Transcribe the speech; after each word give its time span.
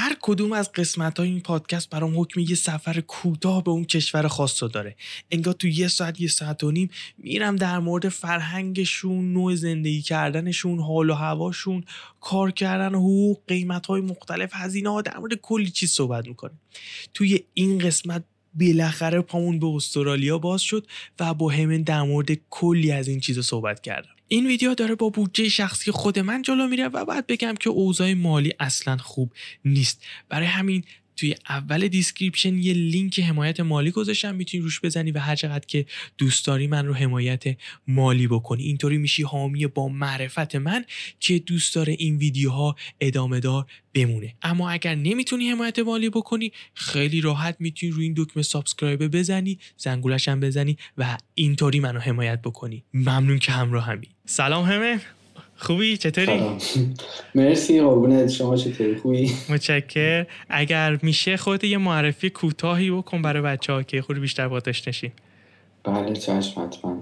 هر 0.00 0.16
کدوم 0.20 0.52
از 0.52 0.72
قسمت 0.72 1.18
های 1.18 1.28
این 1.28 1.40
پادکست 1.40 1.90
برام 1.90 2.20
حکم 2.20 2.40
یه 2.40 2.54
سفر 2.54 3.00
کوتاه 3.00 3.64
به 3.64 3.70
اون 3.70 3.84
کشور 3.84 4.28
خاص 4.28 4.62
رو 4.62 4.68
داره. 4.68 4.96
انگار 5.30 5.54
تو 5.54 5.68
یه 5.68 5.88
ساعت 5.88 6.20
یه 6.20 6.28
ساعت 6.28 6.64
و 6.64 6.70
نیم 6.70 6.90
میرم 7.18 7.56
در 7.56 7.78
مورد 7.78 8.08
فرهنگشون 8.08 9.32
نوع 9.32 9.54
زندگی 9.54 10.02
کردنشون 10.02 10.80
حال 10.80 11.10
و 11.10 11.14
هواشون 11.14 11.84
کار 12.20 12.50
کردن 12.50 12.94
حقوق 12.94 13.38
قیمت 13.48 13.86
های 13.86 14.00
مختلف 14.00 14.50
هزینه 14.52 14.90
ها 14.90 15.02
در 15.02 15.18
مورد 15.18 15.34
کلی 15.34 15.70
چیز 15.70 15.90
صحبت 15.90 16.28
می‌کنه 16.28 16.52
توی 17.14 17.40
این 17.54 17.78
قسمت 17.78 18.24
بالاخره 18.54 19.20
پامون 19.20 19.58
به 19.58 19.66
استرالیا 19.66 20.38
باز 20.38 20.62
شد 20.62 20.86
و 21.20 21.34
با 21.34 21.50
همین 21.50 21.82
در 21.82 22.02
مورد 22.02 22.30
کلی 22.50 22.92
از 22.92 23.08
این 23.08 23.20
چیزا 23.20 23.42
صحبت 23.42 23.80
کردم. 23.80 24.19
این 24.32 24.46
ویدیو 24.46 24.74
داره 24.74 24.94
با 24.94 25.08
بودجه 25.08 25.48
شخصی 25.48 25.90
خود 25.90 26.18
من 26.18 26.42
جلو 26.42 26.68
میره 26.68 26.88
و 26.88 27.04
باید 27.04 27.26
بگم 27.26 27.54
که 27.60 27.70
اوضاع 27.70 28.14
مالی 28.14 28.52
اصلا 28.60 28.96
خوب 28.96 29.32
نیست. 29.64 30.04
برای 30.28 30.46
همین 30.46 30.84
توی 31.16 31.34
اول 31.48 31.88
description 31.88 32.58
یه 32.58 32.72
لینک 32.72 33.20
حمایت 33.20 33.60
مالی 33.60 33.90
گذاشتم. 33.90 34.34
می‌تونی 34.34 34.62
روش 34.62 34.80
بزنی 34.80 35.10
و 35.10 35.18
هر 35.18 35.36
چقدر 35.36 35.66
که 35.66 35.86
دوست 36.18 36.46
داری 36.46 36.66
من 36.66 36.86
رو 36.86 36.94
حمایت 36.94 37.44
مالی 37.88 38.26
بکنی. 38.26 38.62
اینطوری 38.62 38.98
میشی 38.98 39.22
حامی 39.22 39.66
با 39.66 39.88
معرفت 39.88 40.56
من 40.56 40.84
که 41.20 41.38
دوست 41.38 41.74
داره 41.74 41.96
این 41.98 42.16
ویدیوها 42.16 42.76
ادامه 43.00 43.40
دار 43.40 43.66
بمونه. 43.94 44.34
اما 44.42 44.70
اگر 44.70 44.94
نمی‌تونی 44.94 45.50
حمایت 45.50 45.78
مالی 45.78 46.10
بکنی 46.10 46.52
خیلی 46.74 47.20
راحت 47.20 47.56
می‌تونی 47.58 47.92
روی 47.92 48.04
این 48.04 48.14
دکمه 48.16 48.42
subscribe 48.42 49.06
بزنی 49.06 49.58
زنگولش 49.76 50.28
هم 50.28 50.40
بزنی 50.40 50.76
و 50.98 51.18
اینطوری 51.34 51.80
منو 51.80 51.98
حمایت 51.98 52.42
بکنی. 52.42 52.84
ممنون 52.94 53.38
که 53.38 53.52
همراهمی 53.52 54.08
سلام 54.32 54.64
همه. 54.64 55.00
خوبی؟ 55.56 55.96
چطوری؟ 55.96 56.40
مرسی 57.34 57.80
قربونت. 57.80 58.28
شما 58.28 58.56
چطوری؟ 58.56 58.96
خوبی؟ 58.96 59.30
متشکر 59.48 60.26
اگر 60.48 60.98
میشه 61.02 61.36
خودت 61.36 61.64
یه 61.64 61.78
معرفی 61.78 62.30
کوتاهی 62.30 62.90
بکن 62.90 63.22
برای 63.22 63.42
بچه 63.42 63.72
ها 63.72 63.82
که 63.82 64.02
خود 64.02 64.20
بیشتر 64.20 64.48
با 64.48 64.62
نشین. 64.66 65.10
بله 65.84 66.12
چشم 66.12 66.62
حتما. 66.62 66.96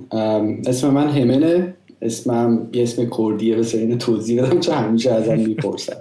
اسم 0.67 0.91
من 0.91 1.09
همنه 1.09 1.75
اسمم 2.03 2.69
یه 2.73 2.83
اسم 2.83 3.11
کردیه. 3.19 3.56
به 3.56 3.75
این 3.75 3.99
توضیح 3.99 4.43
بدم 4.43 4.61
چون 4.61 4.75
همیشه 4.75 5.12
ازم 5.12 5.39
می‌پرسن. 5.39 5.97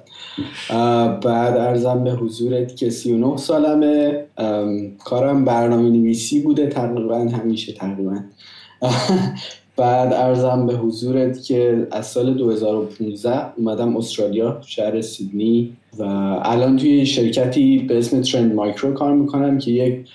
بعد 1.24 1.58
ارزم 1.58 2.04
به 2.04 2.12
حضورت 2.12 2.76
که 2.76 2.90
39 2.90 3.38
سالمه. 3.38 4.24
کارم 5.06 5.46
برنامه 5.46 5.90
نویسی 5.90 6.40
بوده 6.40 6.68
تقریبا 6.68 7.20
همیشه 7.20 7.74
تقریبا. 7.74 8.20
بعد 9.78 10.14
عرضم 10.14 10.66
به 10.66 10.74
حضورت 10.74 11.44
که 11.44 11.88
از 11.92 12.08
سال 12.08 12.34
2015 12.34 13.58
اومدم 13.58 13.98
استرالیا 13.98 14.62
شهر 14.66 15.02
سیدنی 15.02 15.74
و 16.00 16.04
الان 16.44 16.78
توی 16.78 17.06
شرکتی 17.06 17.78
به 17.78 17.98
اسم 17.98 18.22
Trend 18.22 18.54
Micro 18.54 18.94
کار 18.94 19.14
می‌کنم 19.14 19.58
که 19.58 19.72
یک 19.72 20.08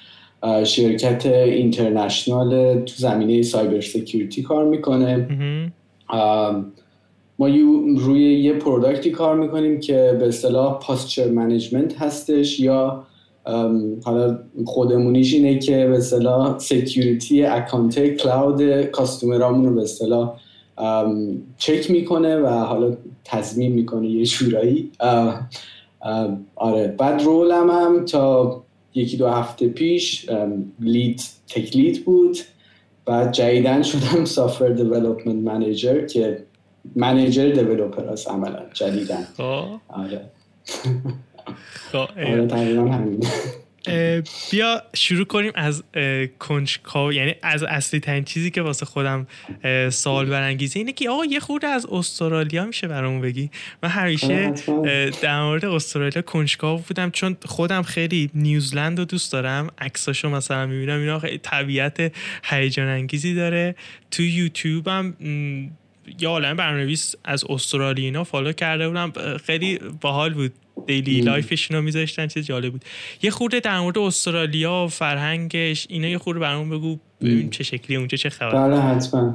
شرکت 0.65 1.27
international 1.27 2.81
تو 2.81 2.95
زمینه 2.97 3.43
cyber 3.43 3.81
security 3.81 4.43
کار 4.43 4.65
می‌کنه. 4.65 5.29
ما 7.39 7.47
روی 7.97 8.41
یه 8.41 8.53
product 8.53 9.03
ی 9.04 9.11
کار 9.11 9.37
می‌کنیم 9.37 9.81
که 9.81 10.17
به 10.21 10.29
اصطلاح 10.29 10.79
posture 10.79 11.29
management 11.29 11.99
هستش 11.99 12.61
یا 12.61 13.05
حالا 14.05 14.39
خودمونیش 14.65 15.35
اینه 15.35 15.59
که 15.59 15.87
به 15.87 15.97
اصطلاح 15.97 16.59
security 16.59 17.45
account 17.45 18.09
cloud 18.09 18.83
customer 18.83 19.42
امون 19.42 19.65
رو 19.65 19.75
به 19.75 19.83
اصطلاح 19.83 20.41
چک 21.57 21.91
می‌کنه 21.91 22.37
و 22.37 22.47
حالا 22.49 22.97
تضمین 23.25 23.73
می‌کنه 23.73 24.09
یه 24.09 24.25
شرایطی. 24.25 24.91
آره. 26.57 26.87
بعد 26.99 27.23
role 27.23 27.61
م 27.61 27.71
هم 27.71 28.05
تا 28.05 28.63
یکی 28.95 29.17
دو 29.17 29.29
هفته 29.29 29.69
پیش 29.69 30.31
lead 30.81 31.23
tech 31.49 31.77
lead 31.77 32.05
بود. 32.05 32.39
بعد 33.05 33.33
جدیدن 33.33 33.83
شدم 33.83 34.25
software 34.25 34.69
development 34.69 35.45
manager 35.45 36.07
که 36.07 36.45
manager 36.97 37.51
developer 37.51 38.13
هست 38.13 38.29
عملا 38.29 38.63
جدیدن. 38.75 39.27
آره. 39.89 40.21
خب، 41.93 42.09
بیا 44.51 44.83
شروع 44.95 45.25
کنیم 45.25 45.53
از 45.55 45.85
کنجکاو 46.39 47.13
یعنی 47.13 47.35
از 47.43 47.63
اصلی 47.63 48.01
ترین 48.01 48.25
چیزی 48.25 48.51
که 48.51 48.63
واسه 48.63 48.87
خودم 48.87 49.27
سوال 49.91 50.27
برانگیزه 50.27 50.79
اینه 50.79 50.93
که 50.93 51.11
آقا 51.11 51.25
یه 51.25 51.41
خورده 51.41 51.67
از 51.67 51.87
استرالیا 51.87 52.65
میشه 52.65 52.89
برامون 52.89 53.21
بگی. 53.21 53.51
من 53.83 53.89
همیشه 53.89 54.53
در 55.23 55.43
مورد 55.43 55.65
استرالیا 55.65 56.23
کنجکاو 56.23 56.79
بودم 56.79 57.11
چون 57.11 57.37
خودم 57.45 57.83
خیلی 57.83 58.31
نیوزلند 58.35 58.99
رو 58.99 59.05
دوست 59.05 59.33
دارم. 59.33 59.69
عکساشو 59.79 60.29
مثلا 60.29 60.67
می‌بینم 60.67 61.01
اینا 61.01 61.19
خیلی 61.19 61.39
طبیعت 61.39 62.13
هیجان 62.45 62.89
انگیزی 62.89 63.35
داره. 63.35 63.75
تو 64.11 64.23
یوتیوب 64.23 64.89
هم 64.89 65.17
یه 66.21 66.31
عالم 66.31 66.57
برنامه‌نویس 66.57 67.15
از 67.25 67.45
استرالیا 67.49 68.05
اینا 68.05 68.25
follow 68.25 68.53
کرده 68.53 68.89
بودم. 68.89 69.13
خیلی 69.47 69.79
باحال 70.01 70.35
بود. 70.35 70.53
daily 70.87 71.21
life 71.21 71.49
شون 71.49 71.77
رو 71.77 71.83
میذاشتن 71.83 72.27
چیز 72.27 72.47
جالب 72.47 72.73
بود. 72.73 72.85
یه 73.23 73.31
خورده 73.31 73.61
در 73.61 73.81
مورد 73.81 73.99
استرالیا 73.99 74.85
و 74.85 74.89
فرهنگش 74.89 75.87
اینا 75.91 76.09
یه 76.09 76.19
خورده 76.19 76.41
برامون 76.41 76.79
بگو 76.79 76.97
ببین 77.21 77.51
چه 77.51 77.65
شکلی 77.65 77.97
اونجا 77.97 78.17
چه 78.17 78.29
خبر. 78.29 78.69
بله 78.69 78.81
حتما. 78.81 79.35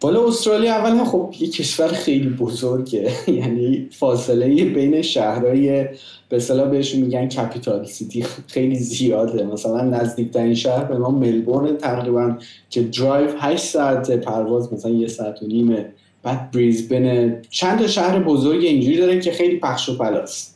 بالا 0.00 0.28
استرالیا 0.28 0.74
اولا 0.74 1.04
خب 1.04 1.34
یه 1.40 1.50
کشور 1.50 1.88
خیلی 1.88 2.28
بزرگه. 2.28 3.12
یعنی 3.38 3.88
فاصله 3.90 4.64
بین 4.64 5.02
شهرهای 5.02 5.84
به 6.28 6.36
اصطلاح 6.36 6.68
بهشون 6.68 7.00
میگن 7.00 7.28
capital 7.28 7.84
city 7.84 8.24
خیلی 8.48 8.76
زیاده. 8.76 9.44
مثلا 9.44 9.82
نزدیکترین 9.82 10.54
شهر 10.54 10.84
به 10.84 10.98
ما 10.98 11.10
ملبورن 11.10 11.76
تقریبا 11.76 12.38
که 12.70 12.82
درایو 12.82 13.28
8 13.38 13.64
ساعت 13.64 14.10
پرواز 14.10 14.72
مثلا 14.72 14.90
یه 14.90 15.08
ساعت 15.08 15.42
و 15.42 15.46
نیمه 15.46 15.92
بعد 16.22 16.50
بریزبن 16.50 17.42
چند 17.50 17.78
تا 17.78 17.86
شهر 17.86 18.18
بزرگ 18.18 18.64
اینجوری 18.64 18.96
داره 18.96 19.20
که 19.20 19.32
خیلی 19.32 19.56
پخش 19.56 19.88
و 19.88 19.98
پلاست. 19.98 20.51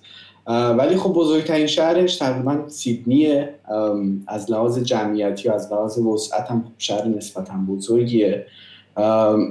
ولی 0.48 0.96
خب 0.96 1.12
بزرگترین 1.12 1.66
شهرش 1.66 2.16
تقریبا 2.16 2.58
سیدنیه. 2.68 3.54
از 4.26 4.50
لحاظ 4.50 4.78
جمعیتی 4.78 5.48
و 5.48 5.52
از 5.52 5.72
لحاظ 5.72 5.98
وسعت 5.98 6.50
هم 6.50 6.64
شهر 6.78 7.08
نسبتا 7.08 7.54
بزرگیه. 7.68 8.46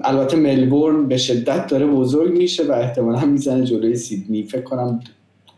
البته 0.03 0.38
ملبورن 0.38 1.07
به 1.07 1.17
شدت 1.17 1.67
داره 1.67 1.88
بزرگ 1.88 2.38
میشه 2.38 2.63
و 2.63 2.72
احتمالا 2.72 3.25
می‌زنه 3.25 3.63
جلوی 3.63 3.95
سیدنی. 3.95 4.44
فکر 4.44 4.61
کنم 4.61 5.00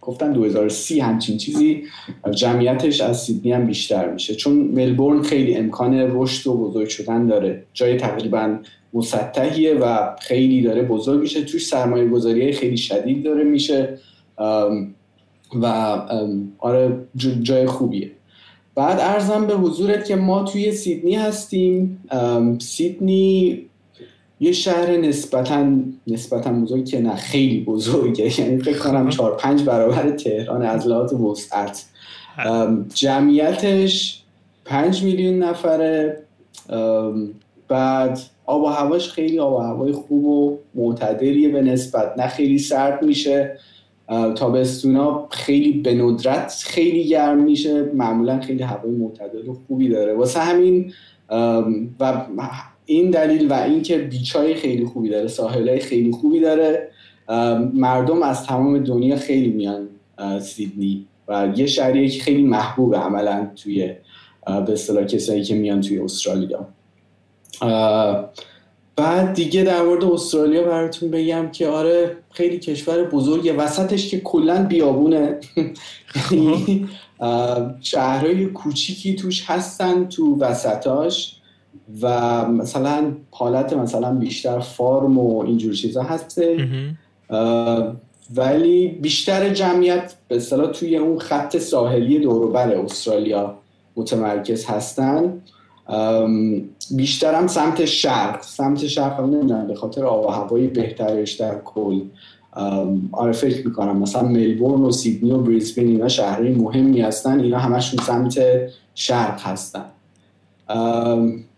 گفتن 0.02 0.34
2030 0.34 1.00
همچین 1.00 1.38
چیزی 1.38 1.84
جمعیتش 2.32 3.02
از 3.02 3.22
سیدنی 3.22 3.52
هم 3.52 3.68
بیشتر 3.68 4.12
میشه. 4.12 4.36
چون 4.36 4.54
ملبورن 4.54 5.22
خیلی 5.22 5.56
امکان 5.56 5.94
رشد 5.94 6.50
و 6.50 6.58
بزرگ 6.58 6.88
شدن 6.88 7.26
داره. 7.26 7.64
جای 7.74 7.98
تقریبا 7.98 8.58
مسطحیه 8.94 9.74
و 9.74 10.16
خیلی 10.20 10.62
داره 10.62 10.82
بزرگ 10.82 11.20
میشه. 11.20 11.42
توش 11.42 11.68
سرمایه 11.68 12.08
گذاری 12.08 12.52
خیلی 12.52 12.78
شدید 12.78 13.24
داره 13.24 13.44
میشه. 13.44 13.98
و 15.56 15.66
آره 16.60 16.98
جای 17.42 17.66
خوبیه. 17.66 18.12
بعد 18.76 19.00
ارزم 19.00 19.48
به 19.48 19.54
حضورت 19.54 20.06
که 20.06 20.16
ما 20.16 20.44
توی 20.44 20.72
سیدنی 20.72 21.16
هستیم. 21.16 22.04
سیدنی 22.60 23.62
یه 24.40 24.52
شهر 24.52 24.98
نسبتا 24.98 25.70
نسبتا 26.08 26.52
بزرگ 26.52 26.86
که 26.86 27.02
نه 27.02 27.16
خیلی 27.16 27.64
بزرگه. 27.64 28.40
یعنی 28.40 28.58
فکر 28.58 28.78
کنم 28.78 29.10
چهار 29.10 29.38
پنج 29.38 29.64
برابر 29.64 30.10
تهران 30.10 30.62
از 30.62 30.88
لحاظ 30.88 31.14
وسعت 31.14 31.86
جمعیتش 32.94 34.24
پنج 34.66 35.04
میلیون 35.04 35.44
نفره. 35.44 36.24
بعد 37.68 38.20
آب 38.46 38.64
و 38.64 38.68
هواش 38.68 39.10
خیلی 39.10 39.40
آب 39.40 39.54
و 39.54 39.58
هوای 39.58 39.92
خوب 39.92 40.26
و 40.26 40.58
معتدلیه 40.76 41.50
به 41.50 41.62
نسبت. 41.62 42.14
نه 42.18 42.28
خیلی 42.28 42.60
سرد 42.60 43.04
میشه. 43.04 43.58
تابستونا 44.36 45.28
خیلی 45.32 45.72
به 45.72 45.94
ندرت 45.94 46.64
خیلی 46.66 47.08
گرم 47.08 47.44
میشه. 47.44 47.92
معمولا 47.94 48.40
خیلی 48.40 48.64
هوای 48.64 48.92
معتدل 48.92 49.48
و 49.48 49.54
خوبی 49.54 49.90
داره. 49.90 50.14
واسه 50.14 50.40
همین 50.40 50.94
و 52.00 52.28
این 52.86 53.12
دلیل 53.12 53.52
و 53.52 53.54
اینکه 53.54 53.98
بیچای 53.98 54.56
خیلی 54.56 54.86
خوبی 54.86 55.10
داره 55.10 55.28
ساحلای 55.28 55.80
خیلی 55.80 56.12
خوبی 56.12 56.40
داره 56.40 56.90
مردم 57.74 58.24
از 58.24 58.46
تمام 58.46 58.80
دنیا 58.80 59.16
خیلی 59.16 59.50
میان 59.50 59.88
سیدنی. 60.40 61.08
و 61.28 61.54
یه 61.56 61.66
شهریه 61.66 62.10
که 62.10 62.24
خیلی 62.24 62.44
محبوب 62.44 62.96
عملا 62.96 63.52
توی 63.56 63.94
به 64.46 64.74
اصطلاح 64.74 65.04
کسایی 65.04 65.44
که 65.44 65.56
میان 65.56 65.82
توی 65.82 66.00
استرالیا. 66.00 66.68
بعد 68.98 69.34
دیگه 69.34 69.64
در 69.64 69.82
مورد 69.82 70.04
استرالیا 70.04 70.64
براتون 70.64 71.12
بگم 71.12 71.50
که 71.52 71.68
آره 71.68 72.18
خیلی 72.32 72.60
کشور 72.60 73.04
بزرگه. 73.04 73.54
وسطش 73.54 74.12
که 74.12 74.20
کلا 74.20 74.64
بیابونه. 74.64 75.40
شهرهای 77.82 78.46
کوچیکی 78.46 79.16
توش 79.16 79.50
هستن 79.50 80.08
تو 80.08 80.38
وسطاش 80.40 81.36
و 82.02 82.46
مثلا 82.46 83.12
حالت 83.32 83.74
مثلا 83.74 84.16
بیشتر 84.16 84.60
فارم 84.60 85.18
و 85.18 85.44
اینجور 85.46 85.74
چیزا 85.74 86.04
هسته. 86.04 86.68
ولی 88.36 88.88
بیشتر 88.88 89.50
جمعیت 89.50 90.16
به 90.28 90.36
اصطلاح 90.36 90.72
توی 90.72 90.98
اون 90.98 91.20
خط 91.20 91.58
ساحلی 91.58 92.20
دوروبر 92.20 92.76
استرالیا 92.76 93.58
متمرکز 93.96 94.66
هستن. 94.66 95.42
بیشترم 96.92 97.48
سمت 97.48 97.86
شرق. 97.86 98.42
سمت 98.42 98.88
شرق 98.88 99.22
نمی‌دونم 99.22 99.68
به 99.68 99.76
خاطر 99.76 100.04
آب 100.04 100.26
و 100.26 100.30
هوای 100.30 100.68
بهترش 100.68 101.34
در 101.34 101.56
کل. 101.66 102.02
آره 103.12 103.32
فکر 103.32 103.68
می‌کنم. 103.68 103.98
مثلا 103.98 104.24
ملبورن 104.24 104.82
و 104.82 104.92
سیدنی 104.92 105.32
و 105.32 105.38
بریزبین 105.38 105.88
اینا 105.88 106.08
شهرهای 106.08 106.52
مهمی 106.52 107.02
هستن. 107.02 107.40
اینا 107.40 107.58
همشون 107.58 108.00
سمت 108.04 108.40
شرق 108.96 109.42
هستن. 109.42 109.86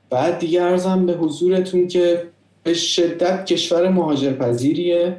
بعد 0.09 0.39
دیگه 0.39 0.61
ارزم 0.61 1.05
به 1.05 1.13
حضورتون 1.13 1.87
که 1.87 2.23
به 2.63 2.73
شدت 2.73 3.45
کشور 3.45 3.89
مهاجرپذیریه. 3.89 5.17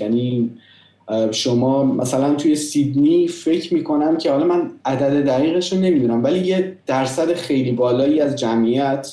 یعنی 0.00 0.50
شما 1.30 1.84
مثلا 1.84 2.34
توی 2.34 2.56
سیدنی 2.56 3.28
فکر 3.28 3.74
می‌کنم 3.74 4.18
که 4.18 4.30
حالا 4.30 4.46
من 4.46 4.70
عدد 4.84 5.24
دقیقش 5.26 5.72
رو 5.72 5.78
نمی‌دونم 5.78 6.24
ولی 6.24 6.38
یه 6.38 6.76
درصد 6.86 7.32
خیلی 7.32 7.72
بالایی 7.72 8.20
از 8.20 8.36
جمعیت 8.36 9.12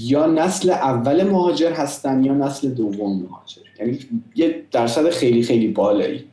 یا 0.00 0.26
نسل 0.26 0.70
اول 0.70 1.22
مهاجر 1.22 1.72
هستن 1.72 2.24
یا 2.24 2.34
نسل 2.34 2.68
دوم 2.68 3.22
مهاجر. 3.22 3.62
یعنی 3.80 3.98
یه 4.36 4.62
درصد 4.72 5.10
خیلی 5.10 5.42
خیلی 5.42 5.68
بالایی. 5.68 6.24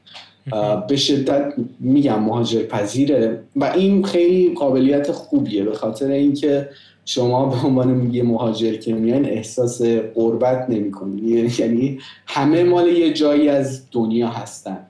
به 0.88 0.96
شدت 0.96 1.54
میگم 1.80 2.24
مهاجر 2.24 2.64
پذیره 2.64 3.44
و 3.56 3.66
این 3.66 4.04
خیلی 4.04 4.54
قابلیت 4.54 5.12
خوبیه 5.12 5.64
به 5.64 5.74
خاطر 5.74 6.08
اینکه 6.08 6.70
شما 7.06 7.46
به 7.46 7.68
عنوان 7.68 8.14
یه 8.14 8.24
مهاجر 8.24 8.74
که 8.74 8.94
میان 8.94 9.26
احساس 9.26 9.82
قربت 10.16 10.66
نمی‌کنید 10.70 11.60
یعنی 11.60 12.00
همه 12.28 12.64
مال 12.64 12.88
یه 12.88 13.14
جایی 13.14 13.50
از 13.50 13.82
دنیا 13.92 14.28
هستن. 14.28 14.88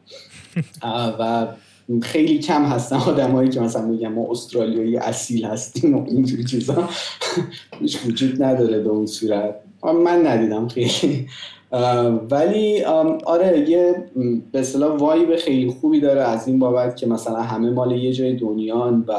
و 1.19 1.47
خیلی 2.01 2.39
کم 2.39 2.63
هستن 2.63 2.95
آدمایی 2.95 3.49
که 3.49 3.59
مثلا 3.59 3.85
میگن 3.85 4.07
ما 4.07 4.27
استرالیایی 4.31 4.97
اصیل 4.97 5.45
هستیم 5.45 5.97
و 5.97 6.05
اینجور 6.07 6.43
چیزا. 6.43 6.89
وجود 8.05 8.43
نداره 8.43 8.79
به 8.79 8.89
اون 8.89 9.05
صورت. 9.05 9.55
من 9.83 10.27
ندیدم 10.27 10.67
خیلی. 10.67 11.27
ولی 12.31 12.83
آره 13.25 13.69
یه 13.69 14.05
به 14.51 14.59
اصطلاح 14.59 14.97
وایب 14.97 15.35
خیلی 15.35 15.69
خوبی 15.69 15.99
داره 15.99 16.21
از 16.21 16.47
این 16.47 16.59
بابت 16.59 16.95
که 16.95 17.07
مثلا 17.07 17.41
همه 17.41 17.69
مال 17.69 17.91
یه 17.91 18.13
جای 18.13 18.35
دنیان 18.35 19.05
و 19.07 19.13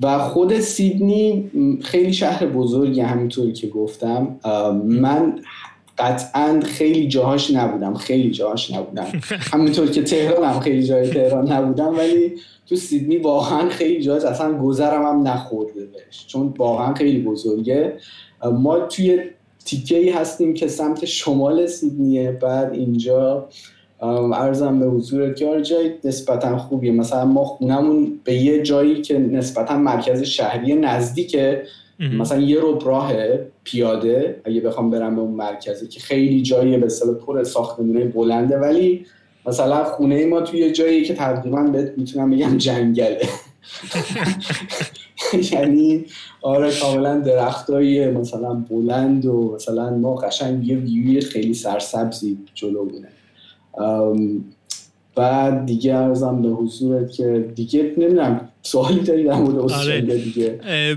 و 0.00 0.18
خود 0.18 0.60
سیدنی 0.60 1.50
خیلی 1.82 2.12
شهر 2.12 2.46
بزرگی 2.46 3.00
همینطوری 3.00 3.52
که 3.52 3.66
گفتم 3.66 4.36
من 4.84 5.40
قطعا 5.98 6.60
خیلی 6.64 7.08
جاهاش 7.08 7.50
نبودم 7.50 7.94
خیلی 7.94 8.30
جاهاش 8.30 8.70
نبودم. 8.70 9.06
همینطور 9.52 9.90
که 9.90 10.02
تهران 10.02 10.44
هم 10.44 10.60
خیلی 10.60 10.82
جای 10.82 11.08
تهران 11.08 11.52
نبودم 11.52 11.98
ولی 11.98 12.32
تو 12.66 12.76
سیدنی 12.76 13.16
واقعا 13.16 13.68
خیلی 13.68 14.02
جاهاش 14.02 14.24
اصلا 14.24 14.58
گذرم 14.58 15.02
هم 15.02 15.28
نخورده 15.28 15.86
بهش. 15.86 16.26
چون 16.26 16.54
واقعا 16.58 16.94
خیلی 16.94 17.22
بزرگه. 17.22 17.96
ما 18.44 18.80
توی 18.80 19.20
تیکه 19.64 19.96
ای 19.96 20.10
هستیم 20.10 20.54
که 20.54 20.68
سمت 20.68 21.04
شمال 21.04 21.66
سیدنیه 21.66 22.32
بعد 22.32 22.72
اینجا 22.72 23.48
ارزم 24.02 24.78
به 24.78 24.86
حضورت 24.86 25.36
که 25.36 25.46
آره 25.46 25.62
جای 25.62 25.90
نسبتا 26.04 26.58
خوبیه. 26.58 26.92
مثلا 26.92 27.24
ما 27.24 27.44
خونمون 27.44 28.20
به 28.24 28.34
یه 28.34 28.62
جایی 28.62 29.02
که 29.02 29.18
نسبتا 29.18 29.76
مرکز 29.76 30.22
شهری 30.22 30.74
نزدیکه 30.74 31.62
مثلا 32.00 32.40
یه 32.40 32.60
رو 32.60 32.78
راه 32.78 33.12
پیاده 33.64 34.40
اگه 34.44 34.60
بخوام 34.60 34.90
برم 34.90 35.14
به 35.14 35.20
اون 35.20 35.30
مرکزی 35.30 35.88
که 35.88 36.00
خیلی 36.00 36.42
جایی 36.42 36.76
به 36.76 36.86
اصطلاح 36.86 37.14
پر 37.14 37.44
ساختمونه 37.44 38.04
بلنده. 38.04 38.58
ولی 38.58 39.06
مثلا 39.46 39.84
خونه 39.84 40.26
ما 40.26 40.40
توی 40.40 40.72
جایی 40.72 41.04
که 41.04 41.14
تقریبا 41.14 41.62
می‌تونم 41.96 42.30
بگم 42.30 42.58
جنگله. 42.58 43.28
یعنی 45.52 46.04
آره 46.42 46.72
کاملا 46.80 47.18
درختای 47.18 48.10
مثلا 48.10 48.54
بلند 48.54 49.26
و 49.26 49.54
مثلا 49.54 49.90
ما 49.90 50.14
قشنگ 50.14 50.68
یه 50.68 50.76
ویوی 50.76 51.20
خیلی 51.20 51.54
سرسبزی 51.54 52.38
جلو 52.54 52.84
بونه 52.84 53.08
بعد 55.16 55.66
دیگه 55.66 55.94
ارزم 55.94 56.42
به 56.42 56.48
حضورت 56.48 57.12
که 57.12 57.52
دیگه 57.54 57.94
نمی‌دونم 57.98 58.48
سوالی 58.70 59.00
داری 59.00 59.24
در 59.24 59.34
مورد 59.34 59.58
استرالیا 59.58 60.14
آره. 60.14 60.18
دیگه. 60.18 60.48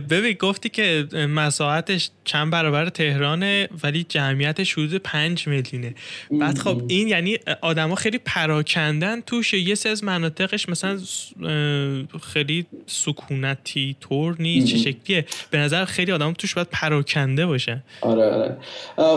ببین 0.10 0.34
گفتی 0.34 0.70
که 0.70 1.08
مساحتش 1.14 2.10
چند 2.24 2.52
برابر 2.52 2.90
تهرانه 2.90 3.70
ولی 3.84 4.06
جمعیتش 4.10 4.74
حدود 4.74 4.96
پنج 4.96 5.48
میلیونه. 5.48 5.96
بعد 6.32 6.58
خب 6.58 6.82
این 6.88 7.08
یعنی 7.08 7.38
آدما 7.62 7.96
خیلی 7.96 8.18
پراکندن 8.26 9.22
توش 9.22 9.54
یه 9.54 9.76
سری 9.76 9.92
از 9.92 10.04
مناطقش 10.04 10.70
مثلا 10.70 11.00
خیلی 12.22 12.66
سکونتی 12.86 13.96
طور 14.00 14.36
نیست 14.40 14.68
چه 14.68 14.78
شکلیه. 14.78 15.26
به 15.52 15.58
نظر 15.58 15.86
خیلی 15.86 16.12
آدم 16.12 16.34
توش 16.34 16.56
باید 16.56 16.68
پراکنده 16.72 17.46
باشه 17.46 17.84
آره 18.02 18.26
آره. 18.26 18.58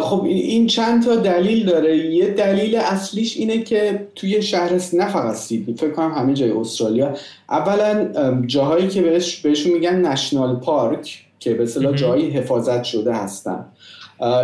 خب 0.00 0.24
این 0.24 0.66
چند 0.66 1.04
تا 1.04 1.16
دلیل 1.16 1.66
داره. 1.66 1.96
یه 1.96 2.26
دلیل 2.26 2.76
اصلیش 2.76 3.36
اینه 3.36 3.62
که 3.62 4.08
توی 4.14 4.42
شهر 4.42 4.72
نه 4.92 5.08
فقط 5.08 5.34
سیدنی 5.34 5.76
فکر 5.76 5.90
کنم 5.90 6.12
همه 6.12 6.34
جای 6.34 6.50
استرالیا 6.50 7.16
اولا 7.50 8.10
جاهایی 8.46 8.88
که 8.88 9.02
بهش 9.02 9.40
بهشون 9.40 9.72
میگن 9.72 10.06
نشنال 10.06 10.56
پارک 10.56 11.24
که 11.38 11.54
به 11.54 11.62
اصطلاح 11.62 11.94
جایی 11.94 12.30
حفاظت 12.30 12.84
شده 12.84 13.14
هستن. 13.14 13.64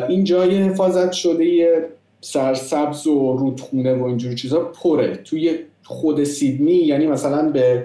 این 0.08 0.24
جای 0.24 0.58
حفاظت 0.58 1.12
شده 1.12 1.68
سرسبز 2.20 3.06
و 3.06 3.36
رودخونه 3.36 3.94
و 3.94 4.04
اینجور 4.04 4.34
چیزا 4.34 4.60
پره. 4.60 5.16
توی 5.16 5.58
خود 5.84 6.24
سیدنی 6.24 6.72
یعنی 6.72 7.06
مثلا 7.06 7.50
به 7.50 7.84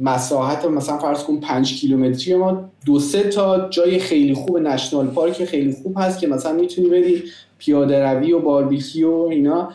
مساحت 0.00 0.64
مثلا 0.64 0.98
فرض 0.98 1.24
کن 1.24 1.40
5 1.40 1.80
کیلومتری 1.80 2.34
ما 2.34 2.70
دو 2.86 2.98
سه 2.98 3.22
تا 3.22 3.68
جای 3.68 3.98
خیلی 3.98 4.34
خوب 4.34 4.58
نشنال 4.58 5.06
پارک 5.06 5.44
خیلی 5.44 5.72
خوب 5.82 5.98
هست 5.98 6.20
که 6.20 6.26
مثلا 6.26 6.52
می‌تونی 6.52 6.88
بری 6.88 7.22
پیاده 7.58 8.04
روی 8.04 8.32
و 8.32 8.38
باربیکیو 8.38 9.10
و 9.10 9.28
اینا. 9.28 9.72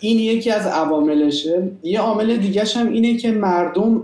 این 0.00 0.18
یکی 0.18 0.50
از 0.50 0.66
عواملشه. 0.66 1.70
یه 1.82 2.00
عامل 2.00 2.36
دیگه 2.36 2.64
هم 2.76 2.92
اینه 2.92 3.16
که 3.16 3.32
مردم 3.32 4.02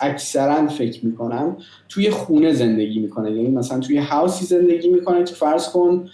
اکثرا 0.00 0.68
فکر 0.68 1.06
می‌کنم 1.06 1.56
توی 1.88 2.10
خونه 2.10 2.52
زندگی 2.52 3.00
می‌کنه. 3.00 3.30
یعنی 3.30 3.48
مثلا 3.48 3.80
توی 3.80 3.98
هاوسی 3.98 4.44
زندگی 4.46 4.88
می‌کنه 4.88 5.24
که 5.24 5.34
فرض 5.34 5.68
کن 5.68 6.08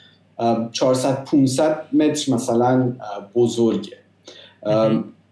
400 0.72 1.24
500 1.24 1.84
متر 1.92 2.32
مثلا 2.32 2.92
بزرگه. 3.34 3.96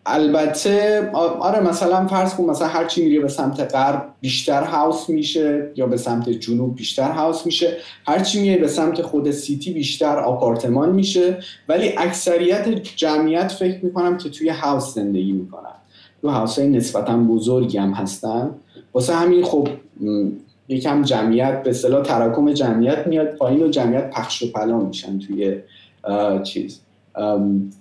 البته 0.07 1.11
آره 1.41 1.61
مثلا 1.61 2.07
فرض 2.07 2.35
کن 2.35 2.45
مثلا 2.45 2.69
هر 2.69 2.85
چی 2.85 3.05
میره 3.05 3.21
به 3.21 3.29
سمت 3.29 3.75
غرب 3.75 4.15
بیشتر 4.21 4.63
هاوس 4.63 5.09
میشه 5.09 5.71
یا 5.77 5.87
به 5.87 5.97
سمت 5.97 6.29
جنوب 6.31 6.77
بیشتر 6.77 7.11
هاوس 7.11 7.47
میشه. 7.47 7.77
هر 8.07 8.19
چی 8.19 8.43
میره 8.43 8.61
به 8.61 8.69
سمت 8.69 9.03
خود 9.03 9.31
سیتی 9.31 9.73
بیشتر 9.73 10.19
آپارتمان 10.19 10.93
میشه. 10.93 11.39
ولی 11.69 11.93
اکثریت 11.99 12.69
جمعیت 12.97 13.53
فکر 13.53 13.85
می‌کنم 13.85 14.17
که 14.19 14.31
توی 14.31 14.49
هاوس 14.49 14.95
زندگی 14.95 15.33
می‌کنن. 15.33 15.75
تو 16.23 16.29
هاوس 16.29 16.59
های 16.59 16.69
نسبتا 16.69 17.17
بزرگی 17.17 17.79
هم 17.79 17.93
هستن. 17.93 18.51
واسه 18.95 19.15
همین 19.15 19.45
خب 19.45 19.69
یکم 20.69 21.03
جمعیت 21.03 21.63
به 21.63 21.71
اصطلاح 21.71 22.03
تراکم 22.03 22.53
جمعیت 22.53 23.07
میاد 23.07 23.27
پایین 23.27 23.63
و 23.63 23.69
جمعیت 23.69 24.11
پخش 24.11 24.43
و 24.43 24.53
پلا 24.53 24.79
میشن 24.79 25.19
توی 25.19 25.57
چیز. 26.43 26.81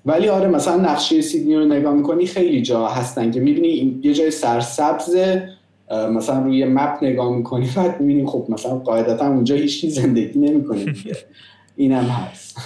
ولی 0.06 0.28
آره 0.28 0.48
مثلا 0.48 0.76
نقشه 0.76 1.22
سیدنی 1.22 1.56
رو 1.56 1.66
نگاه 1.66 1.94
می‌کنی 1.94 2.26
خیلی 2.26 2.62
جا 2.62 2.88
هستن 2.88 3.32
که 3.32 3.40
می‌بینی 3.40 4.00
یه 4.04 4.14
جای 4.14 4.32
سرسبز 4.32 5.18
مثلا 6.12 6.40
روی 6.40 6.66
مپ 6.66 6.98
نگاه 7.02 7.36
می‌کنی 7.36 7.70
بعد 7.76 8.02
می‌بینی 8.02 8.28
خب 8.28 8.46
مثلا 8.50 8.76
قاعدتا 8.76 9.28
اونجا 9.28 9.56
هیچی 9.56 9.90
زندگی 9.90 10.40
نمی‌کنه 10.40 10.86
دیگه. 10.86 11.18
اینم 11.76 12.04
هست. 12.04 12.58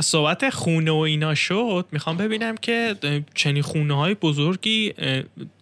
صحبت 0.00 0.50
خونه 0.50 0.90
و 0.90 0.96
اینا 0.96 1.34
شد. 1.34 1.86
می‌خوام 1.92 2.16
ببینم 2.16 2.54
که 2.62 2.94
چنین 3.34 3.62
خونه 3.62 3.94
های 3.94 4.14
بزرگی 4.14 4.92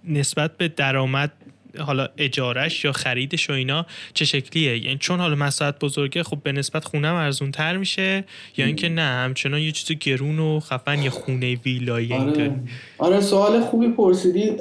نسبت 0.08 0.56
به 0.56 0.68
درآمد 0.68 1.32
حالا 1.78 2.08
اجارش 2.18 2.84
یا 2.84 2.92
خریدش 2.92 3.50
و 3.50 3.52
اینا 3.52 3.86
چه 4.14 4.24
شکلیه؟ 4.24 4.84
یعنی 4.84 4.98
چون 4.98 5.20
حالا 5.20 5.34
مساحت 5.34 5.78
بزرگه 5.78 6.22
خب 6.22 6.38
به 6.42 6.52
نسبت 6.52 6.84
خونه 6.84 7.08
ارزون 7.08 7.50
تر 7.50 7.76
میشه 7.76 8.24
یا 8.56 8.66
اینکه 8.66 8.88
نه 8.88 9.02
همچنان 9.02 9.60
یه 9.60 9.72
چیز 9.72 9.98
گرون 9.98 10.38
و 10.38 10.60
خفن 10.60 11.02
یه 11.02 11.10
خونه 11.10 11.54
ویلایی 11.54 12.12
آره. 12.12 12.54
آره 12.98 13.20
سوال 13.20 13.60
خوبی 13.60 13.88
پرسیدی. 13.88 14.52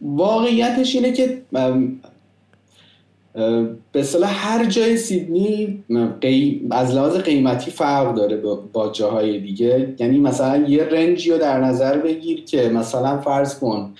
واقعیتش 0.00 0.94
اینه 0.94 1.12
که 1.12 1.42
به 3.92 4.02
صلاح 4.02 4.48
هر 4.48 4.64
جای 4.64 4.96
سیدنی 4.96 5.84
از 6.70 6.94
لحاظ 6.94 7.16
قیمتی 7.16 7.70
فرق 7.70 8.14
داره 8.14 8.36
با 8.72 8.92
جاهای 8.92 9.40
دیگه. 9.40 9.94
یعنی 9.98 10.18
مثلا 10.18 10.56
یه 10.68 10.84
رنجی 10.84 11.30
رو 11.30 11.38
در 11.38 11.60
نظر 11.60 11.98
بگیر 11.98 12.44
که 12.44 12.68
مثلا 12.68 13.20
فرض 13.20 13.58
کن 13.58 13.94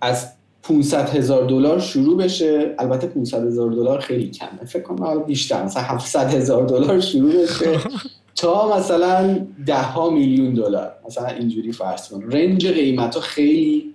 از 0.00 0.35
500 0.68 1.08
هزار 1.08 1.46
دلار 1.46 1.78
شروع 1.78 2.16
بشه. 2.16 2.74
البته 2.78 3.06
500 3.06 3.46
هزار 3.46 3.70
دلار 3.70 4.00
خیلی 4.00 4.30
کمه. 4.30 4.64
فکر 4.66 4.82
کنم 4.82 5.04
حالا 5.04 5.20
بیشتر 5.20 5.64
مثلا 5.64 5.82
700 5.82 6.34
هزار 6.34 6.66
دلار 6.66 7.00
شروع 7.00 7.42
بشه. 7.42 7.80
تا 8.36 8.78
مثلا 8.78 9.46
ده 9.66 9.82
ها 9.82 10.10
میلیون 10.10 10.54
دلار. 10.54 10.92
مثلا 11.06 11.26
اینجوری 11.26 11.72
فرض 11.72 12.08
کن. 12.08 12.22
رنج 12.22 12.66
قیمت 12.66 13.14
ها 13.14 13.20
خیلی 13.20 13.94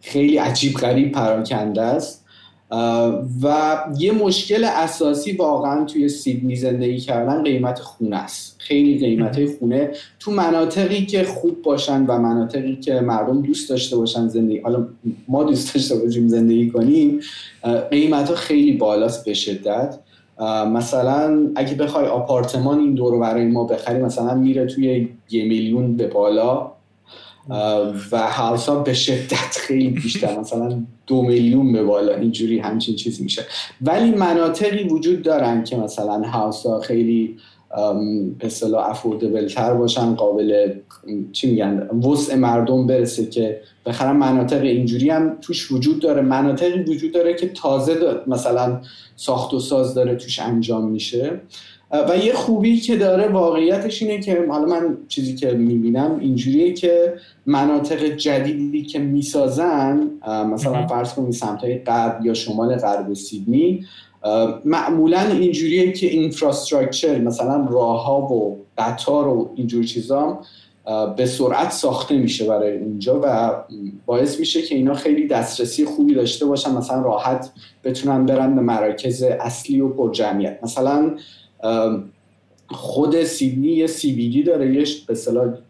خیلی 0.00 0.36
عجیب 0.36 0.74
غریب 0.74 1.12
پراکنده 1.12 1.82
است. 1.82 2.19
و 3.42 3.76
یه 3.98 4.12
مشکل 4.12 4.64
اساسی 4.64 5.32
واقعا 5.32 5.84
توی 5.84 6.08
سیدنی 6.08 6.56
زندگی 6.56 6.98
کردن 6.98 7.42
قیمت 7.42 7.78
خونه 7.78 8.16
است. 8.16 8.56
خیلی 8.58 8.98
قیمت 8.98 9.56
خونه 9.58 9.90
تو 10.18 10.30
مناطقی 10.30 11.06
که 11.06 11.24
خوب 11.24 11.62
باشن 11.62 12.06
و 12.06 12.18
مناطقی 12.18 12.76
که 12.76 13.00
مردم 13.00 13.42
دوست 13.42 13.70
داشته 13.70 13.96
باشن 13.96 14.28
زندگی 14.28 14.58
حالا 14.58 14.88
ما 15.28 15.44
دوست 15.44 15.74
داشته 15.74 15.96
باشیم 15.96 16.28
زندگی 16.28 16.70
کنیم 16.70 17.20
قیمت 17.90 18.28
ها 18.28 18.34
خیلی 18.34 18.72
بالاست 18.72 19.24
به 19.24 19.34
شدت. 19.34 19.98
مثلا 20.72 21.50
اگه 21.54 21.74
بخوای 21.74 22.06
آپارتمان 22.06 22.78
این 22.78 22.94
دور 22.94 23.18
برای 23.18 23.44
ما 23.44 23.64
بخری 23.64 24.02
مثلا 24.02 24.34
میره 24.34 24.66
توی 24.66 25.08
یه 25.30 25.44
میلیون 25.44 25.96
به 25.96 26.06
بالا 26.06 26.72
و 28.12 28.28
هاوس 28.30 28.68
ها 28.68 28.74
به 28.74 28.94
شدت 28.94 29.56
خیلی 29.60 29.88
بیشتر. 29.88 30.38
مثلا 30.40 30.82
دو 31.10 31.22
میلیون 31.22 31.72
به 31.72 31.82
بالا 31.82 32.14
اینجوری 32.14 32.58
همچین 32.58 32.96
چیزی 32.96 33.22
میشه. 33.22 33.44
ولی 33.80 34.10
مناطقی 34.10 34.84
وجود 34.84 35.22
دارن 35.22 35.64
که 35.64 35.76
مثلا 35.76 36.22
هاوس 36.22 36.66
ها 36.66 36.80
خیلی 36.80 37.36
به 38.38 38.46
اصطلاح 38.46 38.90
افوردبل 38.90 39.48
تر 39.48 39.74
باشن 39.74 40.14
قابل 40.14 40.72
چی 41.32 41.50
میگن 41.50 41.88
وسع 41.88 42.36
مردم 42.36 42.86
برسه 42.86 43.26
که 43.26 43.60
بخرن. 43.86 44.16
مناطق 44.16 44.62
اینجوری 44.62 45.10
هم 45.10 45.36
توش 45.40 45.72
وجود 45.72 46.00
داره. 46.00 46.22
مناطقی 46.22 46.82
وجود 46.82 47.12
داره 47.12 47.34
که 47.34 47.48
تازه 47.48 47.96
مثلا 48.26 48.80
ساخت 49.16 49.54
و 49.54 49.60
ساز 49.60 49.94
داره 49.94 50.14
توش 50.14 50.38
انجام 50.38 50.90
میشه. 50.90 51.40
و 51.92 52.16
یه 52.16 52.32
خوبی 52.32 52.80
که 52.80 52.96
داره 52.96 53.28
واقعیتش 53.28 54.02
اینه 54.02 54.18
که 54.18 54.46
حالا 54.48 54.66
من 54.66 54.96
چیزی 55.08 55.34
که 55.34 55.52
می‌بینم 55.52 56.18
اینجوریه 56.20 56.72
که 56.72 57.14
مناطق 57.46 58.04
جدیدی 58.04 58.82
که 58.82 58.98
می‌سازن 58.98 60.10
مثلا 60.26 60.86
فرض 60.86 61.14
کنید 61.14 61.32
سمت 61.32 61.60
غرب 61.86 62.26
یا 62.26 62.34
شمال 62.34 62.76
غرب 62.76 63.14
سیدنی 63.14 63.84
معمولا 64.64 65.20
اینجوریه 65.20 65.92
که 65.92 66.06
اینفراستراکچر 66.06 67.18
مثلا 67.18 67.66
راه 67.70 68.04
ها 68.04 68.20
و 68.20 68.64
قطار 68.78 69.28
و 69.28 69.50
اینجور 69.54 69.84
چیزا 69.84 70.40
به 71.16 71.26
سرعت 71.26 71.70
ساخته 71.70 72.18
میشه 72.18 72.46
برای 72.46 72.78
اونجا 72.78 73.20
و 73.24 73.52
باعث 74.06 74.40
میشه 74.40 74.62
که 74.62 74.74
اینا 74.74 74.94
خیلی 74.94 75.26
دسترسی 75.26 75.84
خوبی 75.84 76.14
داشته 76.14 76.46
باشن 76.46 76.72
مثلا 76.72 77.02
راحت 77.02 77.50
بتونن 77.84 78.26
برن 78.26 78.54
به 78.54 78.60
مراکز 78.60 79.22
اصلی 79.22 79.80
و 79.80 79.88
پر 79.88 80.12
جمعیت 80.12 80.58
مثلا 80.62 81.16
خود 82.68 83.24
سیدنی 83.24 83.68
یه 83.68 83.86
CBD 83.86 84.42
داره 84.42 84.74
یه 84.74 84.84
به 85.06 85.14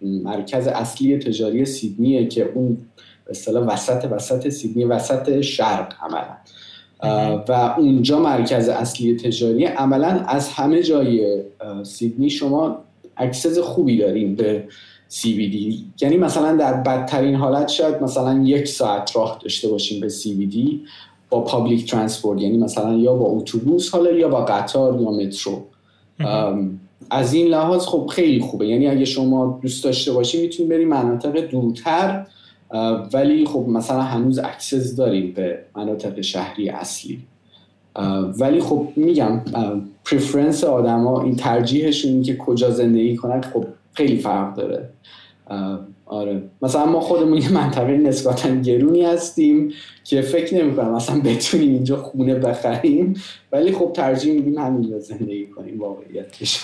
مرکز 0.03 0.67
اصلی 0.67 1.19
تجاری 1.19 1.65
سیدنیه 1.65 2.27
که 2.27 2.53
اون 2.55 2.79
به 3.25 3.31
اصطلاح 3.31 3.65
وسط 3.65 4.05
وسط 4.11 4.49
سیدنی 4.49 4.85
وسط 4.85 5.41
شرق 5.41 5.95
عملا. 6.03 6.37
و 7.49 7.75
اونجا 7.79 8.19
مرکز 8.19 8.69
اصلی 8.69 9.17
تجاری 9.17 9.65
عملا 9.65 10.09
از 10.09 10.49
همه 10.49 10.83
جای 10.83 11.43
سیدنی 11.83 12.31
شما 12.31 12.79
access 13.17 13.59
خوبی 13.59 13.99
داریم 13.99 14.35
به 14.35 14.65
CBD 15.09 15.85
یعنی 16.01 16.17
مثلا 16.17 16.57
در 16.57 16.73
بدترین 16.75 17.35
حالت 17.35 17.69
شاید 17.69 18.03
مثلا 18.03 18.43
یک 18.45 18.69
ساعت 18.69 19.17
راه 19.17 19.39
داشته 19.43 19.69
باشیم 19.69 20.01
به 20.01 20.09
CBD 20.09 20.83
با 21.31 21.41
public 21.41 21.91
transport 21.91 22.41
یعنی 22.41 22.59
مثلا 22.59 22.95
یا 22.95 23.15
با 23.15 23.27
اتوبوس 23.27 23.91
حالا 23.91 24.11
یا 24.11 24.29
با 24.29 24.45
قطار 24.45 25.01
یا 25.01 25.11
مترو. 25.11 25.67
از 27.11 27.35
این 27.35 27.47
لحاظ 27.47 27.87
خب 27.87 28.07
خیلی 28.07 28.41
خوبه. 28.41 28.67
یعنی 28.67 28.87
اگه 28.87 29.05
شما 29.05 29.59
دوست 29.63 29.85
داشته 29.85 30.13
باشی 30.13 30.43
می‌تونید 30.43 30.73
بری 30.73 30.85
مناطق 30.85 31.41
دورتر 31.51 32.27
ولی 33.13 33.47
خب 33.47 33.67
مثلا 33.69 34.01
هنوز 34.01 34.39
access 34.39 34.97
داریم 34.97 35.33
به 35.33 35.59
مناطق 35.77 36.21
شهری 36.21 36.69
اصلی. 36.69 37.19
ولی 38.39 38.61
خب 38.61 38.89
میگم 38.97 39.41
preference 40.05 40.65
آدما 40.65 41.23
این 41.23 41.37
ترجیحشون 41.37 42.23
که 42.23 42.37
کجا 42.37 42.71
زندگی 42.71 43.17
کنن 43.17 43.41
خب 43.41 43.65
خیلی 43.95 44.17
فرق 44.17 44.55
داره. 44.55 44.91
آره. 46.11 46.43
مثلا 46.63 46.87
ما 46.87 47.01
خودمون 47.01 47.39
یه 47.39 47.53
منطقه 47.53 47.97
نسبتا 47.97 48.55
گرونی 48.55 49.05
هستیم 49.05 49.73
که 50.05 50.23
فکر 50.23 50.55
نمی 50.55 50.77
کنم 50.77 50.95
مثلا 50.95 51.21
بتونیم 51.21 51.69
اینجا 51.69 51.97
خونه 51.97 52.35
بخریم 52.35 53.15
ولی 53.53 53.73
خب 53.73 53.93
ترجیح 53.95 54.35
میدیم 54.35 54.59
همینجا 54.59 54.99
زندگی 54.99 55.47
کنیم 55.47 55.81
واقعیتش. 55.81 56.61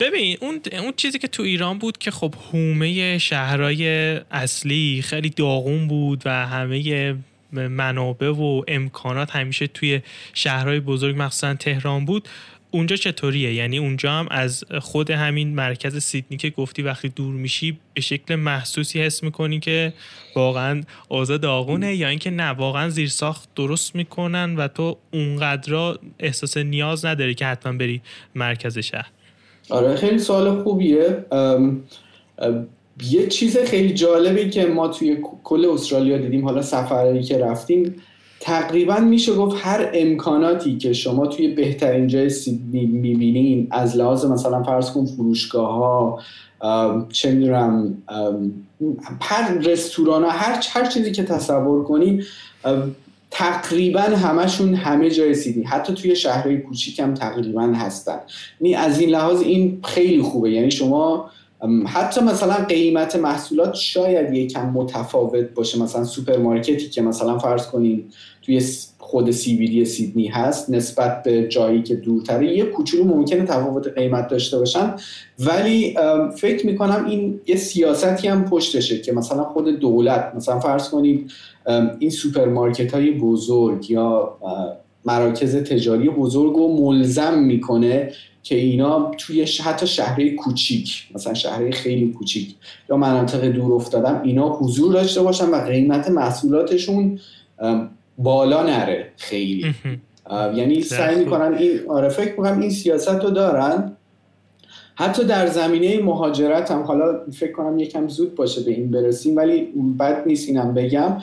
ببین 0.00 0.36
اون 0.40 0.60
اون 0.72 0.92
چیزی 0.96 1.18
که 1.18 1.28
تو 1.28 1.42
ایران 1.42 1.78
بود 1.78 1.98
که 1.98 2.10
خب 2.10 2.34
حومه 2.34 3.18
شهرهای 3.18 3.86
اصلی 4.30 5.00
خیلی 5.04 5.30
داغون 5.30 5.88
بود 5.88 6.22
و 6.24 6.46
همه 6.46 7.14
منابع 7.52 8.28
و 8.28 8.62
امکانات 8.68 9.30
همیشه 9.30 9.66
توی 9.66 10.00
شهرهای 10.34 10.80
بزرگ 10.80 11.16
مخصوصا 11.18 11.54
تهران 11.54 12.04
بود. 12.04 12.28
اونجا 12.70 12.96
چطوریه؟ 12.96 13.54
یعنی 13.54 13.78
اونجا 13.78 14.12
هم 14.12 14.26
از 14.30 14.64
خود 14.80 15.10
همین 15.10 15.54
مرکز 15.54 15.98
سیدنی 15.98 16.36
که 16.36 16.50
گفتی 16.50 16.82
وقتی 16.82 17.08
دور 17.08 17.34
میشی 17.34 17.78
به 17.94 18.00
شکل 18.00 18.34
محسوسی 18.34 19.02
حس 19.02 19.22
می‌کنی 19.22 19.60
که 19.60 19.92
واقعا 20.36 20.82
آزاد 21.08 21.40
داغونه 21.40 21.94
یا 21.94 22.08
اینکه 22.08 22.30
نه 22.30 22.48
واقعا 22.48 22.88
زیر 22.88 23.08
ساخت 23.08 23.48
درست 23.56 23.94
می‌کنن 23.94 24.56
و 24.56 24.68
تو 24.68 24.96
اونقدر 25.12 25.96
احساس 26.18 26.56
نیاز 26.56 27.04
نداری 27.04 27.34
که 27.34 27.46
حتما 27.46 27.72
بری 27.72 28.00
مرکز 28.34 28.78
شهر. 28.78 29.10
آره 29.70 29.96
خیلی 29.96 30.18
سوال 30.18 30.62
خوبیه. 30.62 31.24
یه 33.10 33.26
چیز 33.26 33.58
خیلی 33.58 33.94
جالبی 33.94 34.50
که 34.50 34.66
ما 34.66 34.88
توی 34.88 35.18
کل 35.44 35.66
استرالیا 35.72 36.18
دیدیم 36.18 36.44
حالا 36.44 36.62
سفرهایی 36.62 37.22
که 37.22 37.38
رفتیم 37.38 37.96
تقریبا 38.40 38.96
میشه 38.96 39.34
گفت 39.34 39.56
هر 39.60 39.90
امکاناتی 39.94 40.76
که 40.76 40.92
شما 40.92 41.26
توی 41.26 41.48
بهترین 41.48 42.06
جای 42.06 42.30
سیدنی 42.30 42.86
می‌بینین 42.86 43.68
از 43.70 43.96
لحاظ 43.96 44.24
مثلا 44.24 44.62
فرض 44.62 44.90
کن 44.90 45.04
فروشگاه 45.04 45.74
ها 45.74 46.20
چه 47.08 47.30
می‌دونم 47.30 47.94
هر 49.20 49.58
رستوران 49.58 50.24
ها 50.24 50.30
هر, 50.30 50.64
هر 50.70 50.86
چیزی 50.86 51.12
که 51.12 51.22
تصور 51.22 51.84
کنین 51.84 52.22
تقریبا 53.30 54.00
همشون 54.00 54.74
همه 54.74 55.10
جای 55.10 55.34
سیدنی. 55.34 55.64
حتی 55.64 55.94
توی 55.94 56.16
شهرهای 56.16 56.58
کوچیک 56.58 56.98
هم 57.00 57.14
تقریبا 57.14 57.62
هستن. 57.62 58.18
یعنی 58.60 58.74
از 58.74 59.00
این 59.00 59.10
لحاظ 59.10 59.40
این 59.40 59.80
خیلی 59.84 60.22
خوبه. 60.22 60.50
یعنی 60.50 60.70
شما 60.70 61.30
حتی 61.86 62.20
مثلا 62.20 62.54
قیمت 62.54 63.16
محصولات 63.16 63.74
شاید 63.74 64.34
یکم 64.34 64.70
متفاوت 64.70 65.54
باشه. 65.54 65.82
مثلا 65.82 66.04
سوپرمارکتی 66.04 66.88
که 66.88 67.02
مثلا 67.02 67.38
فرض 67.38 67.66
کنین 67.66 68.04
توی 68.42 68.62
خود 68.98 69.30
CBD 69.30 69.84
سیدنی 69.84 70.26
هست 70.26 70.70
نسبت 70.70 71.22
به 71.22 71.48
جایی 71.48 71.82
که 71.82 71.94
دورتره 71.94 72.56
یه 72.56 72.64
کوچولو 72.64 73.04
ممکنه 73.04 73.44
تفاوت 73.44 73.88
قیمت 73.88 74.28
داشته 74.28 74.58
باشن. 74.58 74.94
ولی 75.38 75.96
فکر 76.36 76.66
می‌کنم 76.66 77.06
این 77.08 77.40
یه 77.46 77.56
سیاستی 77.56 78.28
هم 78.28 78.44
پشتشه 78.44 79.00
که 79.00 79.12
مثلا 79.12 79.44
خود 79.44 79.80
دولت 79.80 80.32
مثلا 80.36 80.60
فرض 80.60 80.88
کنید 80.88 81.32
این 81.98 82.10
سوپرمارکت 82.10 82.94
های 82.94 83.10
بزرگ 83.10 83.90
یا 83.90 84.38
مراکز 85.04 85.56
تجاری 85.56 86.08
بزرگ 86.08 86.54
رو 86.54 86.68
ملزم 86.68 87.38
می‌کنه 87.38 88.12
که 88.42 88.54
اینا 88.54 89.10
توی 89.18 89.46
حتی 89.64 89.86
شهرهای 89.86 90.34
کوچیک 90.34 91.08
مثلا 91.14 91.34
شهرهای 91.34 91.72
خیلی 91.72 92.12
کوچیک 92.12 92.54
یا 92.90 92.96
مناطق 92.96 93.44
دور 93.44 93.72
افتادن 93.72 94.20
اینا 94.24 94.48
حضور 94.48 94.92
داشته 94.92 95.22
باشن 95.22 95.50
و 95.50 95.56
قیمت 95.56 96.10
محصولاتشون 96.10 97.18
بالا 98.18 98.62
نره 98.62 99.12
خیلی. 99.16 99.74
یعنی 100.54 100.82
سعی 100.82 101.16
می‌کنن 101.16 101.54
این 101.54 101.80
آره 101.88 102.08
فکر 102.08 102.30
می‌کنم 102.30 102.60
این 102.60 102.70
سیاست 102.70 103.08
رو 103.08 103.30
دارن. 103.30 103.92
حتی 104.94 105.24
در 105.24 105.46
زمینه 105.46 106.02
مهاجرت 106.02 106.70
هم 106.70 106.82
حالا 106.82 107.20
فکر 107.32 107.52
کنم 107.52 107.78
یکم 107.78 108.08
زود 108.08 108.34
باشه 108.34 108.60
به 108.60 108.70
این 108.70 108.90
برسیم 108.90 109.36
ولی 109.36 109.60
بد 109.98 110.22
نیست 110.26 110.48
اینم 110.48 110.74
بگم. 110.74 111.16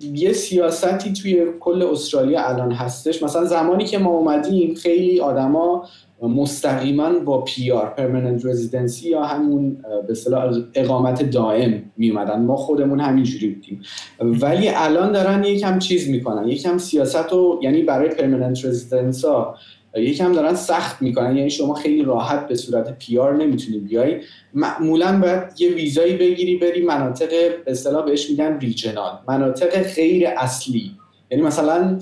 یه 0.00 0.32
سیاستی 0.32 1.12
توی 1.12 1.46
کل 1.60 1.82
استرالیا 1.82 2.46
الان 2.46 2.72
هستش. 2.72 3.22
مثلا 3.22 3.44
زمانی 3.44 3.84
که 3.84 3.98
ما 3.98 4.10
اومدیم 4.10 4.74
خیلی 4.74 5.20
آدما 5.20 5.88
مستقیما 6.28 7.18
با 7.18 7.40
پی 7.40 7.70
آر 7.70 7.86
پرمننت 7.86 8.46
رزیدنسی 8.46 9.10
یا 9.10 9.22
همون 9.22 9.76
به 10.08 10.14
اقامت 10.74 11.30
دائم 11.30 11.82
می 11.96 12.10
اومدن 12.10 12.42
ما 12.42 12.56
خودمون 12.56 13.00
همینجوری 13.00 13.48
بودیم. 13.48 13.82
ولی 14.20 14.68
الان 14.68 15.12
دارن 15.12 15.44
یکم 15.44 15.78
چیز 15.78 16.08
می‌کنن. 16.08 16.48
یکم 16.48 16.78
سیاست 16.78 17.32
رو 17.32 17.60
یعنی 17.62 17.82
برای 17.82 18.08
پرمننت 18.08 18.64
رزیدنس 18.64 19.24
ها 19.24 19.56
یکم 19.96 20.32
دارن 20.32 20.54
سخت 20.54 21.02
می‌کنن. 21.02 21.36
یعنی 21.36 21.50
شما 21.50 21.74
خیلی 21.74 22.02
راحت 22.02 22.48
به 22.48 22.54
صورت 22.54 22.98
پی 22.98 23.18
آر 23.18 23.36
نمی‌تونی 23.36 23.78
بیای. 23.78 24.20
معمولا 24.54 25.20
باید 25.20 25.42
یه 25.58 25.68
ویزایی 25.68 26.16
بگیری 26.16 26.56
بری 26.56 26.82
مناطق 26.82 27.30
به 27.64 27.70
اصطلاح 27.70 28.04
بهش 28.04 28.30
میگن 28.30 28.58
ریجنال 28.58 29.12
مناطق 29.28 29.82
غیر 29.82 30.28
اصلی. 30.36 30.90
یعنی 31.30 31.42
مثلا 31.42 31.98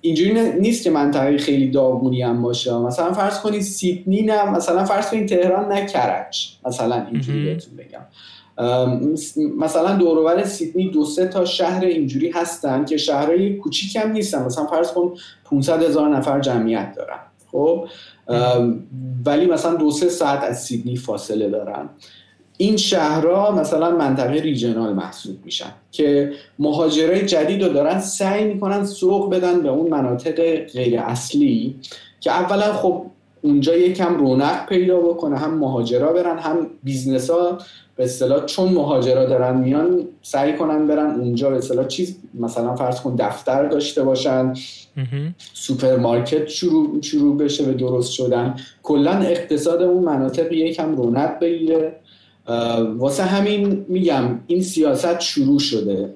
اینجوری 0.00 0.52
نیست 0.60 0.84
که 0.84 0.90
منطقه 0.90 1.38
خیلی 1.38 1.70
داغونی 1.70 2.22
هم 2.22 2.42
باشه 2.42 2.78
مثلا 2.78 3.12
فرض 3.12 3.40
کنید 3.40 3.62
سیدنی 3.62 4.22
نه 4.22 4.50
مثلا 4.50 4.84
فرض 4.84 5.10
کنید 5.10 5.28
تهران 5.28 5.72
نه 5.72 5.86
کرج. 5.86 6.56
مثلا 6.66 7.06
اینجوری 7.12 7.44
بهتون 7.44 7.72
بگم. 7.76 8.00
مثلا 9.58 9.96
دوروبر 9.96 10.44
سیدنی 10.44 10.90
دو 10.90 11.04
سه 11.04 11.26
تا 11.26 11.44
شهر 11.44 11.84
اینجوری 11.84 12.30
هستن 12.30 12.84
که 12.84 12.96
شهرهای 12.96 13.56
کوچیک 13.56 13.96
هم 13.96 14.12
نیستن. 14.12 14.44
مثلا 14.44 14.66
فرض 14.66 14.92
کن 14.92 15.14
500 15.50 15.82
هزار 15.82 16.16
نفر 16.16 16.40
جمعیت 16.40 16.94
دارن. 16.96 17.18
خب؟ 17.52 17.88
ولی 19.26 19.46
مثلا 19.46 19.74
دو 19.74 19.90
سه 19.90 20.08
ساعت 20.08 20.44
از 20.44 20.62
سیدنی 20.62 20.96
فاصله 20.96 21.48
دارن. 21.48 21.88
این 22.60 22.76
شهرها 22.76 23.50
مثلا 23.50 23.96
منطقه 23.96 24.32
regional 24.32 24.92
محسوب 24.92 25.36
میشن 25.44 25.72
که 25.92 26.32
مهاجرای 26.58 27.26
جدید 27.26 27.62
رو 27.62 27.72
دارن 27.72 28.00
سعی 28.00 28.44
می‌کنن 28.44 28.84
سوق 28.84 29.34
بدن 29.34 29.62
به 29.62 29.68
اون 29.68 29.90
مناطق 29.90 30.56
غیر 30.56 31.00
اصلی 31.00 31.76
که 32.20 32.30
اولا 32.30 32.72
خب 32.72 33.02
اونجا 33.42 33.76
یکم 33.76 34.16
رونق 34.16 34.66
پیدا 34.66 35.00
بکنه 35.00 35.38
هم 35.38 35.58
مهاجرا 35.58 36.12
برن 36.12 36.38
هم 36.38 36.66
business 36.82 37.30
ها 37.30 37.58
به 37.96 38.04
اصطلاح 38.04 38.44
چون 38.44 38.68
مهاجرا 38.68 39.24
دارن 39.26 39.58
میان 39.58 40.08
سعی 40.22 40.56
کنن 40.56 40.86
برن 40.86 41.20
اونجا 41.20 41.50
به 41.50 41.56
اصطلاح 41.56 41.86
چیز 41.86 42.16
مثلا 42.34 42.76
فرض 42.76 43.00
کن 43.00 43.16
دفتر 43.18 43.68
داشته 43.68 44.02
باشن 44.02 44.54
سوپرمارکت 45.52 46.48
شروع 46.48 47.02
شروع 47.02 47.36
بشه 47.36 47.64
به 47.64 47.72
درست 47.72 48.12
شدن. 48.12 48.56
کلا 48.82 49.12
اقتصاد 49.12 49.82
اون 49.82 50.04
مناطق 50.04 50.52
یکم 50.52 50.96
رونق 50.96 51.38
بگیره. 51.38 52.00
واسه 52.98 53.22
همین 53.22 53.84
میگم 53.88 54.40
این 54.46 54.62
سیاست 54.62 55.20
شروع 55.20 55.58
شده 55.58 56.14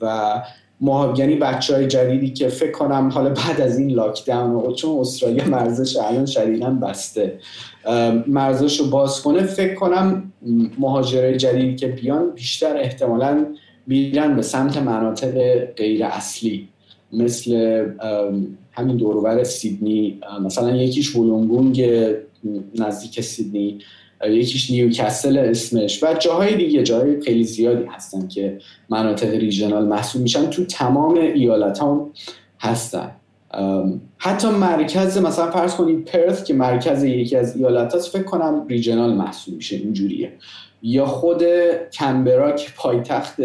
و 0.00 0.42
ما 0.80 1.14
یعنی 1.16 1.36
بچه 1.36 1.74
های 1.74 1.86
جدیدی 1.86 2.30
که 2.30 2.48
فکر 2.48 2.72
کنم 2.72 3.08
حالا 3.08 3.30
بعد 3.30 3.60
از 3.60 3.78
این 3.78 3.90
lockdown 3.90 4.74
چون 4.74 4.98
استرالیا 5.00 5.44
مرزش 5.44 5.96
الان 5.96 6.26
شدیدا 6.26 6.70
بسته 6.70 7.38
مرزش 8.26 8.80
رو 8.80 8.86
باز 8.86 9.22
کنه 9.22 9.42
فکر 9.42 9.74
کنم 9.74 10.32
مهاجرای 10.78 11.36
جدیدی 11.36 11.76
که 11.76 11.86
بیان 11.86 12.30
بیشتر 12.30 12.76
احتمالا 12.76 13.46
بیرن 13.86 14.36
به 14.36 14.42
سمت 14.42 14.76
مناطق 14.76 15.64
غیر 15.64 16.04
اصلی 16.04 16.68
مثل 17.12 17.84
همین 18.72 18.96
دوروبر 18.96 19.44
سیدنی 19.44 20.20
مثلا 20.44 20.76
یکیش 20.76 21.16
ولونگونگ 21.16 21.90
نزدیک 22.78 23.20
سیدنی. 23.20 23.78
یکیش 24.24 24.70
نیوکسل 24.70 25.38
اسمش. 25.38 26.02
و 26.02 26.14
جاهای 26.14 26.56
دیگه 26.56 26.82
جاهای 26.82 27.20
خیلی 27.20 27.44
زیادی 27.44 27.84
هستن 27.84 28.28
که 28.28 28.58
مناطق 28.88 29.34
ریژنال 29.34 29.86
محسوب 29.86 30.22
میشن 30.22 30.50
تو 30.50 30.64
تمام 30.64 31.14
ایالت 31.14 31.82
هم 31.82 32.10
هستن 32.60 33.10
حتی 34.18 34.48
مرکز 34.48 35.18
مثلا 35.18 35.50
فرض 35.50 35.74
کنید 35.74 36.04
پرث 36.04 36.44
که 36.44 36.54
مرکز 36.54 37.04
یکی 37.04 37.36
از 37.36 37.56
ایالت 37.56 37.94
هست 37.94 38.12
فکر 38.12 38.22
کنم 38.22 38.66
ریژنال 38.68 39.14
محسوب 39.14 39.54
میشه 39.54 39.76
اینجوریه. 39.76 40.32
یا 40.82 41.06
خود 41.06 41.42
کمبرا 41.92 42.52
که 42.52 42.68
پایتخت 42.76 43.36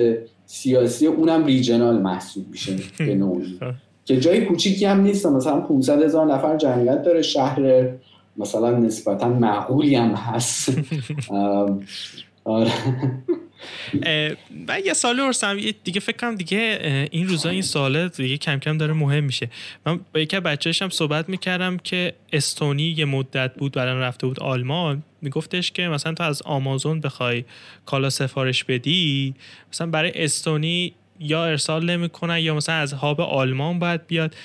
سیاسی 0.45 1.07
اونم 1.07 1.45
ریژنال 1.45 2.01
محسوب 2.01 2.47
میشه 2.51 2.75
به 2.97 3.15
نوعی. 3.15 3.59
که 4.05 4.19
جای 4.19 4.45
کوچیکی 4.45 4.85
هم 4.85 5.01
نیست 5.01 5.25
مثلا 5.25 5.61
500 5.61 6.03
هزار 6.03 6.33
نفر 6.33 6.57
جمعیت 6.57 7.03
داره 7.03 7.21
شهر 7.21 7.89
مثلا 8.37 8.77
نسبتا 8.77 9.29
معقولی 9.29 9.95
هم 9.95 10.11
هست. 10.11 10.73
آره. 12.43 12.71
و 14.67 14.79
یه 14.79 14.93
سال 14.93 15.19
ارسم 15.19 15.57
دیگه 15.83 15.99
فکر 15.99 16.17
کنم 16.17 16.35
دیگه 16.35 17.07
این 17.11 17.27
روزا 17.27 17.49
این 17.49 17.61
سال 17.61 18.07
دیگه 18.07 18.37
کم 18.37 18.59
کم 18.59 18.77
داره 18.77 18.93
مهم 18.93 19.23
میشه. 19.23 19.49
من 19.85 19.99
با 20.13 20.19
یکی 20.19 20.39
بچه‌ش 20.39 20.81
هم 20.81 20.89
صحبت 20.89 21.29
می‌کردم 21.29 21.77
که 21.77 22.13
استونی 22.33 22.83
یه 22.97 23.05
مدت 23.05 23.55
بود 23.55 23.71
برای 23.71 24.01
رفته 24.01 24.27
بود 24.27 24.39
آلمان. 24.39 25.03
میگفتش 25.21 25.71
که 25.71 25.87
مثلا 25.87 26.13
تو 26.13 26.23
از 26.23 26.41
آمازون 26.41 26.99
بخوای 26.99 27.43
کالا 27.85 28.09
سفارش 28.09 28.63
بدی 28.63 29.33
مثلا 29.73 29.87
برای 29.87 30.11
استونی 30.15 30.93
یا 31.21 31.45
ارسال 31.45 31.85
نمی‌کنن 31.85 32.39
یا 32.39 32.55
مثلا 32.55 32.75
از 32.75 32.93
هاب 32.93 33.21
آلمان 33.21 33.79
باید 33.79 34.07
بیاد. 34.07 34.35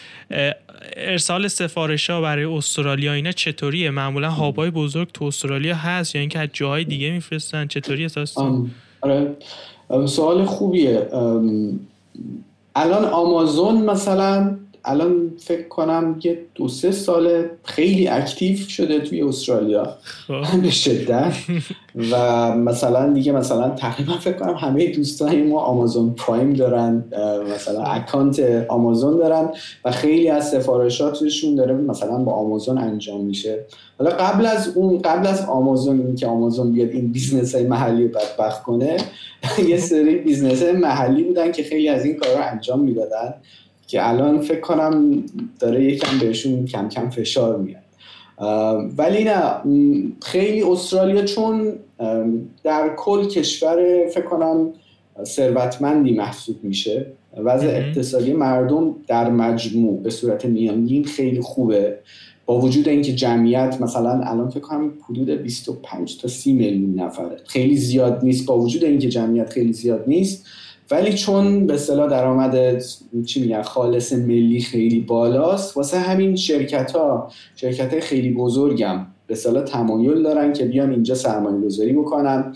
ارسال 0.97 1.49
سفارش 1.49 2.11
ها 2.11 2.21
برای 2.21 2.45
استرالیا 2.45 3.13
اینا 3.13 3.33
چطوریه؟ 3.33 3.91
معمولا 3.91 4.31
هابای 4.31 4.71
بزرگ 4.71 5.09
تو 5.15 5.25
استرالیا 5.25 5.75
هست 5.75 6.15
یا 6.15 6.21
اینکه 6.21 6.39
از 6.39 6.49
جاهای 6.53 6.85
دیگه 6.85 7.11
میفرستن؟ 7.11 7.67
چطوری 7.67 8.05
اساس 8.05 8.39
آره. 9.01 9.37
سوال 10.07 10.45
خوبیه. 10.45 11.09
الان 12.75 13.05
آمازون 13.05 13.77
مثلا 13.77 14.57
الان 14.87 15.33
فکر 15.39 15.69
کنم 15.69 16.21
یه 16.25 16.39
دو 16.55 16.69
سه 16.69 16.91
سال 16.91 17.45
خیلی 17.65 18.09
active 18.09 18.57
شده 18.57 19.01
توی 19.01 19.23
استرالیا. 19.23 19.97
خب. 20.03 20.63
به 20.63 20.71
شدت. 20.71 21.33
و 22.11 22.51
مثلا 22.57 23.13
دیگه 23.13 23.33
مثلا 23.33 23.71
تقریبا 23.71 24.13
فکر 24.13 24.39
کنم 24.39 24.55
همه 24.55 24.87
دوستان 24.87 25.43
ما 25.43 25.61
Amazon 25.61 26.15
Prime 26.15 26.53
دارن 26.53 27.05
مثلا 27.55 27.83
account 27.83 28.67
آمازون 28.69 29.17
دارن 29.17 29.51
و 29.85 29.91
خیلی 29.91 30.29
از 30.29 30.51
سفارشاتشون 30.51 31.55
داره 31.55 31.75
مثلا 31.75 32.19
با 32.19 32.33
آمازون 32.33 32.79
انجام 32.79 33.25
میشه. 33.25 33.65
حالا 33.99 34.11
قبل 34.11 34.47
از 34.47 34.73
اون 34.75 34.99
قبل 34.99 35.27
از 35.27 35.45
آمازون 35.45 36.01
این 36.07 36.15
که 36.15 36.27
آمازون 36.27 36.73
بیاد 36.73 36.91
این 36.91 37.13
business 37.13 37.55
های 37.55 37.65
محلی 37.65 38.09
بدبخت 38.09 38.63
کنه 38.63 38.97
یه 39.69 39.77
سری 39.77 40.17
business 40.17 40.63
های 40.63 40.73
محلی 40.73 41.23
بودن 41.23 41.53
که 41.53 41.63
خیلی 41.63 41.89
از 41.89 42.05
این 42.05 42.17
کار 42.17 42.31
رو 42.31 42.53
انجام 42.53 42.81
می‌دادن. 42.81 43.35
که 43.87 44.09
الان 44.09 44.41
فکر 44.41 44.61
کنم 44.61 45.25
داره 45.59 45.85
یکم 45.85 46.19
بهشون 46.19 46.65
کم 46.65 46.89
کم 46.89 47.11
فشار 47.11 47.57
میاد. 47.57 47.83
ولی 48.99 49.25
نه 49.25 49.41
خیلی 50.23 50.63
استرالیا 50.63 51.25
چون 51.25 51.73
در 52.65 52.95
کل 52.97 53.27
کشور 53.27 54.07
فکر 54.15 54.25
کنم 54.25 54.71
ثروتمندی 55.25 56.13
محسوب 56.13 56.57
میشه. 56.63 57.07
وضع 57.45 57.67
اقتصادی 57.67 58.33
مردم 58.33 58.95
در 59.07 59.31
مجموع 59.31 60.03
به 60.03 60.11
صورت 60.11 60.45
میانگین 60.45 61.05
خیلی 61.05 61.41
خوبه. 61.41 61.99
با 62.47 62.61
وجود 62.61 62.89
اینکه 62.89 63.13
جمعیت 63.13 63.79
مثلا 63.81 64.11
الان 64.11 64.51
فکر 64.51 64.61
کنم 64.61 64.93
حدود 65.11 65.31
25 65.31 66.19
تا 66.21 66.29
30 66.29 66.53
میلیون 66.53 67.01
نفره. 67.01 67.37
خیلی 67.45 67.77
زیاد 67.77 68.21
نیست. 68.23 68.47
با 68.47 68.59
وجود 68.59 68.85
اینکه 68.85 69.09
جمعیت 69.09 69.51
خیلی 69.51 69.73
زیاد 69.73 70.05
نیست 70.07 70.47
ولی 70.91 71.15
چون 71.15 71.67
به 71.67 71.75
اصطلاح 71.75 72.11
درآمد 72.11 72.83
چی 73.27 73.41
میگن 73.41 73.63
خالص 73.63 74.13
ملی 74.13 74.61
خیلی 74.61 75.01
بالاست 75.01 75.77
واسه 75.77 75.99
همین 75.99 76.37
شرکت 76.37 76.93
ها 76.93 77.31
شرکت 77.57 77.93
های 77.93 78.01
خیلی 78.01 78.33
بزرگم 78.33 79.07
به 79.27 79.35
اصطلاح 79.35 79.63
تمایل 79.63 80.23
دارن 80.23 80.53
که 80.53 80.65
بیان 80.65 80.91
اینجا 80.91 81.15
سرمایه 81.15 81.61
گذاری 81.61 81.93
بکنن 81.93 82.53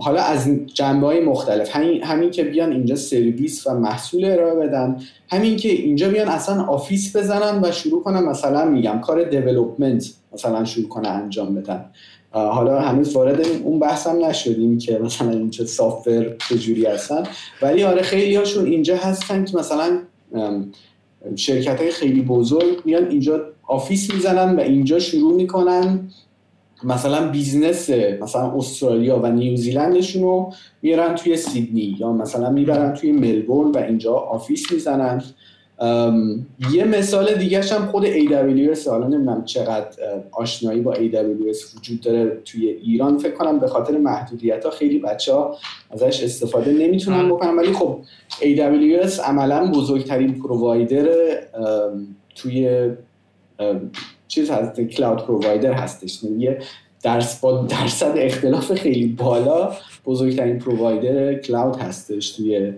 حالا 0.00 0.22
از 0.22 0.50
جنبه 0.74 1.06
های 1.06 1.20
مختلف 1.20 1.76
همین, 1.76 2.02
همین 2.02 2.30
که 2.30 2.44
بیان 2.44 2.72
اینجا 2.72 2.96
سرویس 2.96 3.66
و 3.66 3.74
محصول 3.74 4.24
ارائه 4.24 4.54
بدن 4.54 4.96
همین 5.30 5.56
که 5.56 5.68
اینجا 5.68 6.08
بیان 6.08 6.28
اصلا 6.28 6.62
office 6.62 7.16
بزنن 7.16 7.64
و 7.64 7.72
شروع 7.72 8.02
کنن 8.02 8.24
مثلا 8.24 8.64
میگم 8.64 9.00
کار 9.00 9.24
development 9.24 10.14
مثلا 10.32 10.64
شروع 10.64 10.88
کنه 10.88 11.08
انجام 11.08 11.54
بدن. 11.54 11.84
حالا 12.32 12.80
هنوز 12.80 13.16
وارد 13.16 13.40
اون 13.64 13.78
بحث 13.78 14.06
هم 14.06 14.24
نشدیم 14.24 14.78
که 14.78 14.98
مثلا 14.98 15.30
اینجا 15.30 15.64
software 15.64 16.36
چجوری 16.48 16.86
هستن. 16.86 17.22
ولی 17.62 17.84
آره 17.84 18.02
خیلی 18.02 18.36
هاشون 18.36 18.66
اینجا 18.66 18.96
هستن 18.96 19.44
که 19.44 19.56
مثلا 19.56 19.98
شرکت 21.36 21.80
های 21.80 21.90
خیلی 21.90 22.22
بزرگ 22.22 22.82
میان 22.84 23.10
اینجا 23.10 23.40
office 23.62 24.14
می‌زنن 24.14 24.56
و 24.56 24.60
اینجا 24.60 24.98
شروع 24.98 25.34
می‌کنن 25.34 26.10
مثلا 26.84 27.28
business 27.28 27.90
مثلا 28.20 28.52
استرالیا 28.56 29.18
و 29.18 29.26
نیوزیلندشون 29.26 30.22
رو 30.22 30.52
میارن 30.82 31.14
توی 31.14 31.36
سیدنی 31.36 31.96
یا 32.00 32.12
مثلا 32.12 32.50
می‌برن 32.50 32.94
توی 32.94 33.12
ملبورن 33.12 33.70
و 33.70 33.78
اینجا 33.78 34.14
office 34.14 34.72
می‌زنن. 34.72 35.22
یه 36.72 36.84
مثال 36.84 37.34
دیگه 37.34 37.62
هم 37.62 37.86
خود 37.86 38.06
AWS 38.06 38.88
حالا 38.88 39.06
نمی‌دونم 39.08 39.44
چقدر 39.44 39.88
آشنایی 40.32 40.80
با 40.80 40.94
AWS 40.94 41.76
وجود 41.76 42.00
داره 42.00 42.40
توی 42.44 42.68
ایران. 42.68 43.18
فکر 43.18 43.34
کنم 43.34 43.58
به 43.58 43.66
خاطر 43.66 43.98
محدودیت 43.98 44.64
ها 44.64 44.70
خیلی 44.70 44.98
بچه 44.98 45.34
ها 45.34 45.56
ازش 45.90 46.22
استفاده 46.22 46.72
نمی‌تونن 46.72 47.28
بکنن. 47.28 47.56
ولی 47.56 47.72
خب 47.72 47.98
AWS 48.40 49.20
عملا 49.20 49.70
بزرگترین 49.70 50.34
پرووایدر 50.34 51.06
توی 52.34 52.90
چیز 54.28 54.50
هست 54.50 54.80
کلاود 54.80 55.26
پرووایدر 55.26 55.72
هستش. 55.72 56.24
یعنی 56.24 56.42
یه 56.44 56.58
درس 57.02 57.40
با 57.40 57.62
درصد 57.62 58.12
اختلاف 58.16 58.74
خیلی 58.74 59.06
بالا 59.06 59.72
بزرگترین 60.06 60.58
پرووایدر 60.58 61.34
کلاود 61.34 61.76
هستش 61.76 62.30
توی 62.30 62.72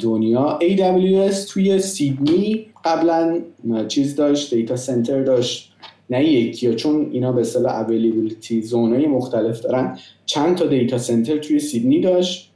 دنیا. 0.00 0.58
AWS 0.62 1.34
توی 1.34 1.78
سیدنی 1.78 2.66
قبلا 2.84 3.40
چیز 3.88 4.16
داشت 4.16 4.54
دیتا 4.54 4.76
سنتر 4.76 5.22
داشت. 5.22 5.72
نه 6.10 6.24
یکی 6.24 6.74
چون 6.74 7.08
اینا 7.12 7.32
به 7.32 7.40
اصطلاح 7.40 7.74
اویلیبیلیتی 7.80 8.62
زونای 8.62 9.06
مختلف 9.06 9.60
دارن. 9.60 9.98
چند 10.26 10.56
تا 10.56 10.66
دیتا 10.66 10.98
سنتر 10.98 11.36
توی 11.36 11.58
سیدنی 11.58 12.00
داشت. 12.00 12.52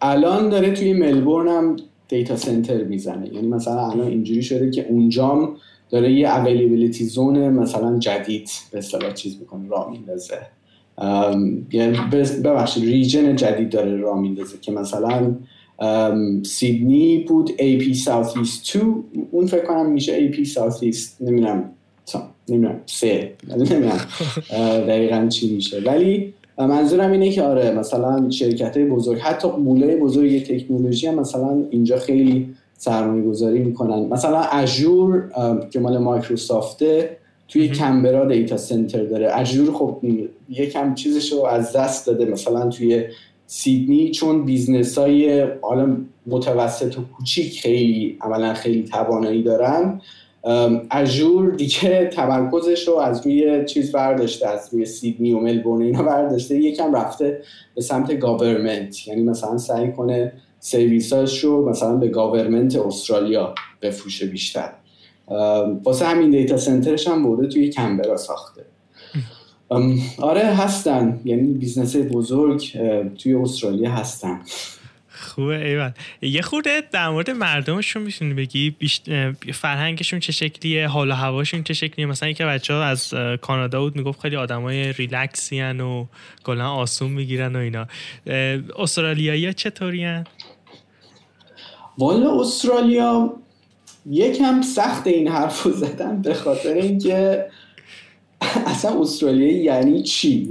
الان 0.00 0.48
داره 0.48 0.70
توی 0.72 0.92
ملبورن 0.92 1.48
هم 1.48 1.76
دیتا 2.08 2.36
سنتر 2.36 2.84
می‌زنه. 2.84 3.34
یعنی 3.34 3.46
مثلا 3.46 3.90
الان 3.90 4.06
اینجوری 4.06 4.42
شده 4.42 4.70
که 4.70 4.86
اونجام 4.88 5.56
داره 5.90 6.12
یه 6.12 6.36
اویلیبیلیتی 6.38 7.04
زون 7.04 7.48
مثلا 7.48 7.98
جدید 7.98 8.50
به 8.72 8.78
اصطلاح 8.78 9.12
چیز 9.12 9.40
می‌کنه 9.40 9.68
راه 9.68 9.90
میندازه. 9.90 10.38
یعنی 11.72 11.98
ببخشید 12.44 12.84
ریجن 12.84 13.36
جدید 13.36 13.70
داره 13.70 13.96
راه 13.96 14.20
میندازه 14.20 14.58
که 14.60 14.72
مثلا 14.72 15.34
سیدنی 16.42 17.18
بود 17.18 17.50
AP 17.50 17.96
South 17.96 18.30
East 18.30 18.72
2 18.72 19.04
اون 19.30 19.46
فکر 19.46 19.64
کنم 19.64 19.90
میشه 19.90 20.30
AP 20.30 20.34
South 20.34 20.92
East 20.92 21.08
نمی‌دونم 21.20 21.64
نمی‌دونم 22.48 22.80
سه 22.86 23.32
نمی‌دونم 23.56 24.00
دقیقا 24.88 25.26
چی 25.28 25.54
میشه. 25.54 25.80
ولی 25.80 26.34
منظورم 26.58 27.12
اینه 27.12 27.30
که 27.30 27.42
آره 27.42 27.70
مثلا 27.70 28.30
شرکت 28.30 28.78
بزرگ 28.78 29.18
حتی 29.18 29.48
غول 29.48 29.96
بزرگ 29.96 30.42
تکنولوژی 30.42 31.06
هم 31.06 31.14
مثلا 31.14 31.64
اینجا 31.70 31.98
خیلی 31.98 32.54
سرمایه 32.78 33.22
گذاری 33.22 33.58
می‌کنن. 33.58 34.08
مثلا 34.08 34.40
Azure 34.40 35.30
که 35.70 35.80
مال 35.80 35.98
مایکروسافته 35.98 37.16
توی 37.48 37.68
کانبرا 37.68 38.24
data 38.24 38.56
center 38.56 39.04
داره. 39.04 39.38
Azure 39.38 39.74
خب 39.74 40.00
یکم 40.48 40.94
چیزش 40.94 41.32
رو 41.32 41.46
از 41.46 41.72
دست 41.72 42.06
داده. 42.06 42.24
مثلا 42.24 42.68
توی 42.68 43.04
سیدنی 43.46 44.10
چون 44.10 44.44
business 44.44 44.98
های 44.98 45.46
حالا 45.62 45.96
متوسط 46.26 46.98
و 46.98 47.02
کوچیک 47.16 47.60
خیلی 47.60 48.18
عملا 48.20 48.54
خیلی 48.54 48.82
توانایی 48.82 49.42
دارن 49.42 50.00
Azure 50.90 51.50
دیگه 51.54 52.10
تمرکزش 52.12 52.88
رو 52.88 52.98
از 52.98 53.26
روی 53.26 53.64
چیز 53.64 53.92
برداشته 53.92 54.48
از 54.48 54.68
روی 54.72 54.84
سیدنی 54.84 55.32
و 55.32 55.38
ملبورن 55.38 55.82
اینا 55.82 56.02
برداشته. 56.02 56.58
یکم 56.58 56.94
رفته 56.94 57.42
به 57.74 57.82
سمت 57.82 58.18
government. 58.18 59.08
یعنی 59.08 59.22
مثلا 59.22 59.58
سعی 59.58 59.92
کنه 59.92 60.32
سرویساش 60.60 61.44
رو 61.44 61.68
مثلا 61.68 61.96
به 61.96 62.08
government 62.08 62.76
استرالیا 62.76 63.54
بفروشه 63.82 64.26
بیشتر. 64.26 64.68
واسه 65.84 66.06
همین 66.06 66.30
data 66.30 66.56
center 66.56 66.95
ش 66.95 67.08
هم 67.08 67.24
برده 67.24 67.48
توی 67.48 67.70
کانبرا 67.70 68.16
ساخته. 68.16 68.64
آره 70.18 70.44
هستن. 70.44 71.20
یعنی 71.24 71.52
business 71.52 71.96
بزرگ 71.96 72.72
توی 73.18 73.34
استرالیا 73.34 73.90
هستن. 73.90 74.40
خوبه 75.18 75.68
ایول. 75.68 75.94
یه 76.22 76.42
خورده 76.42 76.82
در 76.92 77.08
مورد 77.08 77.30
مردمشون 77.30 78.02
می‌تونی 78.02 78.34
بگی؟ 78.34 78.76
فرهنگشون 79.52 80.20
چه 80.20 80.32
شکلیه؟ 80.32 80.88
حال 80.88 81.10
و 81.10 81.14
هواشون 81.14 81.62
چه 81.62 81.74
شکلیه؟ 81.74 82.06
مثلا 82.06 82.28
یکی 82.28 82.44
بچه 82.44 82.74
ها 82.74 82.84
از 82.84 83.14
کانادا 83.40 83.80
بود 83.80 83.96
می‌گفت 83.96 84.20
خیلی 84.20 84.36
آدمای 84.36 84.92
ریلکسی 84.92 85.62
و 85.62 86.04
کلا 86.44 86.70
آسون 86.70 87.10
می‌گیرن 87.10 87.56
و 87.56 87.58
اینا. 87.58 87.86
استرالیایی 88.78 89.46
ها 89.46 89.52
چطوری 89.52 90.06
والا 91.98 92.40
استرالیا 92.40 93.36
یکم 94.10 94.62
سخت 94.62 95.06
این 95.06 95.28
حرف 95.28 95.62
رو 95.62 95.72
زدن 95.72 96.22
به 96.22 96.34
خاطر 96.34 96.74
اینکه 96.74 97.46
اصلا 98.66 99.00
استرالیایی 99.00 99.54
یعنی 99.54 100.02
چی؟ 100.02 100.50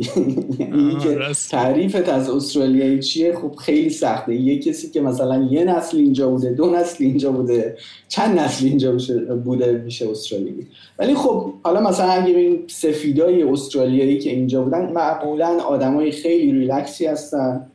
یعنی 0.59 0.97
که 1.03 1.19
تعریفت 1.49 2.09
از 2.09 2.29
استرالیایی 2.29 2.99
چیه؟ 2.99 3.35
خب 3.35 3.55
خیلی 3.55 3.89
سخته. 3.89 4.35
یه 4.35 4.59
کسی 4.59 4.89
که 4.89 5.01
مثلا 5.01 5.47
یه 5.51 5.63
نسل 5.63 5.97
اینجا 5.97 6.29
بوده 6.29 6.49
دو 6.49 6.69
نسل 6.69 7.03
اینجا 7.03 7.31
بوده 7.31 7.77
چند 8.07 8.39
نسل 8.39 8.65
اینجا 8.65 8.97
بوده 9.43 9.81
میشه 9.85 10.09
استرالیایی. 10.09 10.67
ولی 10.99 11.15
خب 11.15 11.53
حالا 11.63 11.81
مثلا 11.81 12.11
اگه 12.11 12.37
این 12.37 12.63
سفیدای 12.67 13.43
استرالیایی 13.43 14.19
که 14.19 14.29
اینجا 14.29 14.61
بودن 14.61 14.91
معمولا 14.91 15.59
آدمای 15.63 16.11
خیلی 16.11 16.51
ریلکسی 16.51 17.05
هستن. 17.05 17.67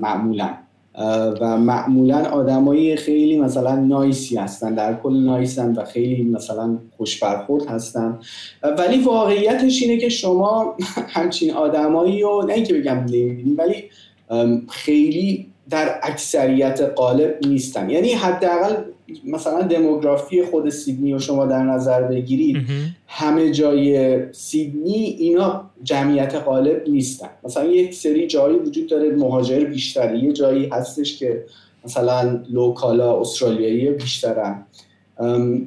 معمولا. 0.00 0.63
و 1.40 1.56
معمولا 1.58 2.24
آدمایی 2.24 2.96
خیلی 2.96 3.38
مثلا 3.38 3.76
نایسی 3.76 4.36
هستن 4.36 4.74
در 4.74 4.94
کل 4.94 5.16
نایسن 5.16 5.72
و 5.72 5.84
خیلی 5.84 6.22
مثلا 6.22 6.78
خوش 6.96 7.22
برخورد 7.22 7.66
هستن. 7.66 8.18
ولی 8.78 8.98
واقعیتش 8.98 9.82
اینه 9.82 9.96
که 9.98 10.08
شما 10.08 10.76
همچین 11.08 11.50
آدمایی 11.50 12.22
رو 12.22 12.44
نه 12.48 12.54
اینکه 12.54 12.74
بگم 12.74 12.96
نمی‌بینید 12.96 13.58
ولی 13.58 13.84
خیلی 14.70 15.46
در 15.70 16.00
اکثریت 16.02 16.80
قالب 16.80 17.38
نیستن. 17.46 17.90
یعنی 17.90 18.12
حداقل 18.12 18.74
مثلا 19.24 19.62
دموگرافی 19.62 20.42
خود 20.42 20.70
سیدنی 20.70 21.12
رو 21.12 21.18
شما 21.18 21.46
در 21.46 21.62
نظر 21.62 22.02
بگیرید 22.02 22.56
همه 23.06 23.50
جای 23.50 24.18
سیدنی 24.32 24.94
اینا 24.94 25.70
جمعیت 25.82 26.34
غالب 26.34 26.88
نیستن. 26.88 27.28
مثلا 27.44 27.64
یک 27.64 27.94
سری 27.94 28.26
جایی 28.26 28.58
وجود 28.58 28.86
داره 28.86 29.10
مهاجر 29.10 29.64
بیشتری 29.64 30.18
یه 30.18 30.32
جایی 30.32 30.66
هستش 30.66 31.18
که 31.18 31.44
مثلا 31.84 32.42
لوکالا 32.50 33.20
استرالیایی 33.20 33.90
بیشترن. 33.90 34.66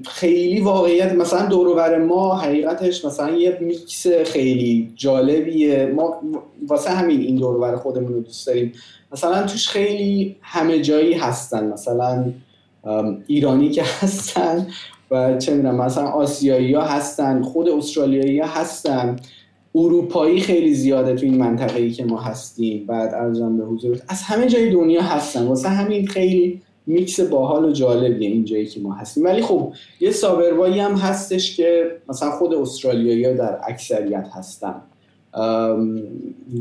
خیلی 0.06 0.60
واقعیت 0.60 1.13
مثلا 1.13 1.45
دور 1.45 1.97
ما 1.97 2.36
حقیقتش 2.36 3.06
مثلا 3.06 3.38
یه 3.38 3.58
میکس 3.62 4.08
خیلی 4.08 4.91
جالبیه. 4.95 5.86
ما 5.95 6.21
واسه 6.67 6.89
همین 6.89 7.19
این 7.19 7.36
دور 7.36 7.76
خودمون 7.76 8.13
رو 8.13 8.19
دوست 8.19 8.47
داریم. 8.47 8.71
مثلا 9.12 9.43
توش 9.43 9.67
خیلی 9.67 10.36
همه 10.41 10.82
جایی 10.82 11.13
هستن. 11.13 11.67
مثلا 11.73 12.34
ایرانی 13.28 13.69
که 13.69 13.84
هستن 13.84 14.67
و 15.12 15.38
چه 15.38 15.54
می‌دونم 15.54 15.76
مثلا 15.76 16.08
آسیایی 16.08 16.73
ها 16.73 16.82
هستن 16.82 17.41
خود 17.41 17.69
استرالیایی 17.69 18.39
ها 18.39 18.47
هستن. 18.47 19.15
اروپایی 19.76 20.39
خیلی 20.39 20.73
زیاده 20.73 21.15
تو 21.15 21.26
این 21.26 21.38
منطقه 21.38 21.82
ای 21.82 21.91
که 21.91 22.06
ما 22.06 22.21
هستیم. 22.21 22.86
بعد 22.86 23.13
عرضم 23.13 23.58
به 23.58 23.63
حضور 23.65 24.00
از 24.08 24.21
همه 24.21 24.47
جای 24.47 24.69
دنیا 24.69 25.02
هستن. 25.02 25.47
واسه 25.47 25.69
همین 25.69 26.08
خیلی 26.08 26.62
میکس 26.86 27.19
باحال 27.19 27.65
و 27.65 27.71
جالبیه 27.71 28.30
این 28.30 28.45
جایی 28.45 28.65
که 28.65 28.80
ما 28.80 28.93
هستیم. 28.93 29.23
ولی 29.23 29.41
خب 29.41 29.73
یه 30.00 30.12
سابروایی 30.12 30.80
هم 30.80 30.95
هستش 30.95 31.58
که 31.58 31.91
مثلا 32.10 32.32
خود 32.32 32.54
استرالیایی 32.54 33.26
ها 33.26 33.34
در 33.34 33.58
اکثریت 33.67 34.28
هستن. 34.34 34.76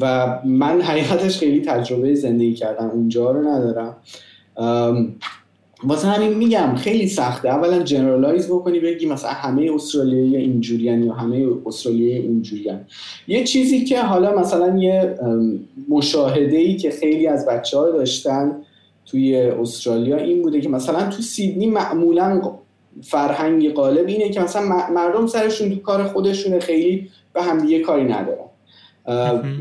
و 0.01 0.39
من 0.45 0.81
حقیقتش 0.81 1.39
خیلی 1.39 1.61
تجربه 1.61 2.15
زندگی 2.15 2.55
کردن 2.55 2.87
اونجا 2.87 3.31
رو 3.31 3.49
ندارم. 3.49 3.97
واسه 5.85 6.09
همین 6.09 6.35
میگم 6.35 6.75
خیلی 6.75 7.09
سخته. 7.09 7.49
اولا 7.49 7.83
جنرالایز 7.83 8.47
بکنی 8.47 8.81
بگی 8.81 9.07
مثلا 9.07 9.31
همه 9.31 9.71
استرالیایی 9.75 10.37
اینجوریان 10.37 11.03
یا 11.03 11.13
همه 11.13 11.47
استرالیایی 11.67 12.17
اینجوریان. 12.17 12.81
یه 13.29 13.45
چیزی 13.45 13.85
که 13.85 14.03
حالا 14.03 14.39
مثلا 14.39 14.79
یه 14.79 15.15
مشاهده 15.89 16.57
ای 16.57 16.77
که 16.77 16.91
خیلی 16.91 17.27
از 17.27 17.47
بچه 17.47 17.79
ها 17.79 17.91
داشتن 17.91 18.57
توی 19.07 19.37
استرالیا 19.37 20.17
این 20.17 20.43
بوده 20.43 20.61
که 20.61 20.69
مثلا 20.69 21.11
تو 21.11 21.23
سیدنی 21.23 21.67
معمولا 21.67 22.43
فرهنگ 23.03 23.73
غالب 23.73 24.07
اینه 24.07 24.29
که 24.29 24.41
مثلا 24.41 24.63
مردم 24.95 25.27
سرشون 25.27 25.71
تو 25.71 25.81
کار 25.81 26.05
خودشون 26.05 26.61
خیلی 26.61 27.09
به 27.35 27.43
همدیگه 27.43 27.81
کاری 27.81 28.05
ندارن. 28.05 28.46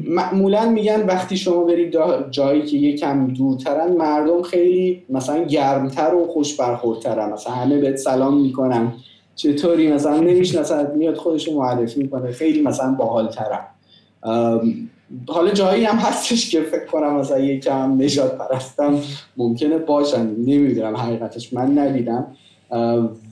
معمولا 0.08 0.70
میگن 0.70 1.06
وقتی 1.06 1.38
شما 1.38 1.64
برید 1.64 1.96
جایی 2.32 2.62
که 2.62 2.78
یکم 2.78 3.28
دورترن 3.28 3.92
مردم 3.92 4.42
خیلی 4.42 5.04
مثلا 5.10 5.44
گرمتر 5.44 6.14
و 6.14 6.28
خوش 6.28 6.60
برخوردترن 6.60 7.34
مثلا 7.34 7.54
همه 7.54 7.78
بهت 7.78 7.96
سلام 7.96 8.42
می‌کنن. 8.42 8.94
چطوری؟ 9.36 9.92
مثلا 9.92 10.18
نمی‌شناسن 10.18 10.92
میاد 10.96 11.16
خودش 11.16 11.50
معرفی 11.50 12.02
می‌کنه. 12.02 12.32
خیلی 12.32 12.62
مثلا 12.62 12.92
باحالترن. 12.92 13.60
حالا 15.28 15.52
جایی 15.54 15.86
هم 15.86 15.98
هستش 15.98 16.52
که 16.52 16.62
فکر 16.62 16.86
کنم 16.86 17.16
مثلا 17.16 17.40
یکم 17.40 18.02
نجات 18.02 18.38
پرستم. 18.38 19.00
ممکنه 19.38 19.78
باشن. 19.78 20.26
نمی‌دونم 20.26 20.96
حقیقتش. 20.96 21.54
من 21.54 21.78
ندیدم. 21.78 22.28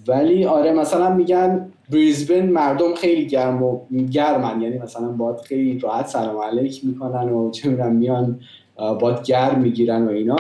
ولی 0.07 0.45
آره 0.45 0.73
مثلا 0.73 1.13
میگن 1.13 1.69
بریزبن 1.89 2.49
مردم 2.49 2.95
خیلی 2.95 3.27
گرم 3.27 3.63
و 3.63 3.79
گرمن. 4.11 4.61
یعنی 4.61 4.77
مثلا 4.77 5.07
باد 5.07 5.41
خیلی 5.41 5.79
راحت 5.79 6.07
سلام 6.07 6.37
علیک 6.37 6.85
می‌کنن 6.85 7.29
و 7.29 7.51
چه 7.51 7.69
میان 7.69 8.39
باد 8.75 9.25
گرم 9.25 9.59
می‌گیرن 9.59 10.07
و 10.07 10.09
اینا. 10.09 10.35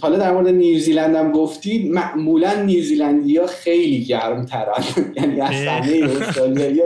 حالا 0.00 0.18
در 0.18 0.32
مورد 0.32 0.48
نیوزیلند 0.48 1.16
هم 1.16 1.32
گفتید 1.32 1.92
معمولا 1.92 2.62
نیوزیلندی 2.62 3.36
ها 3.36 3.46
خیلی 3.46 4.04
گرم 4.04 4.46
ترن 4.46 4.84
یعنی 5.16 5.40
از 5.40 5.50
همه 5.50 6.10
استرالیایی 6.20 6.82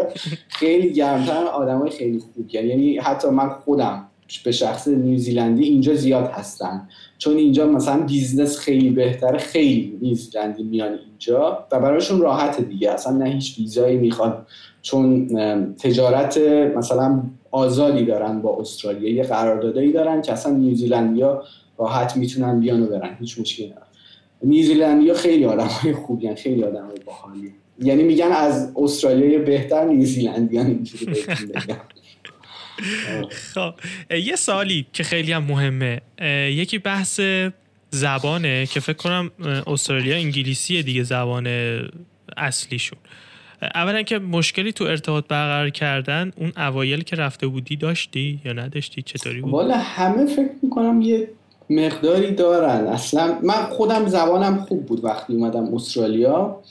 خیلی 0.48 0.92
گرم 0.92 1.24
ترن 1.24 1.46
آدم 1.46 1.78
های 1.78 1.90
خیلی 1.90 2.18
خوب. 2.18 2.54
یعنی 2.54 2.98
حتی 2.98 3.28
من 3.28 3.48
خودم 3.48 4.08
به 4.38 4.52
شخصه 4.52 4.88
نیوزیلندی 4.88 5.64
اینجا 5.64 5.94
زیاد 5.94 6.30
هستن. 6.32 6.88
چون 7.18 7.36
اینجا 7.36 7.66
مثلا 7.66 8.00
business 8.00 8.58
خیلی 8.58 8.90
بهتره 8.90 9.38
خیلی 9.38 9.98
نیوزیلندی 10.02 10.62
میان 10.62 10.98
اینجا 11.08 11.66
و 11.72 11.80
براشون 11.80 12.20
راحت 12.20 12.60
دیگه. 12.60 12.90
اصلا 12.90 13.16
نه 13.16 13.30
هیچ 13.30 13.58
ویزایی 13.58 13.96
می‌خواد 13.96 14.46
چون 14.82 15.26
تجارت 15.74 16.38
مثلا 16.76 17.22
آزادی 17.50 18.04
دارن 18.04 18.42
با 18.42 18.56
استرالیا. 18.60 19.12
یه 19.12 19.22
قراردادایی 19.22 19.92
دارن 19.92 20.22
که 20.22 20.32
اصلا 20.32 20.52
نیوزیلندیا 20.52 21.44
راحت 21.78 22.16
می‌تونن 22.16 22.60
بیان 22.60 22.82
و 22.82 22.86
برن. 22.86 23.16
هیچ 23.20 23.40
مشکلی 23.40 23.66
نداره. 23.66 23.86
نیوزیلندیا 24.44 25.14
خیلی 25.14 25.44
آدم 25.44 25.66
های 25.66 25.92
خوبی 25.92 26.34
خیلی 26.34 26.64
آدم 26.64 26.84
های 26.84 26.96
باحالی 27.06 27.52
یعنی 27.82 28.02
میگن 28.02 28.32
از 28.32 28.72
استرالیا 28.76 29.38
بهتر 29.38 29.84
نیوزیلندیان 29.84 30.66
اینجوری 30.66 31.06
بگم. 31.06 31.76
خب. 33.54 33.74
یه 34.10 34.36
سالی 34.36 34.86
که 34.92 35.02
خیلی 35.02 35.32
هم 35.32 35.44
مهمه. 35.44 36.00
یکی 36.50 36.78
بحث 36.78 37.20
زبانه 37.90 38.66
که 38.66 38.80
فکر 38.80 38.96
کنم 38.96 39.30
استرالیا 39.66 40.16
انگلیسیه 40.16 40.82
دیگه 40.82 41.02
زبان 41.02 41.48
اصلیشون. 42.36 42.98
اولا 43.74 44.02
که 44.02 44.18
مشکلی 44.18 44.72
تو 44.72 44.84
ارتباط 44.84 45.24
برقرار 45.28 45.70
کردن 45.70 46.32
اون 46.36 46.52
اوایل 46.56 47.02
که 47.02 47.16
رفته 47.16 47.46
بودی 47.46 47.76
داشتی 47.76 48.40
یا 48.44 48.52
نداشتی؟ 48.52 49.02
چطوری 49.02 49.40
بود؟ 49.40 49.52
والا 49.52 49.76
همه 49.76 50.26
فکر 50.26 50.50
می‌کنم 50.62 51.00
یه 51.00 51.28
مقداری 51.70 52.30
دارن. 52.30 52.86
اصلا 52.86 53.38
من 53.42 53.64
خودم 53.64 54.06
زبانم 54.06 54.58
خوب 54.58 54.86
بود 54.86 55.04
وقتی 55.04 55.32
اومدم 55.32 55.74
استرالیا. 55.74 56.62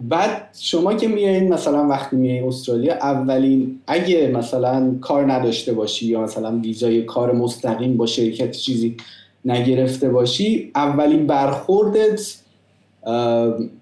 بعد 0.00 0.48
شما 0.60 0.94
که 0.94 1.08
میایین 1.08 1.52
مثلا 1.52 1.88
وقتی 1.88 2.16
میایین 2.16 2.48
استرالیا 2.48 2.94
اولین 2.94 3.80
اگه 3.86 4.28
مثلا 4.34 4.94
کار 5.00 5.32
نداشته 5.32 5.72
باشی 5.72 6.06
یا 6.06 6.20
مثلا 6.20 6.58
ویزای 6.58 7.02
کار 7.02 7.32
مستقیم 7.32 7.96
با 7.96 8.06
شرکت 8.06 8.50
چیزی 8.50 8.96
نگرفته 9.44 10.08
باشی 10.08 10.70
اولین 10.74 11.26
برخوردت 11.26 12.20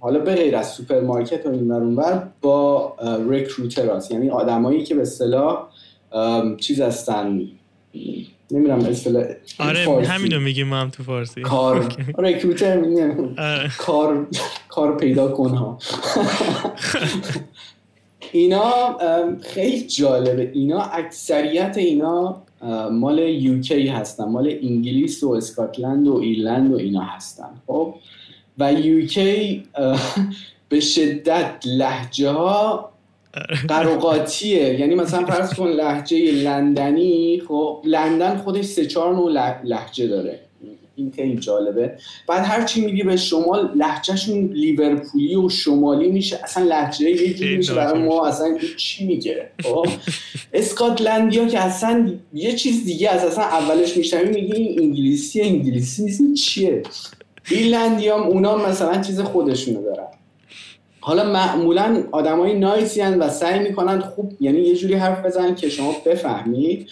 حالا 0.00 0.18
به 0.24 0.34
غیر 0.34 0.56
از 0.56 0.68
سوپرمارکت 0.68 1.46
و 1.46 1.50
این 1.50 1.72
اونور 1.72 2.28
با 2.40 2.94
recruiter 3.28 3.96
هست. 3.96 4.10
یعنی 4.10 4.30
آدمایی 4.30 4.84
که 4.84 4.94
به 4.94 5.02
اصطلاح 5.02 5.66
چیز 6.60 6.80
هستن 6.80 7.40
نمی‌دونم 8.50 8.78
اصطلاح 8.84 9.24
آره 9.58 10.06
همینو 10.06 10.40
میگیم 10.40 10.68
ما 10.68 10.76
هم 10.76 10.90
تو 10.90 11.02
فارسی. 11.02 11.42
کار. 11.42 11.94
رکروتر 12.18 12.78
آره. 13.38 13.70
کار 13.78 14.26
کار 14.68 14.96
پیدا 14.96 15.28
کن 15.28 15.50
ها. 15.50 15.78
اینا 18.32 18.98
خیلی 19.42 19.86
جالبه. 19.86 20.50
اینا 20.54 20.80
اکثریت 20.82 21.74
اینا 21.76 22.42
مال 22.92 23.18
یوکی 23.18 23.88
هستن 23.88 24.24
مال 24.24 24.58
انگلیس 24.62 25.22
و 25.22 25.30
اسکاتلند 25.30 26.08
و 26.08 26.16
ایرلند 26.16 26.72
و 26.72 26.76
اینا 26.76 27.00
هستن. 27.00 27.50
خب؟ 27.66 27.94
و 28.58 28.72
یوکی 28.72 29.62
به 30.68 30.80
شدت 30.80 31.62
لحجه 31.66 32.30
ها 32.30 32.93
قراقاتیه. 33.68 34.80
یعنی 34.80 34.94
مثلا 34.94 35.24
فرض 35.24 35.54
کن 35.56 35.68
لحجه 35.68 36.32
لندنی 36.32 37.42
خب 37.48 37.82
لندن 37.84 38.36
خودش 38.36 38.64
سه 38.64 38.86
چهار 38.86 39.14
نوع 39.14 39.30
لحجه 39.64 40.06
داره. 40.06 40.40
این 40.96 41.12
خیلی 41.16 41.36
جالبه. 41.36 41.92
بعد 42.28 42.44
هر 42.44 42.64
چی 42.64 42.80
میگی 42.80 43.02
به 43.02 43.16
شمال 43.16 43.70
لحجهشون 43.76 44.52
لیورپولی 44.52 45.36
و 45.36 45.48
شمالی 45.48 46.10
میشه. 46.10 46.40
اصلا 46.44 46.64
لحجه 46.64 47.10
یه 47.10 47.34
جوری 47.34 47.56
میشه 47.56 47.74
برای 47.74 48.02
ما. 48.02 48.26
اصلا 48.26 48.58
چی 48.76 49.06
میگه؟ 49.06 49.50
خب؟ 49.62 49.86
اسکاتلندیا 50.52 51.46
که 51.48 51.60
اصلا 51.60 52.12
یه 52.34 52.52
چیز 52.52 52.84
دیگه 52.84 53.10
از 53.10 53.24
اصلا 53.24 53.44
اولش 53.44 53.96
میشنوی 53.96 54.28
میگی 54.28 54.82
انگلیسی 54.82 55.40
انگلیسی 55.40 56.04
نیست. 56.04 56.34
چیه؟ 56.34 56.82
ایرلندیام 57.50 58.22
اونا 58.22 58.56
مثلا 58.56 59.02
چیز 59.02 59.20
خودشونو 59.20 59.82
دارن. 59.82 60.06
حالا 61.06 61.32
معمولا 61.32 62.04
آدمای 62.12 62.58
نایسی 62.58 63.00
و 63.00 63.28
سعی 63.28 63.58
می‌کنن 63.58 64.00
خوب 64.00 64.32
یعنی 64.40 64.60
یه 64.60 64.76
جوری 64.76 64.94
حرف 64.94 65.24
بزنن 65.24 65.54
که 65.54 65.68
شما 65.68 65.96
بفهمید. 66.06 66.88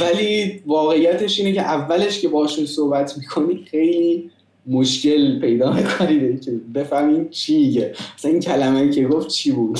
ولی 0.00 0.62
واقعیتش 0.66 1.38
اینه 1.38 1.52
که 1.52 1.60
اولش 1.60 2.20
که 2.20 2.28
باشون 2.28 2.66
صحبت 2.66 3.18
می‌کنی 3.18 3.64
خیلی 3.70 4.30
مشکل 4.66 5.40
پیدا 5.40 5.72
می‌کنید 5.72 6.44
که 6.44 6.52
بفهمین 6.74 7.28
چی 7.28 7.56
میگه. 7.56 7.94
مثلا 8.18 8.30
این 8.30 8.40
کلمه 8.40 8.90
که 8.90 9.06
گفت 9.06 9.28
چی 9.28 9.50
بود؟ 9.52 9.78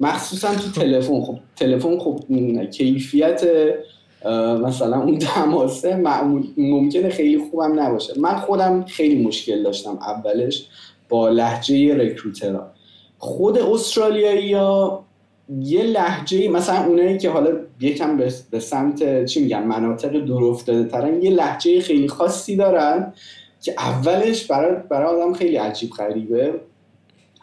مخصوصا 0.00 0.54
تو 0.54 0.80
تلفن. 0.80 1.20
خب 1.20 1.38
تلفن 1.56 1.98
خب 1.98 2.20
کیفیت 2.70 3.42
مثلا 4.64 5.02
اون 5.02 5.18
تماسه 5.18 6.02
ممکنه 6.56 7.08
خیلی 7.08 7.38
خوبم 7.50 7.80
نباشه. 7.80 8.20
من 8.20 8.36
خودم 8.36 8.84
خیلی 8.84 9.22
مشکل 9.22 9.62
داشتم 9.62 9.98
اولش 10.00 10.66
با 11.08 11.28
لحجه 11.28 11.94
رکروترها. 11.94 12.77
خود 13.18 13.58
استرالیایی 13.58 14.52
ها 14.52 15.04
یه 15.60 15.82
لحجه 15.82 16.48
مثلا 16.48 16.84
اونایی 16.84 17.18
که 17.18 17.30
حالا 17.30 17.50
یکم 17.80 18.16
به 18.50 18.60
سمت 18.60 19.24
چی 19.24 19.42
میگن 19.42 19.62
مناطق 19.62 20.12
دور 20.12 20.44
افتاده 20.44 20.84
ترن 20.84 21.22
یه 21.22 21.30
لحجه 21.30 21.80
خیلی 21.80 22.08
خاصی 22.08 22.56
دارن 22.56 23.12
که 23.60 23.74
اولش 23.78 24.44
برای, 24.44 24.76
برای 24.88 25.22
آدم 25.22 25.32
خیلی 25.32 25.56
عجیب 25.56 25.90
غریبه. 25.90 26.60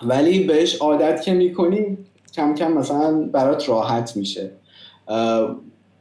ولی 0.04 0.44
بهش 0.44 0.76
عادت 0.76 1.22
که 1.22 1.34
می‌کنی 1.34 1.98
کم 2.34 2.54
کم 2.56 2.74
مثلا 2.74 3.22
برات 3.22 3.70
راحت 3.70 4.18
میشه. 4.18 4.52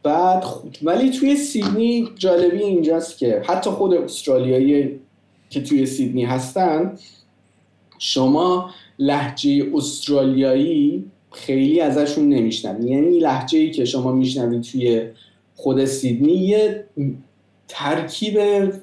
بعد 0.03 0.45
ولی 0.83 1.11
توی 1.11 1.37
سیدنی 1.37 2.09
جالبی 2.17 2.63
اینجاست 2.63 3.19
که 3.19 3.43
حتی 3.47 3.71
خود 3.71 3.95
استرالیایی 3.95 5.01
که 5.51 5.63
توی 5.63 5.87
سیدنی 5.87 6.25
هستن 6.25 6.99
شما 7.99 8.71
لحجه 8.99 9.71
استرالیایی 9.75 11.05
خیلی 11.33 11.81
ازشون 11.81 12.29
نمیشنوید 12.29 12.85
یعنی 12.85 13.19
لحجه 13.19 13.59
ای 13.59 13.71
که 13.71 13.85
شما 13.85 14.13
میشنوید 14.13 14.63
توی 14.63 15.03
خود 15.57 15.85
سیدنی 15.85 16.33
یه 16.33 16.85
ترکیب 17.69 18.39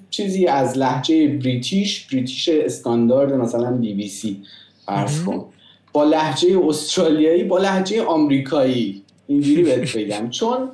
چیزی 0.09 0.47
از 0.47 0.77
لحجه 0.77 1.27
بریتیش 1.27 2.07
بریتیش 2.07 2.49
استاندارد 2.49 3.33
مثلا 3.33 3.71
بی 3.71 3.93
بی 3.93 4.07
سی 4.07 4.43
فرض 4.85 5.23
کن. 5.23 5.45
با 5.93 6.03
لحجه 6.03 6.61
استرالیایی 6.67 7.43
با 7.43 7.57
لحجه 7.57 8.03
آمریکایی. 8.03 9.01
اینجوری 9.27 9.63
بهت 9.63 9.97
بگم. 9.97 10.29
چون 10.29 10.69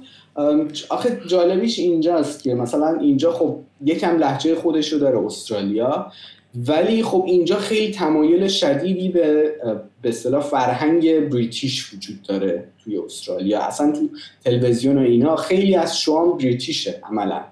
آخه 0.89 1.21
جالبیش 1.28 1.80
اینجاست 1.80 2.43
که 2.43 2.54
مثلا 2.54 3.00
اینجا 3.00 3.32
خب 3.32 3.60
یکم 3.86 4.17
لحجه 4.17 4.56
خودش 4.56 4.93
رو 4.93 5.00
داره 5.00 5.19
استرالیا. 5.19 6.12
ولی 6.58 7.04
خب 7.04 7.24
اینجا 7.28 7.56
خیلی 7.56 7.93
تمایل 7.93 8.48
شدیدی 8.48 9.10
به 9.10 9.54
به 10.02 10.10
اصطلاح 10.10 10.41
فرهنگ 10.41 11.20
بریتیش 11.20 11.93
وجود 11.93 12.22
داره 12.22 12.67
توی 12.84 12.98
استرالیا. 12.98 13.60
اصلا 13.60 13.91
تو 13.91 14.10
تلویزیون 14.46 14.98
و 14.98 15.02
اینا 15.02 15.36
خیلی 15.36 15.76
از 15.76 16.00
شوام 16.00 16.38
بریتیشه 16.38 17.02
عملا. 17.04 17.43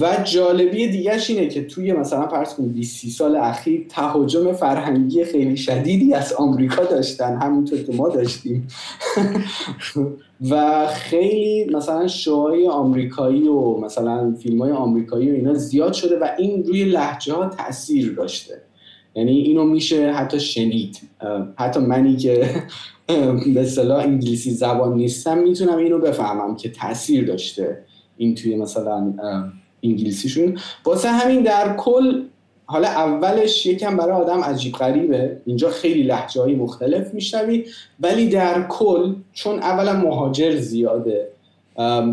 و 0.00 0.16
جالبی 0.24 0.88
دیگهش 0.88 1.30
اینه 1.30 1.48
که 1.48 1.64
توی 1.64 1.92
مثلا 1.92 2.26
پرس 2.26 2.54
کن 2.54 2.68
20 2.68 3.06
سال 3.08 3.36
اخیر 3.36 3.86
تهاجم 3.88 4.52
فرهنگی 4.52 5.24
خیلی 5.24 5.56
شدیدی 5.56 6.14
از 6.14 6.32
آمریکا 6.32 6.84
داشتن 6.84 7.38
همونطور 7.42 7.82
که 7.82 7.92
ما 7.92 8.08
داشتیم. 8.08 8.68
و 10.50 10.86
خیلی 10.86 11.76
مثلا 11.76 12.06
شوهای 12.06 12.68
آمریکایی 12.68 13.48
و 13.48 13.76
مثلا 13.76 14.34
فیلم 14.34 14.62
های 14.62 14.72
آمریکایی 14.72 15.30
و 15.30 15.34
اینا 15.34 15.54
زیاد 15.54 15.92
شده 15.92 16.18
و 16.18 16.28
این 16.38 16.64
روی 16.64 16.84
لحجه 16.84 17.34
ها 17.34 17.48
تاثیر 17.48 18.14
داشته. 18.14 18.62
یعنی 19.14 19.32
اینو 19.32 19.64
میشه 19.64 20.12
حتی 20.12 20.40
شنید. 20.40 21.00
حتی 21.56 21.80
منی 21.80 22.16
که 22.16 22.50
به 23.54 23.64
صلاح 23.64 24.04
انگلیسی 24.04 24.50
زبان 24.50 24.94
نیستم 24.94 25.38
می‌تونم 25.38 25.76
اینو 25.76 25.98
بفهمم 25.98 26.56
که 26.56 26.70
تاثیر 26.70 27.26
داشته. 27.26 27.84
این 28.18 28.34
توی 28.34 28.56
مثلا 28.56 29.14
انگلیسیشون. 29.82 30.58
واسه 30.84 31.08
همین 31.08 31.42
در 31.42 31.76
کل 31.76 32.22
حالا 32.64 32.88
اولش 32.88 33.66
یکم 33.66 33.96
برای 33.96 34.22
آدم 34.22 34.40
عجیب 34.40 34.72
غریبه. 34.72 35.40
اینجا 35.46 35.70
خیلی 35.70 36.02
لحجه 36.02 36.40
های 36.40 36.54
مختلف 36.54 37.14
میشنوی. 37.14 37.64
ولی 38.00 38.28
در 38.28 38.66
کل 38.68 39.14
چون 39.32 39.58
اولا 39.58 39.92
مهاجر 39.92 40.56
زیاده 40.56 41.28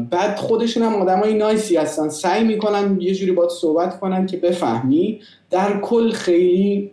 بعد 0.10 0.36
خودشون 0.36 0.84
هم 0.84 0.96
آدم 0.96 1.20
های 1.20 1.34
نایسی 1.34 1.78
هستن. 1.78 2.10
سعی 2.10 2.44
می‌کنن 2.44 3.02
یه 3.02 3.16
جوری 3.16 3.32
باید 3.32 3.50
صحبت 3.50 4.00
کنن 4.00 4.26
که 4.26 4.38
بفهمی. 4.38 5.20
در 5.50 5.80
کل 5.80 6.12
خیلی 6.12 6.92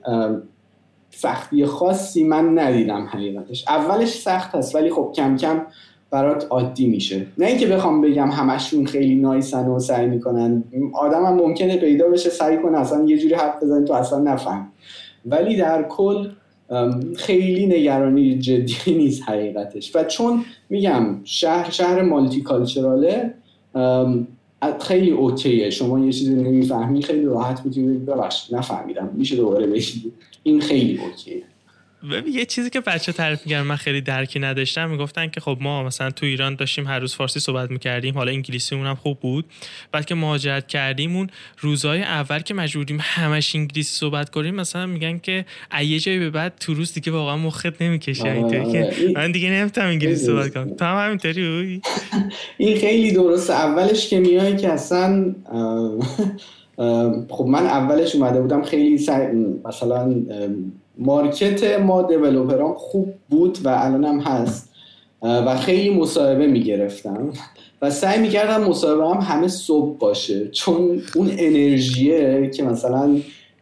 سختی 1.10 1.66
خاصی 1.66 2.24
من 2.24 2.58
ندیدم 2.58 3.08
حقیقتش. 3.12 3.64
اولش 3.68 4.08
سخت 4.08 4.54
هست 4.54 4.74
ولی 4.74 4.90
خب 4.90 5.12
کم 5.16 5.36
کم 5.36 5.66
برات 6.12 6.46
عادی 6.50 6.86
میشه. 6.86 7.26
نه 7.38 7.46
اینکه 7.46 7.66
بخوام 7.66 8.00
بگم 8.00 8.30
همشون 8.30 8.86
خیلی 8.86 9.14
نایسن 9.14 9.68
و 9.68 9.78
سعی 9.78 10.06
می‌کنن. 10.06 10.64
آدم 10.94 11.24
هم 11.24 11.34
ممکنه 11.34 11.76
پیدا 11.76 12.08
بشه 12.08 12.30
سعی 12.30 12.56
کنه 12.56 12.78
اصلا 12.78 13.04
یه 13.04 13.18
جوری 13.18 13.34
حرف 13.34 13.62
بزنی 13.62 13.84
تو 13.84 13.92
اصلا 13.92 14.18
نفهم. 14.18 14.68
ولی 15.26 15.56
در 15.56 15.82
کل 15.82 16.28
خیلی 17.16 17.66
نگرانی 17.66 18.38
جدی 18.38 18.94
نیست 18.98 19.22
حقیقتش. 19.28 19.96
و 19.96 20.04
چون 20.04 20.44
میگم 20.70 21.20
شهر 21.24 21.70
شهر 21.70 22.02
مالتی 22.02 22.40
کالچراله 22.40 23.34
خیلی 24.80 25.10
اوکیه. 25.10 25.70
شما 25.70 26.06
یه 26.06 26.12
چیزی 26.12 26.34
نمی‌فهمی 26.34 27.02
خیلی 27.02 27.24
راحت 27.24 27.60
بودی 27.60 27.82
ببخش 27.82 28.52
نفهمیدم. 28.52 29.10
میشه 29.14 29.36
دوباره 29.36 29.66
بشید 29.66 30.12
این 30.42 30.60
خیلی 30.60 30.98
اوکیه. 30.98 31.42
یه 32.32 32.44
چیزی 32.44 32.70
که 32.70 32.80
بچه 32.80 33.12
تعریف 33.12 33.40
می‌کردن 33.46 33.66
من 33.66 33.76
خیلی 33.76 34.00
درکی 34.00 34.38
نداشتم 34.38 34.90
می‌گفتن 34.90 35.28
که 35.28 35.40
خب 35.40 35.58
ما 35.60 35.82
مثلا 35.82 36.10
تو 36.10 36.26
ایران 36.26 36.54
داشتیم 36.54 36.86
هر 36.86 36.98
روز 36.98 37.14
فارسی 37.14 37.40
صحبت 37.40 37.70
می‌کردیم 37.70 38.14
حالا 38.14 38.32
انگلیسی 38.32 38.76
هم 38.76 38.94
خوب 38.94 39.20
بود. 39.20 39.44
بعد 39.92 40.04
که 40.04 40.14
مهاجرت 40.14 40.66
کردیم 40.66 41.16
اون 41.16 41.30
روزهای 41.58 42.02
اول 42.02 42.38
که 42.38 42.54
مجبوریم 42.54 42.98
همش 43.00 43.56
انگلیسی 43.56 43.96
صحبت 43.96 44.30
کنیم 44.30 44.54
مثلا 44.54 44.86
میگن 44.86 45.18
که 45.18 45.44
یه 45.84 45.98
جایی 45.98 46.18
به 46.18 46.30
بعد 46.30 46.52
تو 46.60 46.74
روز 46.74 46.94
دیگه 46.94 47.12
واقعا 47.12 47.36
مخت 47.36 47.82
نمی‌کشه 47.82 48.28
اینطوری 48.30 48.72
که 48.72 48.92
من 49.14 49.32
دیگه 49.32 49.50
نمی‌تونم 49.50 49.86
انگلیسی 49.86 50.26
صحبت 50.26 50.54
کنم. 50.54 50.74
تو 50.76 50.84
هم 50.84 51.06
همینطوری 51.06 51.82
این 52.58 52.78
خیلی 52.78 53.12
درست 53.12 53.50
اولش 53.50 54.08
که 54.08 54.20
میای 54.20 54.56
که 54.56 54.68
اصلا 54.68 55.34
خب 57.28 57.44
من 57.44 57.66
اولش 57.66 58.14
اومده 58.14 58.40
بودم 58.40 58.62
خیلی 58.62 58.94
مثلا 59.64 60.14
مارکت 61.04 61.80
ما 61.80 62.02
دیولوپران 62.02 62.74
خوب 62.74 63.14
بود 63.28 63.58
و 63.64 63.68
الان 63.68 64.04
هم 64.04 64.20
هست. 64.20 64.68
و 65.22 65.56
خیلی 65.56 65.90
مصاحبه 65.94 66.46
می‌گرفتم. 66.46 67.32
و 67.82 67.90
سعی 67.90 68.20
می‌کردم 68.20 68.64
مصاحبه 68.64 69.08
هم 69.08 69.20
همه 69.20 69.48
صبح 69.48 69.98
باشه. 69.98 70.48
چون 70.48 71.02
اون 71.14 71.30
انرژیه 71.38 72.50
که 72.54 72.62
مثلا 72.62 73.16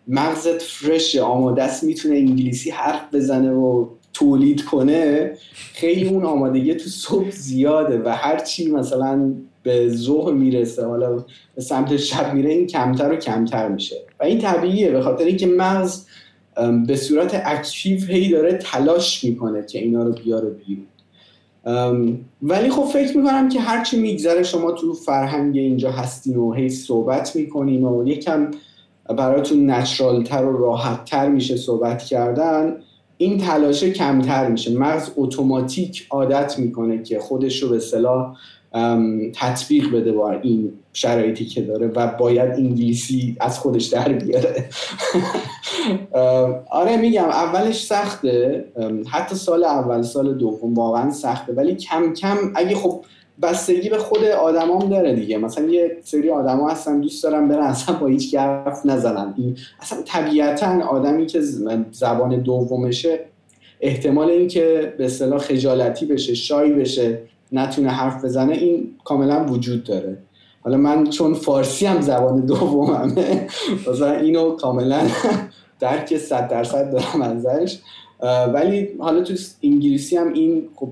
مغزت 0.09 0.62
فرش 0.62 1.16
آماده 1.16 1.62
است 1.62 1.85
می‌تونه 1.85 2.16
انگلیسی 2.16 2.70
حرف 2.70 3.14
بزنه 3.14 3.53
و 3.53 3.87
تولید 4.12 4.64
کنه 4.64 5.33
خیلی 5.72 6.09
اون 6.09 6.24
آمادگی 6.24 6.74
تو 6.74 6.88
صبح 6.88 7.31
زیاده 7.31 8.03
و 8.05 8.09
هرچی 8.09 8.70
مثلا 8.70 9.35
به 9.62 9.88
ظهر 9.88 10.33
می‌رسه 10.33 10.87
حالا 10.87 11.24
به 11.55 11.62
سمت 11.62 11.96
شب 11.96 12.35
میره 12.35 12.50
این 12.50 12.66
کمتر 12.66 13.12
و 13.12 13.16
کمتر 13.16 13.68
میشه. 13.68 13.96
و 14.20 14.24
این 14.24 14.38
طبیعیه 14.38 14.90
به 14.90 15.00
خاطر 15.03 15.24
اینکه 15.24 15.46
مغز 15.46 16.07
به 16.87 16.97
صورت 16.97 17.43
اکتیو 17.45 18.01
هی 18.01 18.29
داره 18.29 18.53
تلاش 18.53 19.25
می‌کنه 19.25 19.67
که 19.67 19.79
اینا 19.79 20.03
رو 20.03 20.13
بیاره 20.13 20.51
بیرون. 20.51 20.87
ولی 22.43 22.71
خب 22.71 22.85
فکر 22.85 23.17
می‌کنم 23.17 23.49
که 23.49 23.61
هرچی 23.61 24.01
میگذره 24.01 24.43
شما 24.43 24.73
تو 24.73 24.95
فرهنگ 24.95 25.57
اینجا 25.57 25.91
هستین 25.91 26.37
و 26.37 26.53
هی 26.53 26.69
صحبت 26.69 27.37
می‌کنین 27.37 27.85
و 27.85 28.09
یکم 28.09 28.51
براتون 29.09 29.71
نچرالتر 29.71 30.45
و 30.45 30.59
راحتتر 30.59 31.29
میشه 31.29 31.57
صحبت 31.57 32.03
کردن 32.03 32.77
این 33.17 33.39
تلاشه 33.39 33.91
کمتر 33.91 34.49
میشه. 34.49 34.79
مغز 34.79 35.11
اتوماتیک 35.17 36.07
عادت 36.11 36.59
می‌کنه 36.59 37.03
که 37.03 37.19
خودش 37.19 37.63
رو 37.63 37.69
به 37.69 37.79
صلاح 37.79 38.37
تطبیق 39.35 39.94
بده 39.94 40.12
با 40.12 40.30
این 40.30 40.72
شرایطی 40.92 41.44
که 41.44 41.62
داره 41.62 41.87
و 41.87 42.06
باید 42.06 42.50
انگلیسی 42.50 43.37
از 43.40 43.59
خودش 43.59 43.87
در 43.87 44.12
بیاره. 44.12 44.68
آره 46.70 46.96
میگم 46.96 47.24
اولش 47.24 47.85
سخته. 47.85 48.64
حتی 49.09 49.35
سال 49.35 49.64
اول 49.64 50.02
سال 50.02 50.35
دوم 50.35 50.74
واقعا 50.74 51.11
سخته. 51.11 51.52
ولی 51.52 51.74
کم 51.74 52.12
کم 52.12 52.37
اگه 52.54 52.76
خب 52.76 53.04
بستگی 53.42 53.88
به 53.88 53.98
خود 53.98 54.24
آدمام 54.24 54.88
داره 54.88 55.14
دیگه. 55.14 55.38
مثلا 55.38 55.64
یه 55.64 55.96
سری 56.04 56.30
آدما 56.30 56.68
هستن 56.68 57.00
دوست 57.00 57.24
دارن 57.24 57.48
برن 57.48 57.62
اصلا 57.62 57.94
با 57.94 58.06
هیچ 58.06 58.35
حرف 58.35 58.87
نزنن. 58.87 59.35
اصلا 59.80 59.98
طبیعتا 60.06 60.87
آدمی 60.87 61.26
که 61.26 61.40
زبان 61.90 62.40
دومشه 62.40 63.20
احتمال 63.80 64.30
اینکه 64.30 64.94
به 64.98 65.04
اصطلاح 65.04 65.38
خجالتی 65.38 66.06
بشه 66.06 66.35
شای 66.35 66.72
بشه 66.72 67.18
نتونه 67.53 67.91
حرف 67.91 68.25
بزنه 68.25 68.53
این 68.53 68.95
کاملا 69.05 69.45
وجود 69.45 69.85
داره. 69.85 70.19
حالا 70.63 70.77
من 70.77 71.11
چون 71.11 71.35
فارسی 71.35 71.87
هم 71.87 72.01
زبان 72.01 72.47
دوممه 72.47 73.47
مثلا 73.91 74.13
اینو 74.13 74.51
کاملا 74.51 75.01
درک 75.81 76.17
صد 76.17 76.49
درصد 76.49 76.93
دارم 76.93 77.23
ازش. 77.23 77.79
ولی 78.55 78.89
حالا 78.99 79.23
تو 79.23 79.35
انگلیسی 79.63 80.17
هم 80.17 80.33
این 80.33 80.69
خب 80.75 80.89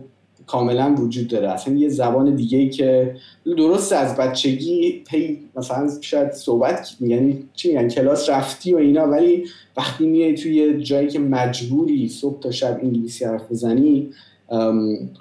کاملا 0.46 0.94
وجود 0.98 1.28
داره. 1.28 1.48
اصلا 1.48 1.74
یه 1.74 1.88
زبان 1.88 2.36
دیگه 2.36 2.68
که 2.68 3.16
درست 3.44 3.92
از 3.92 4.16
بچگی 4.16 5.02
پی 5.06 5.38
مثلا 5.56 5.88
شاید 6.00 6.32
صحبت 6.32 6.96
یعنی 7.00 7.44
چی 7.54 7.68
میگن 7.68 7.88
کلاس 7.88 8.30
رفتی 8.30 8.74
و 8.74 8.76
اینا 8.76 9.06
ولی 9.06 9.44
وقتی 9.76 10.06
میای 10.06 10.34
توی 10.34 10.82
جایی 10.82 11.08
که 11.08 11.18
مجبوری 11.18 12.08
صبح 12.08 12.40
تا 12.40 12.50
شب 12.50 12.78
انگلیسی 12.82 13.24
حرف 13.24 13.50
بزنی 13.50 14.10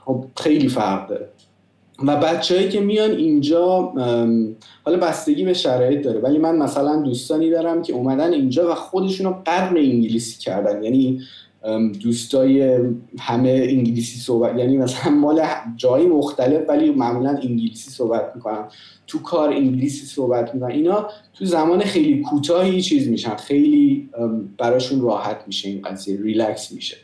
خب 0.05 0.25
خیلی 0.35 0.67
فرق 0.67 1.09
داره 1.09 1.29
و 2.03 2.17
بچههایی 2.17 2.69
که 2.69 2.79
میان 2.79 3.11
اینجا 3.11 3.93
حالا 4.83 4.97
بستگی 5.01 5.43
به 5.43 5.53
شرایط 5.53 6.01
داره 6.01 6.19
ولی 6.19 6.37
من 6.37 6.55
مثلا 6.55 7.01
دوستانی 7.01 7.49
دارم 7.49 7.81
که 7.81 7.93
اومدن 7.93 8.33
اینجا 8.33 8.71
و 8.71 8.75
خودشون 8.75 9.25
رو 9.25 9.35
قرن 9.45 9.77
انگلیسی 9.77 10.39
کردن. 10.39 10.83
یعنی 10.83 11.21
دوستای 12.03 12.79
همه 13.19 13.67
انگلیسی 13.69 14.19
صحبت 14.19 14.57
یعنی 14.57 14.77
مثلا 14.77 15.11
مال 15.11 15.41
جایی 15.75 16.07
مختلف 16.07 16.69
ولی 16.69 16.91
معمولا 16.91 17.29
انگلیسی 17.29 17.91
صحبت 17.91 18.31
می‌کنن. 18.35 18.63
تو 19.07 19.19
کار 19.19 19.49
انگلیسی 19.49 20.05
صحبت 20.05 20.53
می‌کنن. 20.53 20.71
اینا 20.71 21.07
تو 21.33 21.45
زمان 21.45 21.79
خیلی 21.79 22.21
کوتاهی 22.21 22.81
چیز 22.81 23.07
میشن. 23.07 23.35
خیلی 23.35 24.09
براشون 24.57 25.01
راحت 25.01 25.37
میشه 25.47 25.69
این 25.69 25.81
قضیه 25.81 26.21
ریلکس 26.21 26.71
میشه. 26.71 26.97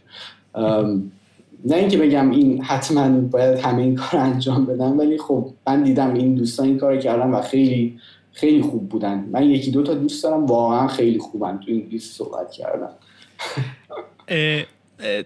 نه 1.66 1.76
اینکه 1.76 1.98
بگم 1.98 2.32
این 2.32 2.64
حتما 2.64 3.10
باید 3.10 3.60
همه 3.60 3.82
این 3.82 3.96
کار 3.96 4.22
انجام 4.22 4.66
بدم 4.66 5.00
ولی 5.00 5.18
خب 5.18 5.50
من 5.68 5.84
دیدم 5.84 6.14
این 6.14 6.36
دوستان 6.36 6.66
این 6.66 6.78
کار 6.78 6.98
کردن 6.98 7.30
و 7.30 7.42
خیلی 7.42 8.00
خیلی 8.32 8.62
خوب 8.62 8.90
بودن. 8.90 9.30
من 9.32 9.50
یکی 9.50 9.72
دو 9.72 9.84
تا 9.84 9.94
دوست 9.94 10.24
دارم 10.24 10.46
واقعا 10.46 10.88
خیلی 10.88 11.20
خوبن 11.20 11.60
تو 11.66 11.72
انگلیسی 11.72 12.14
صحبت 12.14 12.52
کردن. 12.52 12.90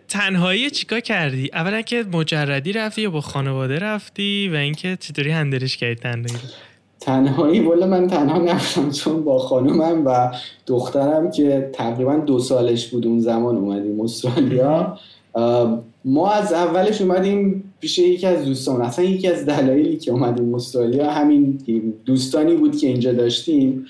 تنهایی 0.08 0.69
چیکار 0.69 1.00
کردی؟ 1.00 1.50
اولا 1.54 1.82
که 1.82 2.06
مجردی 2.13 2.73
رفتی 2.73 3.02
یا 3.02 3.10
با 3.10 3.21
خانواده 3.21 3.80
رفتی 3.80 4.50
و 4.54 4.56
اینکه 4.56 4.97
چطوری 5.00 5.32
هندلش 5.32 5.78
کردی 5.78 5.95
تنهایی 5.95 6.38
تنهایی 7.00 7.60
والا 7.60 7.88
من 7.88 8.08
تنها 8.08 8.38
نفتم 8.38 8.91
چون 8.91 9.23
با 9.23 9.39
خانومم 9.39 10.06
و 10.06 10.32
دخترم 10.67 11.32
که 11.32 11.69
تقریبا 11.73 12.15
دو 12.15 12.39
سالش 12.39 12.88
بود 12.88 13.08
اون 13.08 13.19
زمان 13.19 13.58
اومدیم 13.58 14.02
استرالیا. 14.02 14.97
ما 16.08 16.30
از 16.30 16.54
اولش 16.54 17.02
اومدیم 17.02 17.74
پیش 17.80 17.98
یکی 17.98 18.28
از 18.28 18.46
دوستان 18.46 18.82
اصلا 18.82 19.06
یکی 19.06 19.28
از 19.28 19.46
دلایلی 19.46 19.98
که 19.98 20.12
اومدیم 20.12 20.56
استرالیا 20.56 21.12
همین 21.12 21.60
دوستانی 22.06 22.56
بود 22.56 22.78
که 22.78 22.88
اینجا 22.88 23.13
داشتیم. 23.13 23.86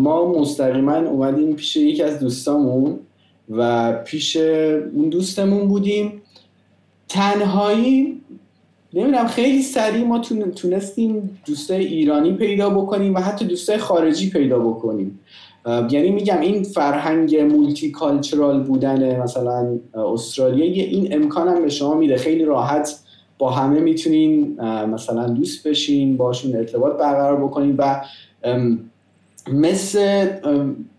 ما 0.00 0.32
مستقیما 0.40 0.96
اومدیم 0.96 1.52
پیش 1.52 1.76
یکی 1.76 2.02
از 2.02 2.20
دوستامون 2.20 2.98
و 3.50 3.92
پیش 3.92 4.36
اون 4.36 5.08
دوستمون 5.10 5.68
بودیم. 5.68 6.22
تنهایی 7.08 8.20
نمی‌دونم 8.94 9.26
خیلی 9.26 9.62
سریع 9.62 10.04
ما 10.04 10.18
تونستیم 10.56 11.38
دوستای 11.46 11.86
ایرانی 11.86 12.32
پیدا 12.32 12.70
بکنیم 12.70 13.14
و 13.14 13.18
حتی 13.18 13.44
دوستای 13.44 13.78
خارجی 13.78 14.30
پیدا 14.30 14.58
بکنیم. 14.58 15.18
یعنی 15.66 16.10
میگم 16.10 16.40
این 16.40 16.62
فرهنگ 16.62 17.36
مولتی 17.36 17.90
کالچرال 17.90 18.62
بودن 18.62 19.20
مثلا 19.20 19.78
استرالیا 19.94 20.64
این 20.64 21.14
امکان 21.14 21.48
هم 21.48 21.62
به 21.62 21.68
شما 21.68 21.94
میده. 21.94 22.16
خیلی 22.16 22.44
راحت 22.44 23.00
با 23.38 23.50
همه 23.50 23.80
می‌تونین 23.80 24.60
مثلا 24.62 25.26
دوست 25.26 25.68
بشین 25.68 26.16
باشون 26.16 26.56
ارتباط 26.56 26.92
برقرار 26.96 27.44
بکنین 27.44 27.76
و 27.76 28.00
مثل 29.52 30.28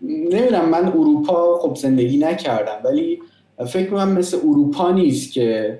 نمی‌دونم 0.02 0.68
من 0.68 0.84
اروپا 0.88 1.58
خب 1.58 1.76
زندگی 1.76 2.18
نکردم 2.18 2.80
ولی 2.84 3.18
فکر 3.66 3.84
می‌کنم 3.84 4.12
مثل 4.12 4.36
اروپا 4.36 4.90
نیست 4.90 5.32
که 5.32 5.78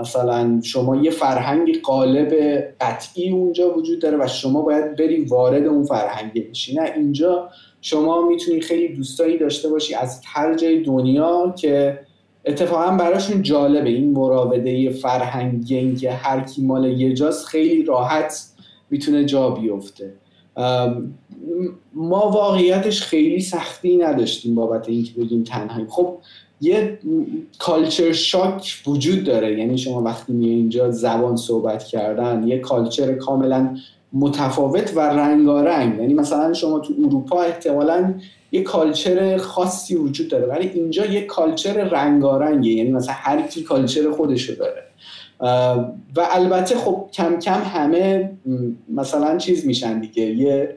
مثلا 0.00 0.60
شما 0.64 0.96
یه 0.96 1.10
فرهنگی 1.10 1.72
قالب 1.72 2.34
قطعی 2.80 3.30
اونجا 3.30 3.74
وجود 3.74 4.02
داره 4.02 4.18
و 4.18 4.26
شما 4.26 4.62
باید 4.62 4.96
بری 4.96 5.24
وارد 5.24 5.66
اون 5.66 5.84
فرهنگ 5.84 6.50
بشی. 6.50 6.74
نه 6.74 6.92
اینجا 6.96 7.48
شما 7.80 8.28
می‌تونی 8.28 8.60
خیلی 8.60 8.88
دوستایی 8.88 9.38
داشته 9.38 9.68
باشی 9.68 9.94
از 9.94 10.20
هر 10.24 10.54
جای 10.54 10.82
دنیا 10.82 11.54
که 11.58 12.00
اتفاقا 12.44 12.96
براشون 12.96 13.42
جالبه. 13.42 13.88
این 13.88 14.12
مراوده 14.12 14.90
فرهنگی 14.90 15.76
اینکه 15.76 16.12
هر 16.12 16.40
کی 16.40 16.62
مال 16.62 16.84
یه 17.00 17.14
جاست 17.14 17.46
خیلی 17.46 17.82
راحت 17.82 18.46
می‌تونه 18.90 19.24
جا 19.24 19.50
بیفته. 19.50 20.14
ما 21.94 22.30
واقعیتش 22.30 23.02
خیلی 23.02 23.40
سختی 23.40 23.96
نداشتیم 23.96 24.54
بابت 24.54 24.88
اینکه 24.88 25.12
بگیم 25.20 25.42
تنهایی. 25.42 25.86
خب 25.88 26.18
یه 26.60 26.98
culture 27.58 28.12
shock 28.12 28.82
وجود 28.86 29.24
داره. 29.24 29.58
یعنی 29.58 29.78
شما 29.78 30.02
وقتی 30.02 30.32
میای 30.32 30.48
اینجا 30.48 30.90
زبان 30.90 31.36
صحبت 31.36 31.84
کردن 31.84 32.44
یه 32.46 32.58
culture 32.58 33.14
کاملا 33.14 33.76
متفاوت 34.12 34.92
و 34.96 35.00
رنگارنگ. 35.00 35.98
یعنی 35.98 36.14
مثلا 36.14 36.52
شما 36.52 36.78
تو 36.78 36.94
اروپا 37.06 37.42
احتمالا 37.42 38.14
یه 38.52 38.62
culture 38.62 39.36
خاصی 39.36 39.94
وجود 39.94 40.28
داره 40.28 40.46
ولی 40.46 40.68
اینجا 40.68 41.06
یه 41.06 41.20
culture 41.20 41.84
رنگارنگه. 41.84 42.70
یعنی 42.70 42.90
مثلا 42.90 43.14
هر 43.16 43.42
کی 43.42 43.62
culture 43.62 44.10
خودشو 44.10 44.54
داره. 44.54 44.82
و 46.16 46.26
البته 46.30 46.76
خب 46.76 47.04
کم 47.12 47.38
کم 47.38 47.60
همه 47.64 48.30
مثلا 48.88 49.38
چیز 49.38 49.66
میشن 49.66 50.00
دیگه. 50.00 50.22
یه 50.22 50.76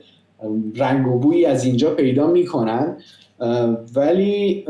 رنگ 0.75 1.07
و 1.07 1.19
بویی 1.19 1.45
از 1.45 1.65
اینجا 1.65 1.89
پیدا 1.89 2.27
می‌کنن. 2.27 2.97
ولی 3.95 4.65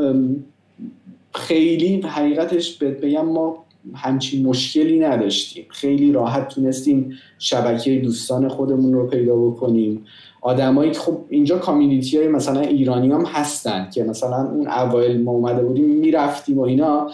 خیلی 1.34 2.00
حقیقتش 2.00 2.78
بگم 2.78 3.24
ما 3.26 3.64
همچین 3.94 4.46
مشکلی 4.46 4.98
نداشتیم. 4.98 5.64
خیلی 5.68 6.12
راحت 6.12 6.48
تونستیم 6.48 7.18
شبکه 7.38 7.98
دوستان 7.98 8.48
خودمون 8.48 8.92
رو 8.92 9.06
پیدا 9.06 9.36
بکنیم. 9.36 10.04
آدمایی 10.40 10.92
خب 10.92 11.18
اینجا 11.28 11.58
کامیونیتی 11.58 12.18
های 12.18 12.28
مثلا 12.28 12.60
ایرانی 12.60 13.12
هم 13.12 13.24
هستن 13.24 13.90
که 13.94 14.04
مثلا 14.04 14.50
اون 14.50 14.68
اوایل 14.68 15.22
ما 15.22 15.32
اومده 15.32 15.62
بودیم 15.62 15.84
می‌رفتیم 15.84 16.58
و 16.58 16.62
اینا 16.62 17.10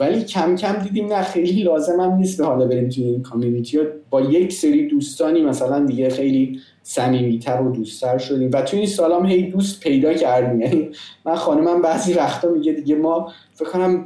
ولی 0.00 0.24
کم 0.24 0.56
کم 0.56 0.72
دیدیم 0.72 1.12
نه 1.12 1.22
خیلی 1.22 1.62
لازم 1.62 2.00
هم 2.00 2.12
نیست 2.14 2.38
به 2.38 2.46
حالا 2.46 2.66
بریم 2.66 2.88
توی 2.88 3.04
این 3.04 3.22
کامیونیتی 3.22 3.78
با 4.10 4.20
یک 4.20 4.52
سری 4.52 4.88
دوستانی 4.88 5.42
مثلا 5.42 5.86
دیگه 5.86 6.10
خیلی 6.10 6.60
صمیمیتر 6.82 7.60
و 7.60 7.72
دوستتر 7.72 8.18
شدیم. 8.18 8.50
و 8.52 8.62
توی 8.62 8.78
این 8.78 8.88
سالام 8.88 9.26
هی 9.26 9.50
دوست 9.50 9.80
پیدا 9.80 10.14
کردیم. 10.14 10.60
یعنی 10.60 10.90
من 11.24 11.34
خانمم 11.34 11.82
بعضی 11.82 12.12
وقتا 12.12 12.48
میگه 12.48 12.72
دیگه 12.72 12.94
ما 12.94 13.32
فکر 13.54 13.68
کنم 13.68 14.04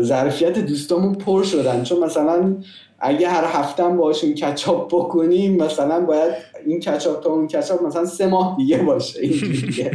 ظرفیت 0.00 0.58
دوستامون 0.58 1.14
پر 1.14 1.42
شدن. 1.42 1.82
چون 1.82 2.04
مثلا 2.04 2.56
اگه 2.98 3.28
هر 3.28 3.44
هفته 3.44 3.84
هم 3.84 3.96
باشون 3.96 4.34
کچاپ 4.34 4.88
بکنیم 4.94 5.62
مثلا 5.62 6.00
باید 6.00 6.32
این 6.66 6.80
کچاپ 6.80 7.22
تا 7.22 7.30
اون 7.30 7.46
کچاپ 7.46 7.82
مثلا 7.82 8.04
سه 8.04 8.26
ماه 8.26 8.56
دیگه 8.56 8.78
باشه. 8.78 9.20
اینجوریه. 9.20 9.90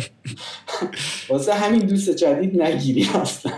واسه 1.30 1.54
همین 1.54 1.80
دوست 1.80 2.10
جدید 2.10 2.62
نگیری 2.62 3.08
اصلا. 3.22 3.52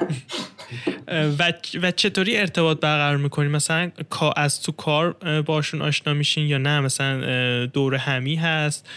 و, 1.07 1.53
و 1.81 1.91
چطوری 1.91 2.37
ارتباط 2.37 2.79
برقرار 2.79 3.17
می‌کنی؟ 3.17 3.47
مثلا 3.47 3.91
از 4.35 4.61
تو 4.61 4.71
کار 4.71 5.11
باشون 5.41 5.81
آشنا 5.81 6.13
میشین 6.13 6.47
یا 6.47 6.57
نه؟ 6.57 6.79
مثلا 6.79 7.65
دور 7.65 7.95
همی 7.95 8.35
هست؟ 8.35 8.89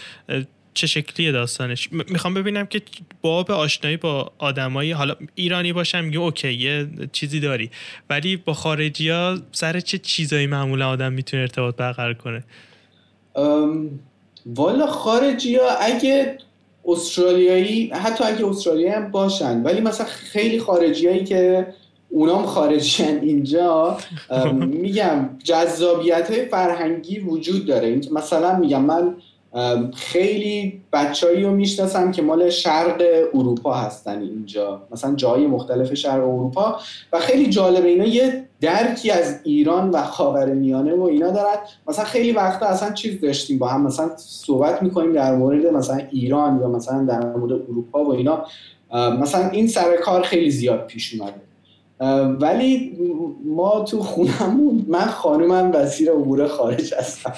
چه 0.73 0.87
شکلیه 0.87 1.31
داستانش؟ 1.31 1.89
می‌خوام 1.91 2.33
ببینم 2.33 2.65
که 2.65 2.81
باب 3.21 3.51
آشنایی 3.51 3.97
با 3.97 4.31
آدمایی 4.37 4.91
حالا 4.91 5.15
ایرانی 5.35 5.73
باشم 5.73 6.03
میگه 6.03 6.19
اوکی 6.19 6.53
یه 6.53 6.87
چیزی 7.11 7.39
داری. 7.39 7.71
ولی 8.09 8.35
با 8.37 8.53
خارجی 8.53 9.09
ها 9.09 9.37
سر 9.51 9.79
چه 9.79 9.97
چیزایی 9.97 10.47
معمولا 10.47 10.89
آدم 10.89 11.13
می‌تونه 11.13 11.41
ارتباط 11.41 11.75
برقرار 11.75 12.13
کنه؟ 12.13 12.43
والا 14.45 14.87
خارجی 14.87 15.55
ها 15.55 15.69
اگه 15.69 16.37
استرالیایی 16.85 17.87
حتی 17.87 18.23
اگه 18.23 18.47
استرالیایی 18.47 18.93
هم 18.93 19.11
باشن 19.11 19.63
ولی 19.63 19.81
مثلا 19.81 20.07
خیلی 20.07 20.59
خارجی 20.59 21.23
که 21.23 21.67
اونام 22.09 22.45
خارجیان 22.45 23.19
اینجا 23.19 23.97
میگم 24.83 25.29
جذابیت 25.43 26.31
های 26.31 26.45
فرهنگی 26.45 27.19
وجود 27.19 27.65
داره. 27.65 28.01
مثلا 28.11 28.59
میگم 28.59 28.81
من 28.81 29.15
خیلی 29.93 30.81
بچههایی 30.93 31.43
رو 31.43 31.51
می‌شناسم 31.51 32.11
که 32.11 32.21
مال 32.21 32.49
شرق 32.49 33.03
اروپا 33.33 33.73
هستن 33.73 34.21
اینجا 34.21 34.87
مثلا 34.91 35.15
جای 35.15 35.47
مختلف 35.47 35.93
شرق 35.93 36.23
اروپا 36.23 36.79
و 37.13 37.19
خیلی 37.19 37.49
جالبه 37.49 37.87
اینا. 37.87 38.05
یه 38.05 38.47
درکی 38.61 39.11
از 39.11 39.39
ایران 39.43 39.89
و 39.89 40.01
خاور 40.01 40.45
میانه 40.45 40.95
و 40.95 41.01
اینا 41.01 41.31
دارن. 41.31 41.55
مثلا 41.87 42.05
خیلی 42.05 42.31
وقتا 42.31 42.65
اصلا 42.65 42.91
چیز 42.91 43.21
داشتیم 43.21 43.59
با 43.59 43.67
هم 43.67 43.81
مثلا 43.81 44.09
صحبت 44.17 44.83
می‌کنیم 44.83 45.13
در 45.13 45.35
مورد 45.35 45.65
مثلا 45.65 46.01
ایران 46.11 46.59
یا 46.61 46.67
مثلا 46.67 47.03
در 47.03 47.25
مورد 47.25 47.51
اروپا 47.51 48.03
و 48.03 48.13
اینا. 48.13 48.45
مثلا 49.21 49.49
این 49.49 49.67
سر 49.67 49.97
کار 49.97 50.21
خیلی 50.21 50.51
زیاد 50.51 50.85
پیش 50.87 51.15
اومده. 51.19 51.50
ولی 52.39 52.97
ما 53.45 53.83
تو 53.83 53.99
خونمون 53.99 54.85
من 54.87 55.05
خانومم 55.05 55.71
وزیر 55.73 56.11
امور 56.11 56.47
خارج 56.47 56.93
هستم. 56.93 57.33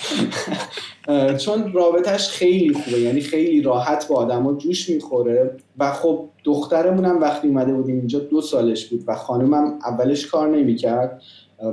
چون 1.37 1.73
رابطش 1.73 2.29
خیلی 2.29 2.73
خوبه 2.73 2.99
یعنی 2.99 3.21
خیلی 3.21 3.61
راحت 3.61 4.07
با 4.07 4.15
آدما 4.15 4.53
جوش 4.53 4.89
می‌خوره. 4.89 5.57
و 5.77 5.91
خب 5.91 6.29
دخترمون 6.43 7.05
هم 7.05 7.21
وقتی 7.21 7.47
اومده 7.47 7.73
بودیم 7.73 7.95
اینجا 7.95 8.19
دو 8.19 8.41
سالش 8.41 8.85
بود 8.85 9.03
و 9.07 9.15
خانومم 9.15 9.79
اولش 9.85 10.27
کار 10.27 10.49
نمی‌کرد. 10.49 11.21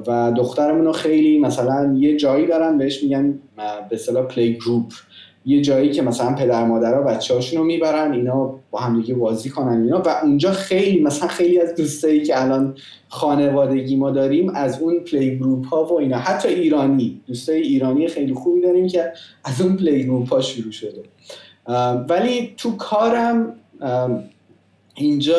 و 0.07 0.33
دخترمون 0.37 0.85
رو 0.85 0.93
خیلی 0.93 1.39
مثلا 1.39 1.95
یه 1.99 2.17
جایی 2.17 2.47
دارن 2.47 2.79
بهش 2.79 3.03
میگن 3.03 3.39
به 3.57 3.95
اصطلاح 3.97 4.27
پلی 4.27 4.55
گروپ 4.55 4.93
یه 5.47 5.61
جایی 5.61 5.91
که 5.91 6.03
مثلا 6.03 6.35
پدر 6.35 6.65
مادرها 6.65 7.03
بچه 7.03 7.57
رو 7.57 7.65
می‌برن 7.65 8.13
اینا 8.13 8.60
با 8.71 8.79
هم 8.79 9.01
دیگه 9.01 9.15
بازی 9.15 9.51
کنن 9.51 9.83
اینا. 9.83 10.03
و 10.03 10.09
اونجا 10.23 10.53
خیلی 10.53 11.01
مثلا 11.01 11.29
خیلی 11.29 11.61
از 11.61 11.75
دوستایی 11.75 12.23
که 12.23 12.43
الان 12.43 12.75
خانوادگی 13.09 13.97
ما 13.97 14.11
داریم 14.11 14.51
از 14.55 14.81
اون 14.81 15.01
playgroup 15.01 15.67
ها 15.67 15.85
و 15.85 15.99
اینا. 15.99 16.19
حتی 16.19 16.49
ایرانی 16.49 17.21
دوستای 17.27 17.61
ایرانی 17.61 18.09
خیلی 18.09 18.35
خوبی 18.35 18.61
داریم 18.61 18.89
که 18.89 19.13
از 19.45 19.61
اون 19.61 19.77
playgroup 19.77 20.33
ها 20.33 20.41
شروع 20.41 20.73
شده. 20.73 21.03
ولی 22.09 22.55
تو 22.57 22.77
کارم 22.77 23.55
اینجا 24.95 25.35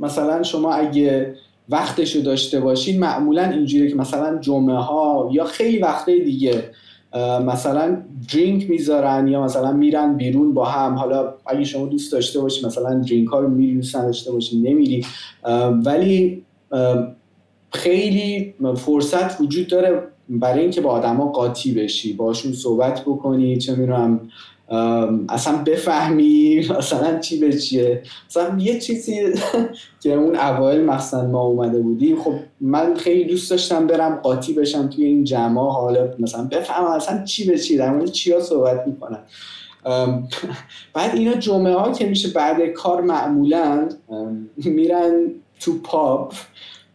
مثلا 0.00 0.42
شما 0.42 0.74
اگه 0.74 1.34
وقتشو 1.68 2.20
داشته 2.20 2.60
باشین 2.60 3.00
معمولا 3.00 3.42
اینجوری 3.42 3.88
که 3.88 3.94
مثلا 3.94 4.38
جمعه 4.38 4.76
ها 4.76 5.30
یا 5.32 5.44
خیلی 5.44 5.78
وقته 5.78 6.18
دیگه 6.18 6.70
مثلا 7.46 8.02
درینک 8.32 8.70
می‌ذارن 8.70 9.28
یا 9.28 9.42
مثلا 9.42 9.72
میرن 9.72 10.16
بیرون 10.16 10.54
با 10.54 10.64
هم. 10.64 10.94
حالا 10.94 11.34
اگه 11.46 11.64
شما 11.64 11.86
دوست 11.86 12.12
داشته 12.12 12.40
باشی 12.40 12.66
مثلا 12.66 12.94
درینک 12.94 13.28
ها 13.28 13.40
رو 13.40 13.48
میری 13.48 13.74
دوست 13.74 13.94
داشته 13.94 14.32
باشی 14.32 14.60
نمیری. 14.60 15.06
ولی 15.84 16.42
خیلی 17.72 18.54
فرصت 18.76 19.40
وجود 19.40 19.66
داره 19.66 20.02
برای 20.28 20.60
اینکه 20.60 20.80
با 20.80 20.90
آدما 20.90 21.26
قاطی 21.26 21.72
بشی 21.74 22.12
باشون 22.12 22.52
صحبت 22.52 23.00
بکنی 23.00 23.56
چه 23.56 23.74
می‌دونم 23.74 24.20
اصلا 25.28 25.56
بفهمی 25.66 26.58
مثلا 26.78 27.18
چی 27.18 27.38
به 27.38 27.52
چیه. 27.52 28.02
مثلا 28.30 28.58
یه 28.58 28.78
چیزی 28.80 29.20
که 30.02 30.12
اون 30.12 30.36
اوایل 30.36 30.80
مثلا 30.80 31.26
ما 31.26 31.42
اومده 31.42 31.80
بودیم 31.80 32.22
خب 32.22 32.34
من 32.60 32.94
خیلی 32.94 33.24
دوست 33.24 33.50
داشتم 33.50 33.86
برم 33.86 34.16
قاطی 34.16 34.52
بشم 34.52 34.88
توی 34.88 35.04
این 35.04 35.24
جمع 35.24 35.70
حالا 35.70 36.08
مثلا 36.18 36.44
بفهمم 36.44 36.86
اصلا 36.86 37.24
چی 37.24 37.46
به 37.46 37.58
چی 37.58 37.76
در 37.76 37.90
مورد 37.90 38.10
چیا 38.10 38.40
صحبت 38.40 38.86
می‌کنن. 38.86 39.18
بعد 40.94 41.14
اینا 41.14 41.34
جمعه 41.34 41.74
ها 41.74 41.92
که 41.92 42.06
میشه 42.06 42.28
بعد 42.28 42.66
کار 42.66 43.00
معمولا 43.00 43.88
میرن 44.56 45.30
تو 45.60 45.78
پاپ 45.78 46.32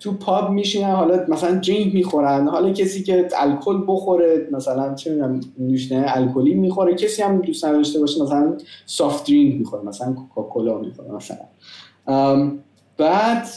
تو 0.01 0.11
پاب 0.11 0.49
میشینن 0.51 0.91
حالا 0.91 1.25
مثلا 1.27 1.51
درینک 1.51 1.93
می‌خورن 1.93 2.47
حالا 2.47 2.71
کسی 2.73 3.03
که 3.03 3.27
الکل 3.37 3.77
بخوره 3.87 4.47
مثلا 4.51 4.95
چه 4.95 5.11
می‌دونم 5.11 5.39
نوشیدنی 5.59 6.03
الکلی 6.07 6.53
می‌خوره 6.53 6.95
کسی 6.95 7.21
هم 7.21 7.41
دوست 7.41 7.65
نداشته 7.65 7.99
باشه 7.99 8.23
مثلا 8.23 8.57
سافت 8.85 9.27
درینک 9.27 9.59
می‌خوره 9.59 9.83
مثلا 9.83 10.13
کوکاکولا 10.13 10.77
می‌خوره 10.77 11.11
مثلا. 11.11 12.51
بعد 12.97 13.47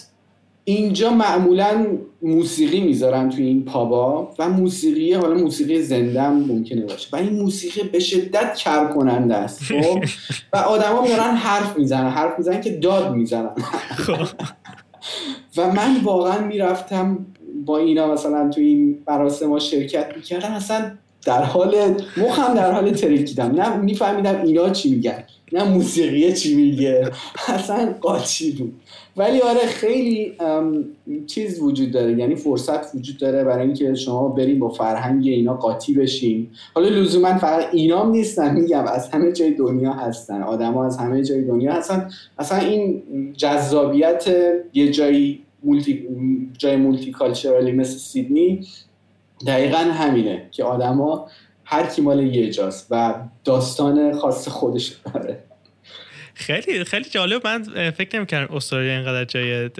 اینجا 0.65 1.11
معمولا 1.11 1.87
موسیقی 2.23 2.81
می‌ذارن 2.81 3.29
توی 3.29 3.47
این 3.47 3.65
پابا 3.65 4.35
و 4.39 4.49
موسیقی 4.49 5.13
حالا 5.13 5.35
موسیقی 5.35 5.83
زنده 5.83 6.23
هم 6.23 6.33
ممکنه 6.33 6.83
باشه. 6.83 7.09
و 7.13 7.17
این 7.17 7.43
موسیقی 7.43 7.83
به 7.89 7.99
شدت 7.99 8.55
کر 8.55 8.87
کننده 8.87 9.35
است 9.35 9.63
خب؟ 9.63 10.05
و 10.53 10.57
آدما 10.57 11.03
میارن 11.03 11.35
حرف 11.35 11.79
می‌زنن 11.79 12.09
حرف 12.09 12.39
می‌زنن 12.39 12.61
که 12.61 12.71
داد 12.71 13.15
می‌زنن. 13.15 13.55
خب. 13.97 14.17
و 15.57 15.73
من 15.73 15.97
واقعا 16.05 16.47
می‌رفتم 16.47 17.27
با 17.65 17.79
اینا 17.79 18.13
مثلا 18.13 18.51
تو 18.51 18.61
این 18.61 18.99
مراسم 19.09 19.59
شرکت 19.59 20.17
می‌کردم. 20.17 20.53
اصلا 20.53 20.91
در 21.27 21.43
حال 21.43 21.75
مخم 22.17 22.55
در 22.55 22.73
حال 22.73 22.91
ترکیدم 22.91 23.47
نه 23.47 23.77
میفهمیدم 23.77 24.43
اینا 24.43 24.71
چی 24.71 24.91
میگن 24.91 25.25
نه 25.53 25.65
موسیقیه 25.65 26.33
چی 26.33 26.55
میگه. 26.55 27.11
اصلا 27.49 27.95
قاطی 28.01 28.53
بود. 28.53 28.75
ولی 29.17 29.41
آره 29.41 29.67
خیلی 29.67 30.33
چیز 31.27 31.61
وجود 31.61 31.91
داره. 31.91 32.19
یعنی 32.19 32.35
فرصت 32.35 32.95
وجود 32.95 33.19
داره 33.19 33.45
برای 33.45 33.65
اینکه 33.65 33.95
شما 33.95 34.29
بریم 34.29 34.59
با 34.59 34.69
فرهنگ 34.69 35.27
اینا 35.27 35.55
قاطی 35.55 35.95
بشین 35.95 36.49
حالا 36.75 36.89
لزوما 36.89 37.39
فقط 37.39 37.65
اینام 37.73 38.11
نیستن 38.11 38.55
میگم 38.55 38.85
از 38.87 39.09
همه 39.09 39.33
جای 39.33 39.51
دنیا 39.51 39.93
هستن. 39.93 40.43
آدما 40.43 40.87
از 40.87 40.97
همه 40.97 41.23
جای 41.23 41.43
دنیا 41.43 41.73
هستن. 41.73 42.11
اصلا 42.39 42.59
این 42.59 43.03
جذابیت 43.37 44.25
یه 44.75 44.91
جایی 44.91 45.44
مولتی 45.65 46.09
جای 46.59 46.77
مولتی 46.77 47.11
کالچرالی 47.11 47.73
مثل 47.73 47.99
سیدنی 47.99 48.67
دقیقا 49.47 49.79
همینه 49.79 50.49
که 50.51 50.65
آدما 50.65 51.31
هر 51.65 51.87
کی 51.87 52.03
مال 52.03 52.23
یه 52.23 52.51
جاست 52.51 52.87
و 52.91 53.15
داستان 53.45 54.13
خاص 54.13 54.49
خودش 54.49 54.93
داره. 55.15 55.45
خیلی 56.35 56.85
خیلی 56.85 57.05
جالب. 57.11 57.47
من 57.47 57.91
فکر 57.91 58.17
نمی‌کردم 58.17 58.57
استرالیا 58.57 58.93
اینقدر 58.93 59.25
جای 59.25 59.71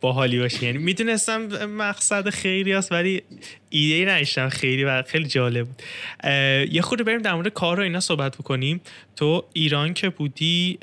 باحالی 0.00 0.38
باشه. 0.38 0.64
یعنی 0.64 0.78
می‌دونستم 0.78 1.66
مقصد 1.66 2.28
خیلی 2.28 2.72
است 2.72 2.92
ولی 2.92 3.22
ایده 3.70 4.12
نداشتم 4.12 4.48
خیلی 4.48 4.84
و 4.84 5.02
خیلی 5.02 5.26
جالب 5.26 5.66
بود. 5.66 5.82
یه 6.72 6.82
خود 6.82 7.04
بریم 7.04 7.22
در 7.22 7.34
مورد 7.34 7.48
کار 7.48 7.76
رو 7.76 7.82
اینا 7.82 8.00
صحبت 8.00 8.36
بکنیم. 8.36 8.80
تو 9.16 9.44
ایران 9.52 9.94
که 9.94 10.08
بودی 10.08 10.78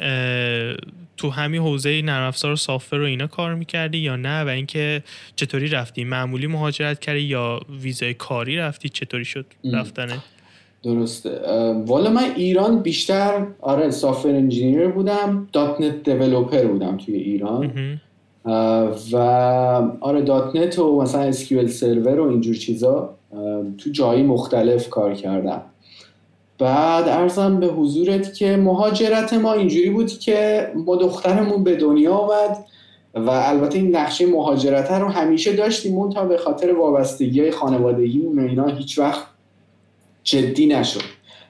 تو 1.18 1.30
همین 1.30 1.61
حوزه 1.61 2.01
نرم 2.01 2.28
افزار 2.28 2.51
و 2.51 2.55
سافر 2.55 2.97
رو 2.97 3.05
اینا 3.05 3.28
کار 3.28 3.55
می‌کردی 3.55 3.97
یا 3.97 4.16
نه؟ 4.16 4.43
و 4.43 4.47
اینکه 4.47 5.03
چطوری 5.36 5.68
رفتی؟ 5.68 6.03
معمولی 6.03 6.47
مهاجرت 6.47 6.99
کردی 6.99 7.20
یا 7.20 7.59
ویزای 7.82 8.14
کاری 8.14 8.57
رفتی؟ 8.57 8.89
چطوری 8.89 9.26
شد 9.26 9.45
رفتنه 9.74 10.18
درسته. 10.84 11.30
والا 11.86 12.09
من 12.09 12.32
ایران 12.36 12.82
بیشتر 12.82 13.47
آره 13.61 13.91
software 13.91 14.30
engineer 14.30 14.88
بودم 14.88 15.47
.NET 15.53 16.03
developer 16.03 16.65
بودم 16.66 16.97
توی 16.97 17.16
ایران. 17.16 17.72
و 19.11 19.18
آره 20.01 20.22
.NET 20.21 20.80
و 20.80 21.01
مثلا 21.01 21.22
SQL 21.21 21.67
Server 21.67 22.19
و 22.20 22.30
اینجور 22.30 22.55
چیزا 22.55 23.16
تو 23.78 23.89
جایی 23.91 24.24
مختلف 24.24 24.89
کار 24.89 25.14
کردم. 25.14 25.61
بعد 26.60 27.08
عرضم 27.07 27.59
به 27.60 27.68
حضورت 27.68 28.34
که 28.34 28.58
مهاجرت 28.58 29.34
ما 29.34 29.54
اینجوری 29.54 29.89
بود 29.89 30.12
که 30.12 30.68
ما 30.76 30.95
دخترمون 30.95 31.64
به 31.64 31.76
دنیا 31.76 32.14
آمد 32.14 32.66
و 33.14 33.30
البته 33.30 33.78
این 33.78 33.95
نقشه 33.95 34.26
مهاجرت 34.26 34.91
رو 34.91 35.08
همیشه 35.08 35.54
داشتیم 35.54 35.97
اون 35.97 36.10
تا 36.10 36.26
به 36.26 36.38
خاطر 36.38 36.74
وابستگی 36.74 37.39
های 37.39 37.51
خانوادگی 37.51 38.20
و 38.20 38.39
اینا 38.39 38.68
هیچ 38.68 38.99
وقت 38.99 39.28
جدی 40.24 40.66
نشد. 40.66 41.01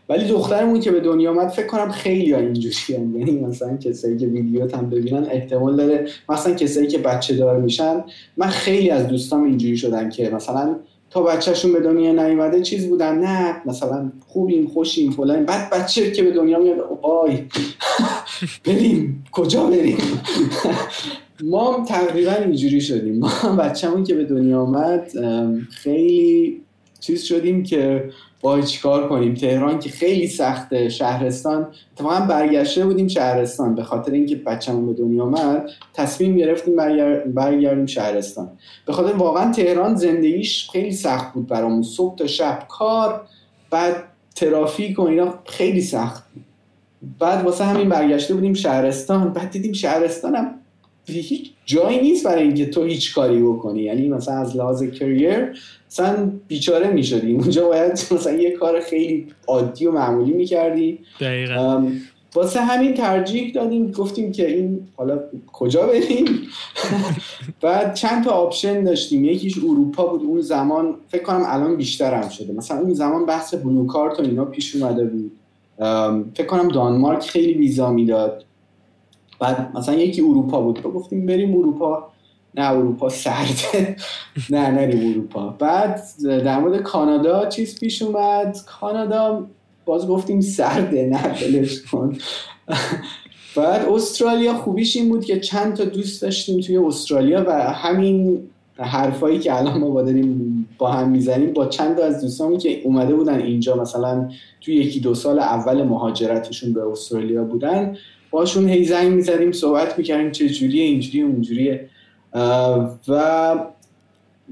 ولی 0.10 0.28
دخترمون 0.28 0.80
که 0.80 0.92
به 0.92 1.00
دنیا 1.00 1.32
آمد 1.32 1.50
فکر 1.50 1.68
کنم 1.68 1.92
خیلی 1.92 2.32
ها 2.32 2.40
اینجوری 2.40 2.76
یعنی 2.90 3.32
مثلا 3.32 3.78
کسایی 3.78 4.18
که 4.18 4.26
ویدیو 4.26 4.78
هم 4.78 4.90
ببینن 4.90 5.28
احتمال 5.32 5.76
داره 5.76 6.08
مثلا 6.30 6.54
کسایی 6.54 6.88
که 6.88 6.98
بچه 6.98 7.36
دار 7.36 7.62
میشن. 7.62 8.04
من 8.38 8.48
خیلی 8.48 8.90
از 8.90 9.08
دوستام 9.08 9.44
اینجوری 9.44 9.78
شدن 9.78 10.10
که 10.10 10.30
مثلا 10.30 10.76
تا 11.14 11.24
بچهشون 11.24 11.74
به 11.74 11.80
دنیا 11.80 12.12
نیومده 12.12 12.62
چیز 12.62 12.88
بودن؟ 12.88 13.20
نه 13.20 13.62
مثلا 13.66 14.12
خوبیم 14.28 14.68
خوشیم 14.68 15.12
فلان 15.12 15.46
بعد 15.46 15.70
بچه 15.70 16.12
که 16.12 16.24
به 16.24 16.32
دنیا 16.32 16.60
میاد 16.60 17.00
آی 17.02 17.46
بریم. 18.66 19.26
کجا 19.32 19.66
بریم؟ 19.66 19.98
ما 21.44 21.86
تقریبا 21.88 22.32
اینجوری 22.32 22.82
شدیم. 22.82 23.20
ما 23.20 23.56
بچه‌مون 23.56 24.04
که 24.04 24.14
به 24.14 24.24
دنیا 24.24 24.62
آمد 24.62 25.12
خیلی 25.70 26.62
چیز 27.04 27.24
شدیم 27.24 27.64
که 27.64 28.10
باید 28.42 28.66
چیکار 28.66 29.10
کنیم؟ 29.10 29.34
تهران 29.34 29.80
که 29.80 29.90
خیلی 29.90 30.28
سخته 30.28 30.90
شهرستان. 30.90 31.68
اتفاقا 31.94 32.20
برگشته 32.20 32.86
بودیم 32.86 33.08
شهرستان. 33.08 33.76
به 33.76 33.84
خاطر 33.84 34.12
اینکه 34.12 34.36
بچه‌مون 34.36 34.86
به 34.86 34.94
دنیا 34.94 35.24
آمد 35.24 35.70
تصمیم 35.94 36.38
گرفتیم 36.38 36.76
برگردیم 37.26 37.86
شهرستان. 37.86 38.50
به 38.86 38.94
خاطر 38.94 39.14
واقعا 39.14 39.52
تهران 39.52 39.96
زندگیش 39.96 40.70
خیلی 40.70 40.92
سخت 40.92 41.34
بود 41.34 41.48
برامون. 41.48 41.82
صبح 41.82 42.16
تا 42.16 42.28
شب 42.28 42.60
کار 42.70 43.28
بعد 43.70 43.96
ترافیک 44.36 45.00
و 45.00 45.02
اینا 45.02 45.34
خیلی 45.46 45.82
سخت 45.82 46.24
بود. 46.34 46.44
بعد 47.20 47.46
واسه 47.46 47.64
همین 47.64 47.90
برگشته 47.90 48.34
بودیم 48.34 48.54
شهرستان. 48.54 49.34
بعد 49.34 49.52
دیدیم 49.52 49.74
شهرستانم 49.74 50.56
هیچ 51.06 51.52
جایی 51.66 52.02
نیست 52.02 52.26
برای 52.26 52.44
اینکه 52.44 52.66
تو 52.66 52.84
هیچ 52.84 53.16
کاری 53.16 53.44
بکنی. 53.44 53.82
یعنی 53.82 54.10
مثلا 54.10 54.36
از 54.36 54.58
لحاظ 54.58 54.84
career 54.84 55.60
مثلا 55.94 56.32
بیچاره 56.48 56.90
می‌شدی. 56.90 57.34
اونجا 57.34 57.68
باید 57.68 57.92
مثلا 57.92 58.34
یه 58.34 58.52
کار 58.52 58.80
خیلی 58.80 59.28
عادی 59.48 59.86
و 59.86 59.92
معمولی 59.92 60.34
می‌کردی. 60.34 61.00
دقیقا. 61.20 61.88
واسه 62.36 62.62
همین 62.62 62.94
ترجیح 62.94 63.52
دادیم 63.54 63.92
گفتیم 63.92 64.32
که 64.32 64.56
این 64.56 64.88
حالا 64.96 65.20
کجا 65.52 65.88
بریم؟ 65.88 66.26
بعد 67.62 67.94
چند 67.94 68.24
تا 68.24 68.32
option 68.32 68.84
داشتیم. 68.84 69.26
یکیش 69.26 69.58
اروپا 69.58 70.06
بود. 70.06 70.24
اون 70.24 70.42
زمان 70.42 70.96
فکر 71.08 71.24
کنم 71.24 71.44
الان 71.48 71.76
بیشتر 71.76 72.14
هم 72.14 72.30
شده. 72.30 72.54
مثلا 72.54 72.80
اون 72.80 72.94
زمان 72.94 73.26
بحث 73.26 73.56
Blue 73.56 73.86
Card 73.86 74.20
و 74.20 74.24
اینا 74.24 74.46
پیش 74.46 74.76
اومده 74.76 75.06
بود. 75.06 75.32
فکر 76.34 76.48
کنم 76.48 76.68
دانمارک 76.68 77.24
خیلی 77.30 77.54
ویزا 77.54 77.92
می‌داد. 77.92 78.46
بعد 79.40 79.72
مثلا 79.78 79.96
یکی 79.96 80.22
اروپا 80.22 80.62
بود. 80.62 80.84
گفتیم 80.84 81.26
بریم 81.26 81.58
اروپا. 81.58 82.13
نه 82.56 82.72
اروپا 82.72 83.10
سرده 83.10 83.96
نه 84.50 84.72
نریم 84.72 85.12
اروپا. 85.12 85.56
بعد 85.60 86.02
در 86.24 86.60
مورد 86.60 86.82
کانادا 86.82 87.50
چیز 87.50 87.80
پیش 87.80 88.02
اومد. 88.02 88.58
کانادا 88.66 89.48
باز 89.86 90.08
گفتیم 90.08 90.42
سرده 90.42 91.06
نه 91.06 91.36
بلش 91.42 91.82
کن. 91.82 92.18
بعد 93.56 93.86
استرالیا 93.86 94.54
خوبیش 94.54 94.96
این 94.96 95.10
بود 95.10 95.26
که 95.26 95.40
چند 95.40 95.74
تا 95.74 95.86
دوست 95.86 96.22
داشتیم 96.22 96.60
توی 96.60 96.78
استرالیا 96.78 97.44
و 97.48 97.52
همین 97.74 98.40
حرفایی 98.78 99.40
که 99.40 99.58
الان 99.58 99.80
ما 99.80 99.90
با 99.90 100.02
داریم 100.02 100.68
با 100.78 100.92
هم 100.92 101.10
می‌زنیم 101.10 101.54
با 101.54 101.66
چند 101.66 101.98
تا 101.98 102.04
از 102.06 102.22
دوستانی 102.22 102.58
که 102.58 102.82
اومده 102.84 103.16
بودن 103.16 103.42
اینجا 103.42 103.76
مثلا 103.76 104.30
توی 104.62 104.76
یکی 104.76 105.00
دو 105.00 105.16
سال 105.16 105.40
اول 105.40 105.84
مهاجرتشون 105.84 106.74
به 106.74 106.82
استرالیا 106.82 107.44
بودن. 107.44 107.98
باشون 108.32 108.70
هی 108.70 108.86
زنگ 108.86 109.14
می‌زدیم 109.14 109.52
صحبت 109.52 109.98
می‌کردیم 109.98 110.32
چه 110.32 110.50
جوریه 110.50 110.84
اینجوری 110.84 111.22
اونجوریه. 111.22 111.90
و 113.08 113.56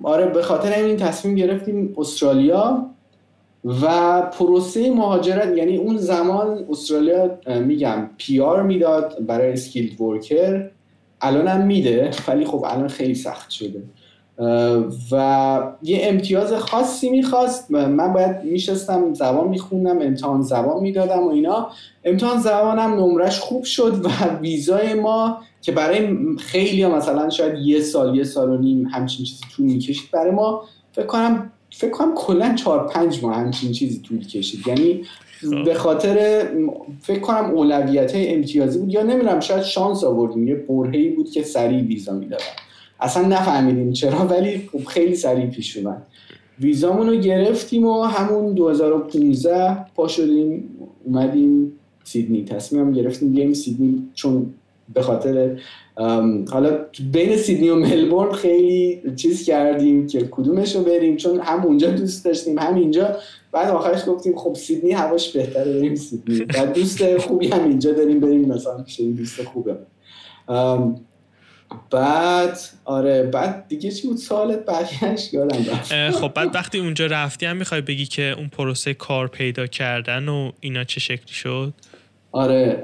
آره 0.04 0.26
به 0.26 0.42
خاطر 0.42 0.72
این 0.72 0.98
تصمیم 0.98 1.36
گرفتیم 1.36 1.94
استرالیا 1.98 2.86
و 3.66 4.22
پروسه 4.22 4.92
مهاجرت 4.92 5.58
یعنی 5.58 5.78
اون 5.78 5.98
زمان 5.98 6.66
استرالیا 6.70 7.40
میگم 7.48 8.10
PR 8.18 8.64
می‌داد 8.64 9.26
برای 9.26 9.56
skilled 9.56 10.02
worker 10.02 10.70
الان 11.22 11.48
هم 11.48 11.66
میده 11.66 12.12
ولی 12.28 12.46
خب 12.46 12.66
الان 12.68 12.88
خیلی 12.88 13.16
سخت 13.16 13.50
شده. 13.50 13.84
و 15.12 15.74
یه 15.84 16.00
امتیاز 16.02 16.54
خاصی 16.54 17.10
می‌خواست. 17.10 17.72
من 17.72 18.14
باید 18.14 18.44
میشستم 18.44 19.14
زبان 19.14 19.48
میخوندم 19.48 20.02
امتحان 20.02 20.42
زبان 20.42 20.82
می‌دادم 20.84 21.28
و 21.28 21.30
اینا. 21.30 21.70
امتحان 22.04 22.40
زبانم 22.40 22.94
نمرش 22.94 23.40
خوب 23.40 23.64
شد 23.64 24.06
و 24.06 24.10
ویزای 24.42 24.94
ما 24.94 25.38
که 25.62 25.72
برای 25.72 26.18
خیلی 26.38 26.84
ها 26.84 26.96
مثلا 26.96 27.30
شاید 27.30 27.56
یه 27.66 27.82
سال 27.82 28.16
یه 28.16 28.24
سال 28.24 28.50
و 28.50 28.58
نیم 28.58 28.86
همچین 28.86 29.26
چیزی 29.26 29.44
طول 29.56 29.66
می‌کشید 29.66 30.12
برای 30.12 30.32
ما 30.32 30.64
فکر 30.92 31.06
کنم 31.06 31.52
فکر 31.74 31.92
کنم 31.92 32.14
کلا 32.16 32.56
چهار 32.56 32.88
پنج 32.88 33.24
ماه 33.24 33.36
همچین 33.36 33.72
چیزی 33.72 34.02
طول 34.02 34.28
کشید. 34.28 34.68
یعنی 34.68 35.02
خب. 35.42 35.64
به 35.66 35.74
خاطر 35.74 36.48
فکر 37.02 37.20
کنم 37.20 37.52
اولویت 37.52 38.12
امتیازی 38.16 38.80
بود. 38.80 38.94
یا 38.94 39.04
نمی‌دونم 39.04 39.40
شاید 39.40 39.64
شانس 39.64 40.04
آوردیم. 40.04 40.48
یه 40.48 40.56
برهی 40.56 41.10
بود 41.10 41.32
که 41.32 41.44
سریع 41.44 41.82
ویزا 41.82 42.14
می‌دادن. 42.14 42.44
اصلا 43.02 43.28
نفهمیدیم 43.28 43.92
چرا 43.92 44.28
ولی 44.28 44.70
خب 44.72 44.86
خیلی 44.86 45.16
سریع 45.16 45.46
پیش 45.46 45.78
اومد. 45.78 46.02
ویزامون 46.60 47.08
رو 47.08 47.16
گرفتیم 47.16 47.86
و 47.86 48.04
همون 48.04 48.54
2015 48.54 49.86
پا 49.96 50.08
شدیم 50.08 50.70
اومدیم 51.06 51.72
سیدنی. 52.04 52.46
تصمیم 52.46 52.92
گرفتیم 52.92 53.32
بیایم 53.32 53.54
سیدنی 53.54 54.08
چون 54.14 54.54
به 54.94 55.02
خاطر 55.02 55.60
حالا 56.52 56.86
بین 57.12 57.38
سیدنی 57.38 57.70
و 57.70 57.76
ملبورن 57.76 58.32
خیلی 58.32 59.02
چیز 59.16 59.46
کردیم 59.46 60.08
که 60.08 60.28
کدومش 60.32 60.76
رو 60.76 60.84
بریم 60.84 61.18
چون 61.18 61.40
هم 61.40 61.66
اونجا 61.66 61.92
دوست 61.92 62.26
داشتیم 62.26 62.60
هم 62.60 62.76
اینجا. 62.76 63.16
بعد 63.52 63.70
آخرش 63.70 64.10
گفتیم 64.10 64.36
خب 64.36 64.56
سیدنی 64.56 64.92
هواش 64.92 65.38
بهتره 65.38 65.74
بریم 65.74 65.96
سیدنی. 65.96 66.40
بعد 66.40 66.74
دوست 66.74 67.18
خوبی 67.18 67.48
هم 67.48 67.64
اینجا 67.64 67.92
داریم 67.92 68.20
بریم 68.20 68.46
مثلا 68.46 68.86
دوست 69.18 69.44
خوبه. 69.44 69.78
بعد 71.92 72.60
آره 72.86 73.24
بعد 73.24 73.66
دیگه 73.68 73.92
چی 73.92 74.08
بود؟ 74.08 74.18
سالت 74.18 74.66
برگشت 74.66 75.34
یادم 75.34 75.72
رفت 75.72 76.12
خب 76.12 76.34
بعد 76.34 76.56
وقتی 76.56 76.80
اونجا 76.80 77.06
رفتی 77.06 77.46
هم 77.46 77.58
می‌خوای 77.58 77.82
بگی 77.82 78.06
که 78.06 78.36
اون 78.38 78.48
پروسه 78.48 78.94
کار 78.94 79.28
پیدا 79.28 79.68
کردن 79.68 80.30
و 80.30 80.52
اینا 80.60 80.84
چه 80.84 81.00
شکلی 81.00 81.34
شد؟ 81.34 81.74
آره 82.32 82.84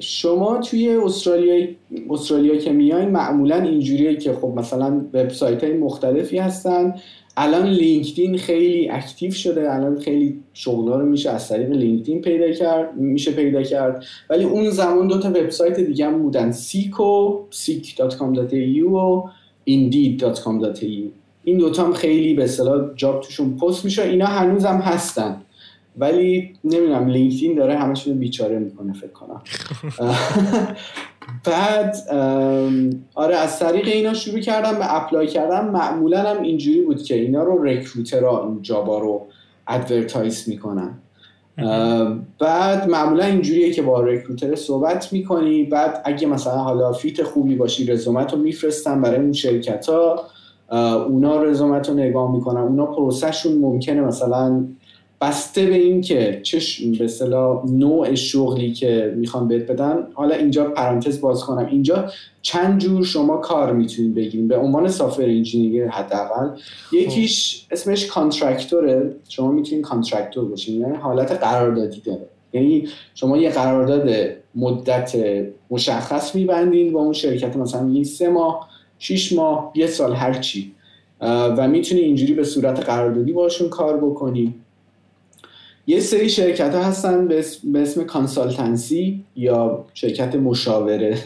شما 0.00 0.58
توی 0.58 0.88
استرالیا 0.88 1.66
استرالیا 2.10 2.56
که 2.56 2.72
میاین 2.72 3.08
معمولا 3.08 3.56
اینجوریه 3.56 4.16
که 4.16 4.32
خب 4.32 4.52
مثلا 4.56 5.06
وبسایت 5.14 5.64
های 5.64 5.72
مختلفی 5.72 6.38
هستن. 6.38 6.94
الان 7.36 7.66
لینکدین 7.66 8.38
خیلی 8.38 8.90
اکتیو 8.90 9.30
شده 9.30 9.74
الان 9.74 10.00
خیلی 10.00 10.40
شغلا 10.52 10.96
رو 11.00 11.06
میشه 11.06 11.30
از 11.30 11.48
طریق 11.48 11.70
لینکدین 11.70 12.20
پیدا 12.20 12.52
کرد 12.52 12.96
میشه 12.96 13.32
پیدا 13.32 13.62
کرد. 13.62 14.04
ولی 14.30 14.44
اون 14.44 14.70
زمان 14.70 15.08
دو 15.08 15.18
تا 15.18 15.28
وبسایت 15.28 15.80
دیگه 15.80 16.06
هم 16.06 16.22
بودن 16.22 16.52
seek 16.52 17.21
و 17.21 17.38
seek.com.au 17.50 18.92
و 18.92 19.22
indeed.com.au 19.70 21.10
این 21.44 21.58
دوتا 21.58 21.84
هم 21.84 21.92
خیلی 21.92 22.34
به 22.34 22.44
اصطلاح 22.44 22.94
job 22.96 23.20
توشون 23.20 23.56
پست 23.56 23.84
میشه 23.84 24.02
اینا 24.02 24.26
هنوز 24.26 24.64
هم 24.64 24.76
هستن. 24.76 25.40
ولی 25.98 26.52
نمی‌دونم 26.64 27.08
LinkedIn 27.08 27.54
داره 27.54 27.78
همشون 27.78 28.18
بیچاره 28.18 28.58
می‌کنه 28.58 28.92
فکر 28.92 29.12
کنم. 29.12 29.42
بعد 31.44 31.96
آره 33.14 33.36
از 33.36 33.58
طریق 33.58 33.86
اینا 33.86 34.14
شروع 34.14 34.40
کردم 34.40 34.78
به 34.78 34.94
apply 34.96 35.26
کردم 35.26 35.68
معمولا 35.68 36.20
هم 36.20 36.42
اینجوری 36.42 36.80
بود 36.80 37.02
که 37.02 37.14
اینا 37.14 37.42
رو 37.42 37.62
recruiter 37.62 38.36
ها 38.36 38.44
این 38.44 38.62
job 38.62 38.89
ا 38.89 38.98
رو 38.98 39.26
advertise 39.68 40.48
می‌کنن. 40.48 40.98
بعد 42.40 42.88
معمولا 42.88 43.24
اینجوریه 43.24 43.72
که 43.72 43.82
با 43.82 44.00
recruiter 44.00 44.54
صحبت 44.54 45.12
می‌کنی. 45.12 45.64
بعد 45.64 46.02
اگه 46.04 46.26
مثلا 46.26 46.56
حالا 46.56 46.92
fit 46.92 47.22
خوبی 47.22 47.54
باشی 47.54 47.86
رزومت 47.86 48.32
رو 48.32 48.38
میفرستن 48.38 49.02
برای 49.02 49.20
اون 49.20 49.32
شرکت 49.32 49.88
ها 49.88 50.24
اونا 51.04 51.42
رزومت 51.42 51.88
رو 51.88 51.94
نگاه 51.94 52.32
می‌کنن. 52.32 52.60
اونا 52.60 52.86
پروسهشون 52.86 53.58
ممکنه 53.58 54.00
مثلا 54.00 54.64
بسته 55.24 55.66
به 55.66 55.74
این 55.74 56.00
که 56.00 56.40
چه 56.42 56.58
به 56.98 57.04
اصطلاح 57.04 57.66
نوع 57.70 58.14
شغلی 58.14 58.72
که 58.72 59.14
می‌خوان 59.16 59.48
بهت 59.48 59.66
بدن 59.66 60.06
حالا 60.12 60.34
اینجا 60.34 60.64
پرانتز 60.64 61.20
باز 61.20 61.44
کنم. 61.44 61.66
اینجا 61.66 62.10
چند 62.42 62.80
جور 62.80 63.04
شما 63.04 63.36
کار 63.36 63.72
می‌تونید 63.72 64.14
بگیرید؟ 64.14 64.48
به 64.48 64.56
عنوان 64.56 64.88
software 64.88 65.22
engineer 65.22 65.88
حداقل. 65.88 66.48
یکیش 66.92 67.66
اسمش 67.70 68.06
contractor 68.06 69.06
ه 69.06 69.16
شما 69.28 69.52
می‌تونید 69.52 69.84
contractor 69.84 70.48
باشین. 70.48 70.80
یعنی 70.80 70.96
حالت 70.96 71.32
قراردادی 71.32 72.00
داره. 72.00 72.28
یعنی 72.52 72.88
شما 73.14 73.36
یه 73.36 73.50
قرارداد 73.50 74.10
مدت 74.54 75.16
مشخص 75.70 76.34
میبندین 76.34 76.92
با 76.92 77.00
اون 77.00 77.12
شرکت 77.12 77.56
مثلا 77.56 77.88
یه 77.88 78.04
سه 78.04 78.28
ماه 78.28 78.68
6 78.98 79.32
ماه 79.32 79.72
یه 79.74 79.86
سال 79.86 80.12
هر 80.12 80.32
چی. 80.32 80.72
و 81.20 81.68
می‌تونی 81.68 82.00
اینجوری 82.00 82.34
به 82.34 82.44
صورت 82.44 82.80
قراردادی 82.80 83.32
باشون 83.32 83.68
کار 83.68 83.96
بکنی. 83.96 84.54
یه 85.86 86.00
سری 86.00 86.28
شرکت 86.28 86.74
ها 86.74 86.82
هستن 86.82 87.28
به 87.28 87.82
اسم 87.82 88.04
consultancy 88.04 89.24
یا 89.36 89.84
شرکت 89.94 90.34
مشاوره. 90.34 91.18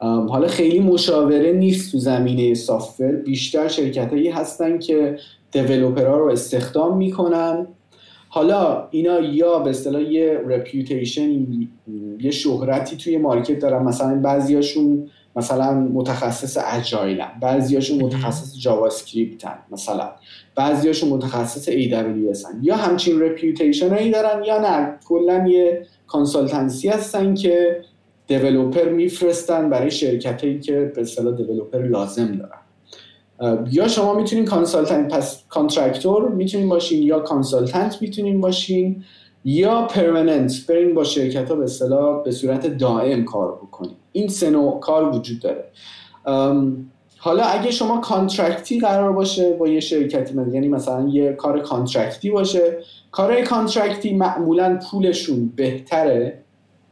حالا 0.00 0.46
خیلی 0.46 0.80
مشاوره 0.80 1.52
نیست 1.52 1.92
تو 1.92 1.98
زمینه 1.98 2.54
software. 2.54 3.12
بیشتر 3.12 3.68
شرکت 3.68 4.10
هایی 4.12 4.28
هستن 4.28 4.78
که 4.78 5.18
developer 5.52 6.11
ها 6.11 6.18
رو 6.18 6.26
استخدام 6.26 6.96
می‌کنن. 6.96 7.66
حالا 8.28 8.88
اینا 8.90 9.20
یا 9.20 9.58
به 9.58 9.70
اصطلاح 9.70 10.02
یه 10.02 10.40
reputation 10.46 11.46
یه 12.20 12.30
شهرتی 12.30 12.96
توی 12.96 13.18
market 13.18 13.58
دارن. 13.58 13.82
مثلا 13.82 14.20
بعضیاشون 14.20 15.10
مثلا 15.36 15.74
متخصص 15.74 16.58
agile 16.72 17.19
ن 17.19 17.28
بعضیاشون 17.42 18.02
متخصص 18.02 18.58
JavaScript 18.58 18.86
ن 18.86 19.58
مثلا. 19.70 20.10
بعضیاشون 20.54 21.08
متخصص 21.08 21.68
AWS 21.68 22.44
هن. 22.46 22.60
یا 22.62 22.76
همچین 22.76 23.20
reputation 23.20 23.88
هایی 23.88 24.10
دارن 24.10 24.44
یا 24.44 24.58
نه. 24.58 24.98
کلا 25.08 25.48
یه 25.48 25.86
consultancy 26.06 26.88
هستن 26.88 27.34
که 27.34 27.80
developer 28.26 28.88
میفرستن 28.88 29.70
برای 29.70 29.90
شرکت 29.90 30.44
هایی 30.44 30.60
که 30.60 30.92
به 30.94 31.00
اصطلاح 31.00 31.36
developer 31.36 31.82
لازم 31.82 32.26
دارن. 32.26 32.58
یا 33.70 33.88
شما 33.88 34.14
می‌تونین 34.14 34.44
consultant 34.44 35.14
پس 35.14 35.44
contractor 35.48 36.28
می‌تونین 36.28 36.68
باشین 36.68 37.02
یا 37.02 37.20
consultant 37.20 38.02
می‌تونین 38.02 38.40
باشین. 38.40 39.04
یا 39.48 39.82
permanent 39.82 40.66
برین 40.68 40.94
با 40.94 41.04
شرکت 41.04 41.48
ها 41.50 41.56
به 41.56 41.64
اصطلاح 41.64 42.24
به 42.24 42.30
صورت 42.30 42.66
دائم 42.66 43.24
کار 43.24 43.52
بکنین 43.52 43.94
این 44.12 44.28
سه 44.28 44.50
نوع 44.50 44.80
کار 44.80 45.16
وجود 45.16 45.40
داره. 45.40 45.64
حالا 47.18 47.44
اگه 47.44 47.70
شما 47.70 48.00
contract 48.00 48.71
ی 48.71 48.80
قرار 48.80 49.12
باشه 49.12 49.52
با 49.52 49.68
یه 49.68 49.80
شرکتی 49.80 50.34
یعنی 50.52 50.68
مثلا 50.68 51.08
یه 51.08 51.32
کار 51.32 51.60
contract 51.60 52.22
ی 52.22 52.30
باشه 52.30 52.78
کارهای 53.10 53.42
contract 53.42 54.06
ی 54.06 54.14
معمولا 54.14 54.78
پولشون 54.90 55.52
بهتره؟ 55.56 56.38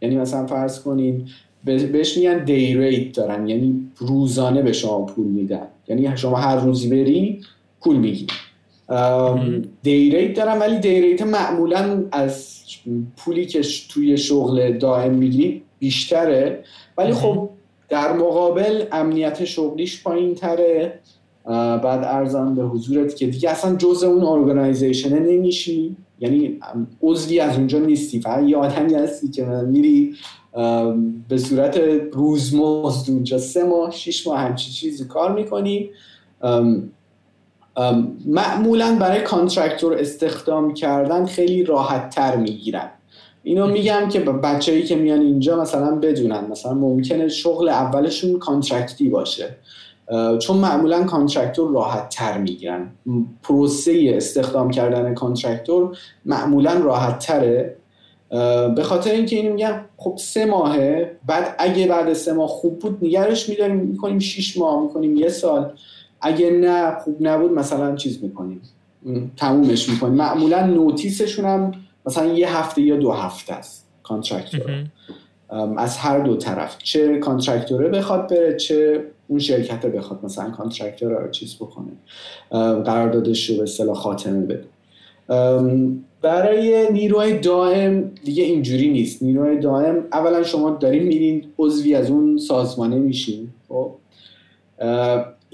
یعنی 0.02 0.16
مثلا 0.16 0.46
فرض 0.46 0.80
کنین 0.80 1.28
بهش 1.64 2.16
میگن 2.16 2.44
day 2.44 2.74
rate 2.74 3.16
دارن 3.16 3.48
یعنی 3.48 3.90
روزانه 3.96 4.62
به 4.62 4.72
شما 4.72 5.06
پول 5.06 5.26
میدن. 5.26 5.66
یعنی 5.88 6.16
شما 6.16 6.36
هر 6.36 6.56
روزی 6.56 6.90
بری 6.90 7.40
پول 7.80 7.96
میگی 7.96 8.26
دی 9.82 10.10
ریت 10.10 10.34
دارن 10.36 10.58
ولی 10.58 10.78
دی 10.78 11.00
ریت 11.00 11.22
معمولا 11.22 12.04
از 12.12 12.60
پولی 13.16 13.46
که 13.46 13.60
توی 13.88 14.16
شغل 14.16 14.72
دائم 14.78 15.14
می‌گیری 15.14 15.62
بیشتره. 15.78 16.64
ولی 16.98 17.12
خب 17.12 17.48
در 17.88 18.12
مقابل 18.12 18.84
امنیت 18.92 19.44
شغلیش 19.44 20.02
پایین 20.02 20.34
تره 20.34 21.00
بعد 21.84 22.04
ارزم 22.04 22.54
به 22.54 22.62
حضورت 22.62 23.16
که 23.16 23.26
دیگه 23.26 23.50
اصلا 23.50 23.76
جز 23.76 24.02
اون 24.02 24.24
ارگانایزیشنه 24.24 25.20
نمیشی 25.20 25.96
یعنی 26.20 26.60
عضوی 27.02 27.40
از 27.40 27.56
اونجا 27.56 27.78
نیستی. 27.78 28.20
فقط 28.20 28.44
یه 28.48 28.56
آدمی 28.56 28.94
هستی 28.94 29.28
که 29.28 29.44
میری 29.44 30.14
به 31.28 31.38
صورت 31.38 31.80
روزمزد 32.12 33.10
اونجا 33.10 33.38
سه 33.38 33.64
ماه 33.64 33.90
شیش 33.90 34.26
ماه 34.26 34.38
همچی 34.38 34.70
چیزی 34.70 35.04
کار 35.04 35.34
می‌کنی. 35.34 35.90
معمولا 38.26 38.96
برای 39.00 39.20
contractor 39.20 39.94
استخدام 39.94 40.74
کردن 40.74 41.26
خیلی 41.26 41.64
راحت 41.64 42.10
تر 42.10 42.36
می‌گیرن. 42.36 42.90
اینو 43.42 43.66
میگم 43.66 44.08
که 44.08 44.20
بچههایی 44.20 44.84
که 44.84 44.96
میان 44.96 45.20
اینجا 45.20 45.60
مثلا 45.60 45.94
بدونن 45.94 46.44
مثلا 46.50 46.74
ممکنه 46.74 47.28
شغل 47.28 47.68
اولشون 47.68 48.38
contract 48.38 49.00
ی 49.00 49.08
باشه. 49.08 49.56
چون 50.38 50.56
معمولا 50.56 51.04
contractor 51.04 51.72
راحت 51.72 52.08
تر 52.08 52.38
می‌گیرن. 52.38 52.90
پروسه 53.42 54.12
استخدام 54.16 54.70
کردن 54.70 55.14
contractor 55.14 55.98
معمولا 56.24 56.72
راحت 56.72 57.18
تره 57.18 57.76
به 58.76 58.82
خاطر 58.82 59.10
اینکه 59.10 59.36
اینو 59.36 59.52
میگم 59.52 59.80
خب 59.96 60.16
سه 60.18 60.44
ماهه 60.44 61.16
بعد 61.26 61.54
اگه 61.58 61.86
بعد 61.86 62.12
سه 62.12 62.32
ماه 62.32 62.48
خوب 62.48 62.78
بود 62.78 62.98
نگهش 63.02 63.48
میداریم 63.48 63.76
می‌کنیم 63.76 64.18
شیش 64.18 64.58
ماه 64.58 64.82
می‌کنیم 64.82 65.16
یه 65.16 65.28
سال. 65.28 65.72
اگه 66.24 66.50
نه 66.50 66.98
خوب 66.98 67.16
نبود 67.20 67.52
مثلا 67.52 67.96
چیز 67.96 68.22
می‌کنیم. 68.22 68.60
تمومش 69.36 69.88
می‌کنیم. 69.88 70.14
معمولا 70.14 70.66
notice 70.66 71.13
شون 71.13 71.44
هم 71.44 71.72
مثلا 72.06 72.26
یه 72.26 72.56
هفته 72.56 72.82
یا 72.82 72.96
دو 72.96 73.12
هفته 73.12 73.54
است 73.54 73.86
contractor 74.02 74.84
از 75.76 75.96
هر 75.96 76.18
دو 76.18 76.36
طرف. 76.36 76.78
چه 76.78 77.18
contractor 77.18 77.82
ه 77.82 77.88
بخواد 77.88 78.30
بره 78.30 78.56
چه 78.56 79.04
اون 79.28 79.38
شرکت 79.38 79.86
بخواد 79.86 80.24
مثلا 80.24 80.50
contractor 80.50 81.12
رو 81.12 81.30
چیز 81.30 81.56
بکنه. 81.56 81.92
قراردادش 82.82 83.50
رو 83.50 83.56
به 83.56 83.62
اصطلاح 83.62 83.94
خاتمه 83.94 84.46
بده. 84.46 84.64
برای 86.22 86.92
نیروهای 86.92 87.38
دائم 87.38 88.10
دیگه 88.24 88.44
اینجوری 88.44 88.90
نیست. 88.90 89.22
نیروهای 89.22 89.58
دائم 89.58 90.04
اولا 90.12 90.42
شما 90.42 90.70
دارین 90.70 91.02
میرین 91.02 91.44
عضوی 91.58 91.94
از 91.94 92.10
اون 92.10 92.38
سازمانه 92.38 92.96
میشین 92.96 93.48
خب؟ 93.68 93.90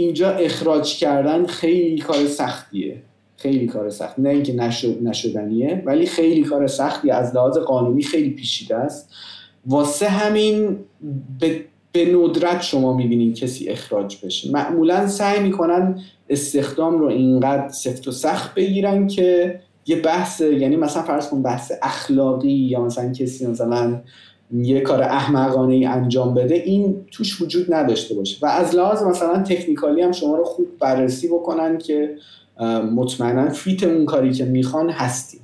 اینجا 0.01 0.31
اخراج 0.31 0.99
کردن 0.99 1.47
خیلی 1.47 1.99
کار 1.99 2.27
سختیه. 2.27 3.03
خیلی 3.37 3.67
کار 3.67 3.91
سخت. 3.91 4.19
نه 4.19 4.29
اینکه 4.29 4.53
نشد 4.53 4.99
نشدنیه 5.03 5.83
ولی 5.87 6.07
خیلی 6.07 6.43
کار 6.43 6.67
سختی. 6.67 7.11
از 7.11 7.35
لحاظ 7.35 7.59
قانونی 7.59 8.03
خیلی 8.03 8.31
پیچیده 8.31 8.77
است. 8.77 9.09
واسه 9.67 10.09
همین 10.09 10.77
به, 11.41 11.61
به 11.93 12.05
ندرت 12.15 12.63
شما 12.63 12.97
می‌بینید 12.97 13.35
کسی 13.35 13.69
اخراج 13.69 14.17
بشه. 14.25 14.51
معمولا 14.51 15.09
سعی 15.09 15.41
می‌کنن 15.41 16.01
استخدام 16.29 16.99
رو 16.99 17.07
اینقدر 17.07 17.69
سفت 17.69 18.09
و 18.09 18.13
سخت 18.13 18.55
بگیرن 18.55 19.07
که 19.07 19.61
یه 19.87 19.97
بحث 19.97 20.41
یعنی 20.41 20.77
مثلا 20.77 21.03
فرض 21.03 21.29
کن 21.29 21.43
بحث 21.43 21.73
اخلاقی 21.83 22.53
یا 22.53 22.85
مثلا 22.85 23.13
کسی 23.13 23.47
مثلا 23.47 24.01
یه 24.53 24.81
کار 24.81 25.03
احمقانه 25.03 25.75
ای 25.75 25.85
انجام 25.85 26.35
بده 26.35 26.55
این 26.55 27.07
توش 27.11 27.43
وجود 27.43 27.75
نداشته 27.75 28.15
باشه. 28.15 28.37
و 28.43 28.47
از 28.47 28.75
لحاظ 28.75 29.03
مثلا 29.03 29.43
تکنیکالی 29.43 30.03
هم 30.03 30.13
شما 30.13 30.37
رو 30.37 30.45
خوب 30.45 30.67
بررسی 30.79 31.29
بکنن 31.29 31.79
که 31.79 32.17
مطمئنا 32.95 33.49
fit 33.49 33.83
اون 33.83 34.07
کاری 34.07 34.33
که 34.33 34.45
می‌خوان 34.45 34.91
هستی 34.91 35.41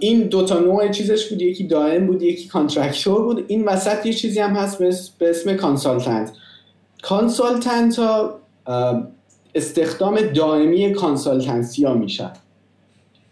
این 0.00 0.22
دوتا 0.22 0.58
نوع 0.58 0.88
چیزش 0.88 1.28
بود. 1.28 1.42
یکی 1.42 1.64
دائم 1.64 2.06
بود 2.06 2.22
یکی 2.22 2.48
contractor 2.48 3.22
بود. 3.22 3.44
این 3.48 3.64
وسط 3.64 4.06
یه 4.06 4.12
چیزی 4.12 4.40
هم 4.40 4.50
هست 4.50 4.78
به 5.18 5.30
اسم 5.30 5.56
consultant. 5.56 6.32
consultant 7.02 7.98
ها 7.98 8.40
استخدام 9.54 10.20
دائمی 10.20 10.92
consultancy 10.92 11.84
ها 11.84 11.94
میشن. 11.94 12.32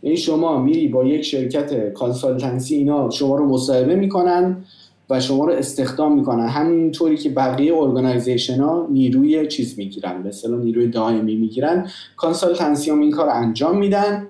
یعنی 0.02 0.16
شما 0.16 0.58
میری 0.58 0.88
با 0.88 1.04
یک 1.04 1.22
شرکت 1.22 1.92
consultancy 1.92 2.74
اینا 2.74 3.10
شما 3.10 3.36
رو 3.36 3.48
مصاحبه 3.48 3.94
می‌کنن 3.94 4.64
و 5.10 5.20
شما 5.20 5.44
رو 5.44 5.52
استخدام 5.52 6.14
می‌کنن. 6.14 6.46
همینطوری 6.46 7.16
که 7.16 7.30
بقیه 7.30 7.76
organisation 7.76 8.60
ها 8.60 8.86
نیروی 8.90 9.46
چیز 9.46 9.78
می‌گیرن 9.78 10.26
اصطلاح 10.26 10.60
نیروی 10.60 10.86
دائمی 10.86 11.36
می‌گیرن. 11.36 11.86
consultancy 12.16 12.90
هم 12.90 13.00
این 13.00 13.10
کار 13.10 13.28
انجام 13.28 13.78
میدن. 13.78 14.26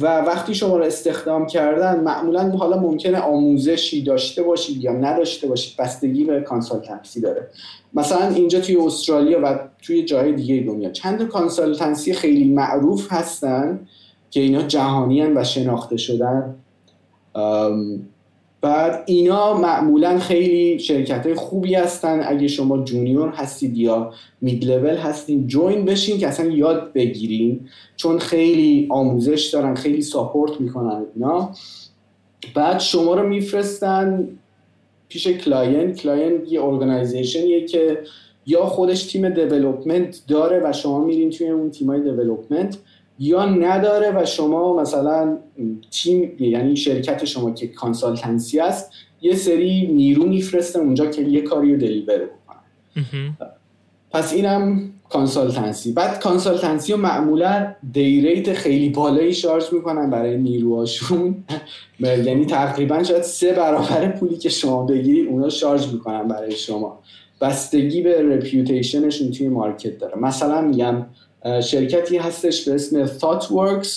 و 0.00 0.20
وقتی 0.20 0.54
شما 0.54 0.76
رو 0.76 0.84
استخدام 0.84 1.46
کردن 1.46 2.00
معمولا 2.00 2.50
حالا 2.50 2.80
ممکنه 2.80 3.18
آموزشی 3.18 4.02
داشته 4.02 4.42
باشید 4.42 4.84
یا 4.84 4.92
نداشته 4.92 5.48
باشید. 5.48 5.76
بستگی 5.76 6.24
به 6.24 6.40
consultancy 6.40 7.20
داره. 7.20 7.48
مثلا 7.94 8.28
اینجا 8.28 8.60
توی 8.60 8.76
استرالیا 8.76 9.40
و 9.44 9.58
توی 9.82 10.04
جای 10.04 10.32
دیگه 10.32 10.64
دنیا 10.66 10.90
چند 10.90 11.28
consultancy 11.28 12.12
خیلی 12.12 12.44
معروف 12.44 13.12
هستن 13.12 13.86
که 14.30 14.40
اینا 14.40 14.62
جهانی 14.62 15.22
و 15.22 15.44
شناخته 15.44 15.96
شدن. 15.96 16.54
بعد 18.66 19.02
اینا 19.06 19.58
معمولا 19.58 20.18
خیلی 20.18 20.78
شرکت 20.78 21.26
های 21.26 21.34
خوبی 21.34 21.74
هستن. 21.74 22.20
اگه 22.26 22.48
شما 22.48 22.84
junior 22.84 23.28
هستید 23.28 23.76
یا 23.76 24.12
mid 24.42 24.64
level 24.64 24.96
هستین 24.96 25.46
join 25.46 25.84
بشین 25.84 26.18
که 26.18 26.28
اصلا 26.28 26.46
یاد 26.46 26.92
بگیرین. 26.92 27.68
چون 27.96 28.18
خیلی 28.18 28.86
آموزش 28.90 29.50
دارن 29.52 29.74
خیلی 29.74 30.02
support 30.02 30.60
می‌کنن 30.60 31.06
اینا. 31.14 31.50
بعد 32.54 32.80
شما 32.80 33.14
رو 33.14 33.28
میفرستن 33.28 34.28
پیش 35.08 35.28
client 35.28 35.96
client 35.96 36.52
یه 36.52 36.64
organisation 36.64 37.50
یه 37.50 37.64
که 37.64 37.98
یا 38.46 38.66
خودش 38.66 39.04
تیم 39.04 39.28
development 39.28 40.22
داره 40.28 40.62
و 40.64 40.72
شما 40.72 41.04
میرین 41.04 41.30
توی 41.30 41.48
اون 41.48 41.70
تیمای 41.70 42.00
development 42.00 42.78
یا 43.18 43.44
نداره 43.44 44.22
و 44.22 44.24
شما 44.24 44.76
مثلا 44.76 45.38
تیم 45.90 46.36
یعنی 46.40 46.76
شرکت 46.76 47.24
شما 47.24 47.50
که 47.50 47.66
consultancy 47.68 48.60
است 48.60 48.90
یه 49.20 49.34
سری 49.34 49.86
نیرو 49.86 50.26
میفرسته 50.26 50.78
اونجا 50.78 51.06
که 51.06 51.22
یه 51.22 51.40
کاری 51.40 51.72
رو 51.74 51.80
deliver 51.80 52.18
بکنن. 52.18 53.36
پس 54.10 54.32
اینم 54.32 54.92
consultancy. 55.08 55.92
بعد 55.92 56.20
consultancy 56.20 56.92
رو 56.92 56.98
معمولا 56.98 57.74
day 57.92 58.18
rate 58.18 58.52
خیلی 58.52 58.88
بالایی 58.88 59.34
charge 59.34 59.72
می‌کنن 59.72 60.10
برای 60.10 60.36
نیروهاشون. 60.36 61.44
یعنی 62.00 62.46
تقریبا 62.46 63.02
شاید 63.02 63.22
سه 63.22 63.52
برابر 63.52 64.08
پولی 64.08 64.36
که 64.36 64.48
شما 64.48 64.86
بگیرید 64.86 65.28
اونا 65.28 65.48
charge 65.48 65.92
می‌کنن 65.92 66.28
برای 66.28 66.56
شما. 66.56 66.98
بستگی 67.40 68.02
به 68.02 68.36
reputation 68.36 69.03
شون 69.03 69.30
توی 69.30 69.48
market 69.48 69.98
داره. 69.98 70.18
مثلا 70.18 70.60
میگم 70.60 71.06
شرکتی 71.44 72.16
هستش 72.16 72.68
به 72.68 72.74
اسم 72.74 73.06
ThoughtWorks 73.06 73.88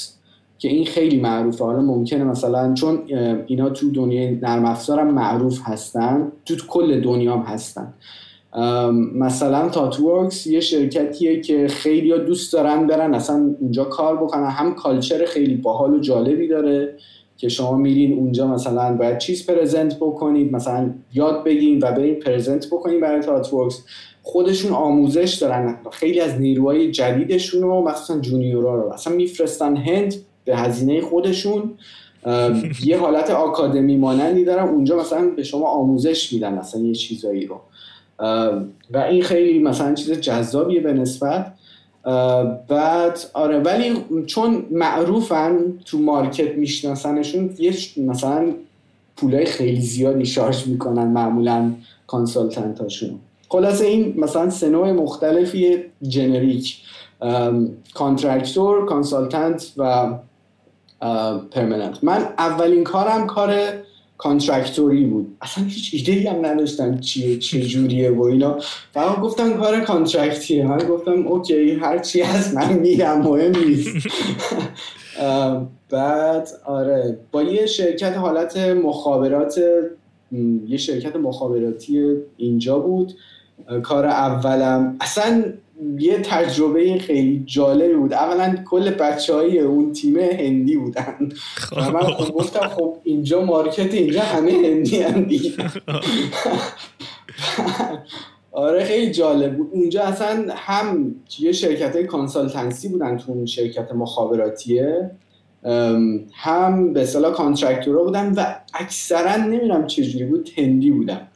که 0.58 0.68
این 0.68 0.86
خیلی 0.86 1.20
معروفه. 1.20 1.64
حالا 1.64 1.82
ممکنه 1.82 2.24
مثلا 2.24 2.74
چون 2.74 3.04
اینا 3.48 3.70
تو 3.70 3.92
دنیای 3.92 4.32
نرم 4.32 4.66
افزار 4.66 5.00
هم 5.00 5.14
معروف 5.14 5.60
هستن 5.64 6.32
تو, 6.46 6.56
کل 6.68 7.02
دنیا 7.02 7.34
هم 7.34 7.42
هستن 7.42 7.94
مثلا 9.16 9.70
ThoughtWorks 9.70 10.48
یه 10.48 10.60
شرکتیه 10.60 11.42
که 11.42 11.68
خیلی 11.68 12.20
دوست 12.20 12.54
دارن 12.54 12.88
برن 12.88 13.14
اصلا 13.14 13.56
اونجا 13.60 13.84
کار 13.84 14.18
بکنن. 14.18 14.46
هم 14.46 14.76
culture 14.76 15.26
خیلی 15.26 15.56
باحال 15.56 15.94
و 15.94 16.00
جالبی 16.00 16.48
داره. 16.48 16.96
که 17.40 17.50
شما 17.50 17.78
میرین 17.78 18.20
اونجا 18.20 18.48
مثلا 18.48 18.94
باید 18.94 19.18
چیز 19.18 19.46
present 19.46 19.96
بکنید 19.96 20.54
مثلا 20.54 20.94
یاد 21.14 21.44
بگیرین 21.44 21.80
و 21.82 21.92
برین 21.92 22.16
present 22.16 22.68
بکنید 22.68 23.02
برای 23.02 23.22
ThoughtWorks 23.22 23.84
خودشون 24.24 24.72
آموزش 24.72 25.34
دارن. 25.34 25.78
خیلی 25.92 26.20
از 26.20 26.40
نیروهای 26.40 26.92
جدیدشون 26.92 27.62
رو 27.62 27.82
مثلا 27.82 28.20
junior 28.20 28.68
ا 28.68 28.76
رو. 28.76 28.94
اصلا 28.94 29.14
میفرستن 29.14 29.78
هند 29.78 30.16
به 30.46 30.58
هزینه 30.58 31.02
خودشون. 31.02 31.72
یه 32.86 32.98
حالت 32.98 33.30
آکادمی 33.30 33.98
مانندی 33.98 34.46
دارن. 34.46 34.68
اونجا 34.68 35.00
مثلا 35.00 35.30
به 35.36 35.44
شما 35.44 35.68
آموزش 35.68 36.34
میدن 36.34 36.54
مثلا 36.54 36.82
یه 36.82 36.94
چیزایی 36.94 37.46
رو. 37.46 37.60
و 38.92 38.98
این 38.98 39.22
خیلی 39.22 39.60
مثلا 39.60 39.94
چیز 39.94 40.12
جذابیه 40.12 40.80
به 40.80 40.94
نسبت. 40.94 41.54
بعد 42.68 43.20
آره 43.34 43.60
ولی 43.60 44.06
چون 44.26 44.66
معروفن 44.72 45.58
تو 45.86 46.00
market 46.00 46.56
میشناسنشون 46.56 47.56
یه 47.60 47.74
مثلا 47.98 48.54
پولای 49.18 49.46
خیلی 49.46 49.82
زیادی 49.82 50.26
شارژ 50.26 50.68
می‌کنن 50.68 51.08
معمولا 51.08 51.72
consultant 52.08 52.80
هاشون 52.80 53.20
خلاصه 53.50 53.86
این 53.86 54.14
مثلا 54.18 54.50
سه 54.50 54.70
مختلفی 54.70 55.78
generic. 56.02 56.78
contractor 57.94 58.86
consultant 58.86 59.72
و 59.78 60.14
permanent. 61.52 62.04
من 62.04 62.30
اولین 62.38 62.84
کارم 62.84 63.28
کار 63.28 63.74
contractor 64.20 64.98
ی 64.98 65.06
بود. 65.06 65.38
اصلا 65.42 65.64
هیچ 65.64 66.10
ایده 66.10 66.32
هم 66.32 66.46
نداشتم 66.46 67.00
چیه 67.00 67.38
چه 67.38 67.62
جوریه 67.62 68.12
و 68.12 68.22
اینا. 68.22 68.58
فقط 68.94 69.20
گفتم 69.20 69.54
کار 69.54 69.80
contract 69.80 70.44
یه. 70.44 70.68
من 70.68 70.78
گفتم 70.78 71.28
okay 71.28 71.72
هر 71.72 71.98
چی 71.98 72.22
هست 72.22 72.56
من 72.56 72.74
میرم 72.74 73.22
مهم 73.22 73.52
نیست. 73.66 74.08
بعد 75.90 76.50
آره 76.66 77.20
با 77.32 77.44
یه 77.44 77.66
شرکت 77.66 78.18
حالت 78.18 78.58
مخابرات 78.58 79.60
یه 80.68 80.78
شرکت 80.78 81.16
مخابراتی 81.16 82.16
اینجا 82.38 82.80
بود. 82.80 83.14
کار 83.84 84.06
اولم 84.06 84.98
اصلا 85.02 85.44
یه 86.00 86.20
تجربه 86.20 86.98
خیلی 86.98 87.44
جالبی 87.46 87.94
بود. 87.94 88.14
اولا 88.14 88.56
کل 88.66 88.90
بچه 88.90 89.34
های 89.34 89.60
اون 89.60 89.92
تیم 89.92 90.18
هندی 90.18 90.78
بودن. 90.78 91.30
و 91.78 91.92
من 91.92 92.00
خب 92.00 92.34
گفتم 92.34 92.68
خب 92.68 92.98
اینجا 93.04 93.46
market 93.46 93.94
اینجا 93.94 94.22
همه 94.22 94.52
هندی 94.52 95.02
هم 95.02 95.28
آره 98.52 98.84
خیلی 98.84 99.12
جالب 99.12 99.58
بود. 99.58 99.70
اونجا 99.72 100.04
اصلا 100.04 100.46
هم 100.56 101.16
یه 101.40 101.52
شرکت 101.52 102.06
consultancy 102.06 102.90
بودن 102.90 103.18
تو 103.18 103.32
اون 103.32 103.46
شرکت 103.46 103.92
مخابراتیه. 103.92 105.12
هم 106.34 106.94
به 106.94 107.02
اصطلاح 107.02 107.34
contractor 107.34 107.97
ا 107.97 108.04
بودن 108.04 108.34
و 108.34 108.56
اکثرا 108.74 109.36
نمی‌دونم 109.36 109.88
چجوری 109.88 110.26
بود 110.26 110.50
هندی 110.58 110.92
بودن. 110.92 111.28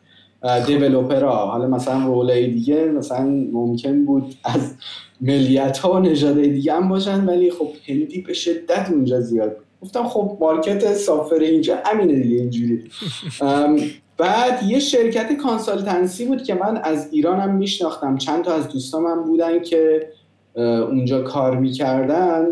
developer 0.65 1.31
ها. 1.31 1.45
حالا 1.45 1.67
مثلا 1.67 2.05
role 2.05 2.39
ای 2.39 2.47
دیگه 2.47 2.85
مثلا 2.85 3.25
ممکن 3.51 4.05
بود 4.05 4.35
از 4.43 4.73
ملیت 5.21 5.77
ها 5.77 5.93
و 5.93 5.99
نژادهای 5.99 6.49
دیگه 6.49 6.73
هم 6.73 6.89
باشن 6.89 7.25
ولی 7.25 7.51
خب 7.51 7.67
هندی 7.87 8.21
به 8.21 8.33
شدت 8.33 8.89
اونجا 8.91 9.19
زیاد 9.19 9.55
گفتم 9.81 10.03
خب 10.03 10.37
market 10.41 10.93
software 10.93 11.35
اینجا 11.35 11.77
همینه 11.85 12.19
دیگه 12.19 12.35
اینجوری 12.35 12.83
بعد 14.17 14.63
یه 14.63 14.79
شرکت 14.79 15.37
consultancy 15.37 16.25
بود 16.25 16.43
که 16.43 16.53
من 16.53 16.77
از 16.77 17.09
ایرانم 17.11 17.55
میشناختم. 17.55 18.17
چند 18.17 18.43
تا 18.43 18.53
از 18.53 18.69
دوستامم 18.69 19.23
بودن 19.23 19.61
که 19.61 20.09
اونجا 20.55 21.21
کار 21.21 21.57
می‌کردن. 21.57 22.45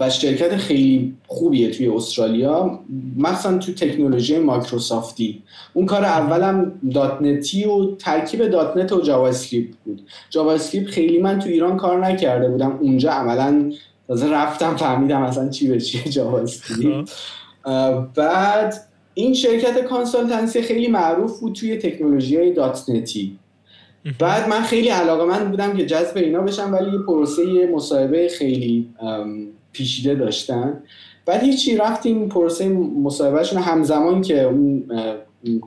و 0.00 0.10
شرکت 0.10 0.56
خیلی 0.56 1.14
خوبیه 1.26 1.70
توی 1.70 1.88
استرالیا. 1.88 2.80
مثلا 3.16 3.58
تو 3.58 3.72
تکنولوژی 3.72 4.38
مایکروسافتی. 4.38 5.42
اون 5.72 5.86
کار 5.86 6.04
اولم 6.04 6.72
.NET 6.94 7.22
ی 7.22 7.64
و 7.64 7.94
ترکیب 7.94 8.46
.NET 8.46 8.92
و 8.92 9.00
JavaScript 9.00 9.74
بود. 9.84 10.02
JavaScript 10.30 10.90
خیلی 10.90 11.18
من 11.18 11.38
تو 11.38 11.48
ایران 11.48 11.76
کار 11.76 12.06
نکرده 12.06 12.48
بودم. 12.48 12.78
اونجا 12.80 13.10
عملا 13.10 13.72
تازه 14.08 14.30
رفتم 14.30 14.76
فهمیدم 14.76 15.22
اصلا 15.22 15.48
چی 15.48 15.68
به 15.68 15.80
چیه 15.80 16.02
JavaScript 16.02 17.10
بعد 18.14 18.74
این 19.14 19.34
شرکت 19.34 19.84
consultancy 19.84 20.62
خیلی 20.62 20.88
معروف 20.88 21.40
بود 21.40 21.52
توی 21.52 21.76
تکنولوژی 21.76 22.36
های 22.36 22.52
.NET 22.52 22.90
ی 22.90 23.38
بعد 24.18 24.48
من 24.48 24.62
خیلی 24.62 24.88
علاقه‌مند 24.88 25.50
بودم 25.50 25.76
که 25.76 25.86
جذب 25.86 26.16
اینا 26.16 26.40
بشم 26.40 26.72
ولی 26.72 26.90
یه 26.90 26.98
پروسه 26.98 27.70
مصاحبه 27.74 28.28
خیلی 28.28 28.88
پیچیده 29.72 30.14
داشتن. 30.14 30.82
بعد 31.26 31.42
هیچی 31.42 31.76
رفتیم 31.76 32.28
پروسه 32.28 32.68
مصاحبهشون 33.02 33.62
همزمان 33.62 34.22
که 34.22 34.50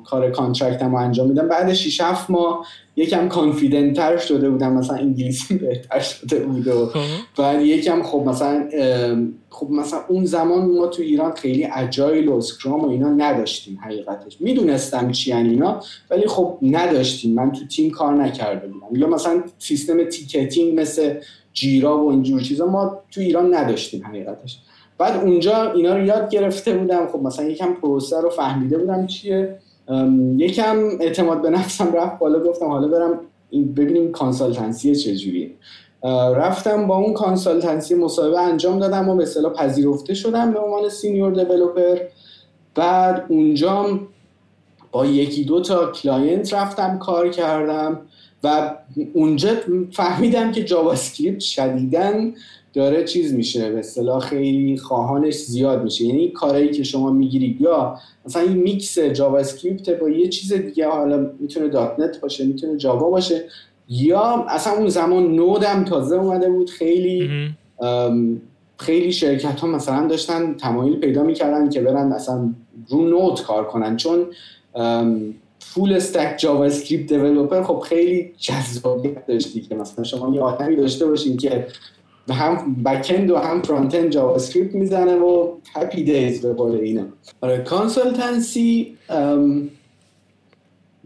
کار 0.06 0.32
contract 0.32 0.82
هم 0.82 0.96
انجام 0.96 1.28
میدم. 1.28 1.48
بعد 1.48 1.74
6 1.74 2.02
7 2.02 2.30
ماه 2.30 2.66
یکم 2.96 3.28
confident 3.28 3.96
تر 3.96 4.18
شده 4.18 4.50
بودم. 4.50 4.74
مثلا 4.74 4.98
انگلیسی 4.98 5.58
بهتر 5.58 6.00
شده 6.00 6.40
بود 6.40 6.68
و 6.68 6.86
خب. 6.86 7.00
بعد 7.38 7.62
یکم 7.62 8.04
خب 8.04 8.24
مثلا 8.26 8.70
خب 9.50 9.70
مثلا 9.72 10.00
اون 10.08 10.26
زمان 10.26 10.66
ما 10.66 10.88
تو 10.88 11.02
ایران 11.02 11.32
خیلی 11.32 11.68
agile 11.76 12.28
و 12.28 12.36
scrum 12.36 12.86
و 12.86 12.90
اینا 12.90 13.10
نداشتیم 13.10 13.80
حقیقتش. 13.84 14.38
می‌دونستم 14.40 15.12
چی 15.12 15.34
اینا 15.34 15.80
ولی 16.10 16.28
خب 16.28 16.58
نداشتیم. 16.62 17.34
من 17.34 17.52
تو 17.52 17.66
تیم 17.66 17.92
کار 17.92 18.14
نکرده 18.14 18.68
بودم. 18.68 19.02
یا 19.02 19.08
مثلا 19.08 19.44
سیستم 19.60 20.04
ticketing 20.04 20.80
مثل 20.80 21.14
Jira 21.54 21.98
و 21.98 22.10
اینجور 22.10 22.42
چیزا 22.42 22.66
ما 22.66 23.02
تو 23.12 23.22
ایران 23.22 23.56
نداشتیم 23.56 24.06
حقیقتش. 24.06 24.58
بعد 24.98 25.24
اونجا 25.24 25.72
اینا 25.72 25.96
رو 25.96 26.06
یاد 26.06 26.30
گرفته 26.30 26.74
بودم. 26.74 27.08
خب 27.08 27.20
مثلا 27.20 27.46
یکم 27.46 27.74
پروسه 27.74 28.22
رو 28.22 28.30
فهمیده 28.30 28.78
بودم 28.78 29.08
چیه. 29.08 29.60
یکم 30.38 30.78
اعتماد 31.00 31.42
به 31.42 31.50
نفسم 31.50 31.94
رفت 31.94 32.20
بالا 32.20 32.40
گفتم 32.40 32.66
حالا 32.66 32.88
برم 32.88 33.20
ببینیم 33.52 34.12
consultancy 34.12 34.96
چجوریه 34.96 35.52
رفتم 36.36 36.88
با 36.88 36.98
اون 36.98 37.14
consultancy 37.14 37.96
مصاحبه 37.96 38.40
انجام 38.40 38.80
دادم 38.80 39.10
و 39.10 39.16
به 39.16 39.26
پذیرفته 39.56 40.14
شدم 40.14 40.54
به 40.54 40.60
عنوان 40.60 40.90
senior 40.90 41.32
developer 41.32 41.98
بعد 42.76 43.26
اونجا 43.30 44.00
با 44.92 45.06
یکی 45.06 45.44
دو 45.44 45.62
تا 45.62 45.92
client 45.92 46.54
رفتم 46.54 46.98
کار 46.98 47.30
کردم 47.30 48.02
و 48.44 48.76
اونجا 49.14 49.50
فهمیدم 49.92 50.52
که 50.52 50.64
JavaScript 50.64 51.40
شدیداً 51.40 52.34
داره 52.80 53.04
چیز 53.04 53.34
میشه 53.34 53.72
به 53.72 53.80
اصطلاح 53.80 54.20
خیلی 54.20 54.78
خواهانش 54.78 55.36
زیاد 55.36 55.84
میشه. 55.84 56.06
یعنی 56.06 56.30
کارهایی 56.30 56.70
که 56.70 56.84
شما 56.84 57.12
می‌گیرید 57.12 57.62
یا 57.62 57.98
مثلا 58.26 58.42
این 58.42 58.58
mix 58.58 59.00
JavaScript 59.00 59.90
با 59.90 60.10
یه 60.10 60.28
چیز 60.28 60.54
دیگه 60.54 60.88
حالا 60.88 61.32
می‌تونه 61.40 61.68
.NET 61.68 62.22
باشه 62.22 62.46
می‌تونه 62.46 62.78
Java 62.78 63.10
باشه 63.10 63.44
یا 63.90 64.46
اصلا 64.50 64.74
اون 64.74 64.90
زمان 64.90 65.36
Node 65.36 65.74
م 65.74 65.84
تازه 65.84 66.16
اومده 66.16 66.50
بود 66.50 66.70
خیلی 66.70 67.30
خیلی 68.78 69.12
شرکت 69.12 69.60
ها 69.60 69.68
مثلا 69.68 70.08
داشتن 70.08 70.54
تمایل 70.54 70.96
پیدا 70.96 71.24
می‌کردن 71.24 71.70
که 71.70 71.82
برن 71.82 72.08
مثلا 72.08 72.54
رو 72.90 73.10
Node 73.10 73.42
کار 73.42 73.68
کنن. 73.68 73.98
چون 73.98 74.26
full 75.60 75.94
stack 75.94 76.36
JavaScript 76.38 77.14
developer 77.14 77.64
خب 77.64 77.80
خیلی 77.80 78.32
جذابیت 78.38 79.26
داشت 79.26 79.62
که 79.62 79.76
مثلا 79.76 80.04
شما 80.04 80.36
یه 80.36 80.42
آدمی 80.42 80.76
داشته 80.76 81.06
باشین 81.06 81.38
که 81.38 81.68
هم 82.34 82.76
backend 82.86 83.32
و 83.32 83.38
هم 83.38 83.62
front 83.62 83.96
end 83.96 84.10
JavaScript 84.10 84.76
می‌زنه 84.76 85.16
و 85.16 85.52
happy 85.76 86.04
days 86.04 86.42
به 86.42 86.54
قول 86.54 86.76
اینا. 86.76 87.06
آره 87.42 87.58
consultancy 87.58 88.98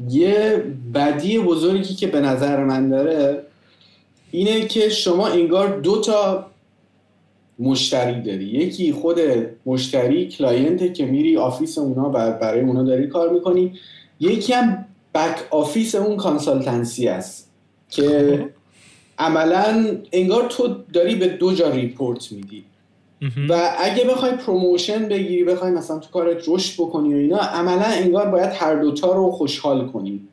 یه 0.10 0.64
بدی 0.94 1.40
بزرگی 1.40 1.94
که 1.96 2.08
به 2.08 2.22
نظر 2.22 2.64
من 2.64 2.90
داره 2.90 3.44
اینه 4.32 4.62
که 4.62 4.90
شما 4.90 5.28
انگار 5.28 5.80
دو 5.80 6.02
تا 6.02 6.46
مشتری 7.60 8.22
داری. 8.22 8.46
یکی 8.46 8.92
خود 8.92 9.20
مشتری 9.66 10.28
client 10.28 10.81
ه 10.81 10.90
که 10.90 11.06
میری 11.06 11.38
office 11.38 11.78
اونا 11.78 12.10
برای 12.10 12.62
اونا 12.62 12.84
داری 12.84 13.08
کار 13.08 13.30
می‌کنی. 13.34 13.74
یکی 14.20 14.54
هم 14.54 14.86
back 15.16 15.36
office 15.52 15.96
اون 15.96 16.18
consultancy 16.18 17.08
است 17.08 17.52
که 17.90 18.40
خب. 18.44 18.53
عملا 19.24 19.98
انگار 20.12 20.48
تو 20.50 20.76
داری 20.94 21.16
به 21.16 21.28
دو 21.28 21.54
جا 21.54 21.70
report 21.70 22.32
میدی. 22.32 22.64
و 23.50 23.72
اگه 23.80 24.04
بخوای 24.04 24.32
promotion 24.32 25.08
بگیری 25.08 25.44
بخوای 25.44 25.72
مثلا 25.72 26.00
تو 26.00 26.10
کارت 26.10 26.44
رشد 26.48 26.74
بکنی 26.82 27.14
و 27.14 27.18
اینا 27.18 27.38
عملا 27.38 27.86
انگار 27.86 28.30
باید 28.30 28.50
هر 28.54 28.76
دوتا 28.76 29.14
رو 29.14 29.32
خوشحال 29.32 29.88
کنیم 29.88 30.28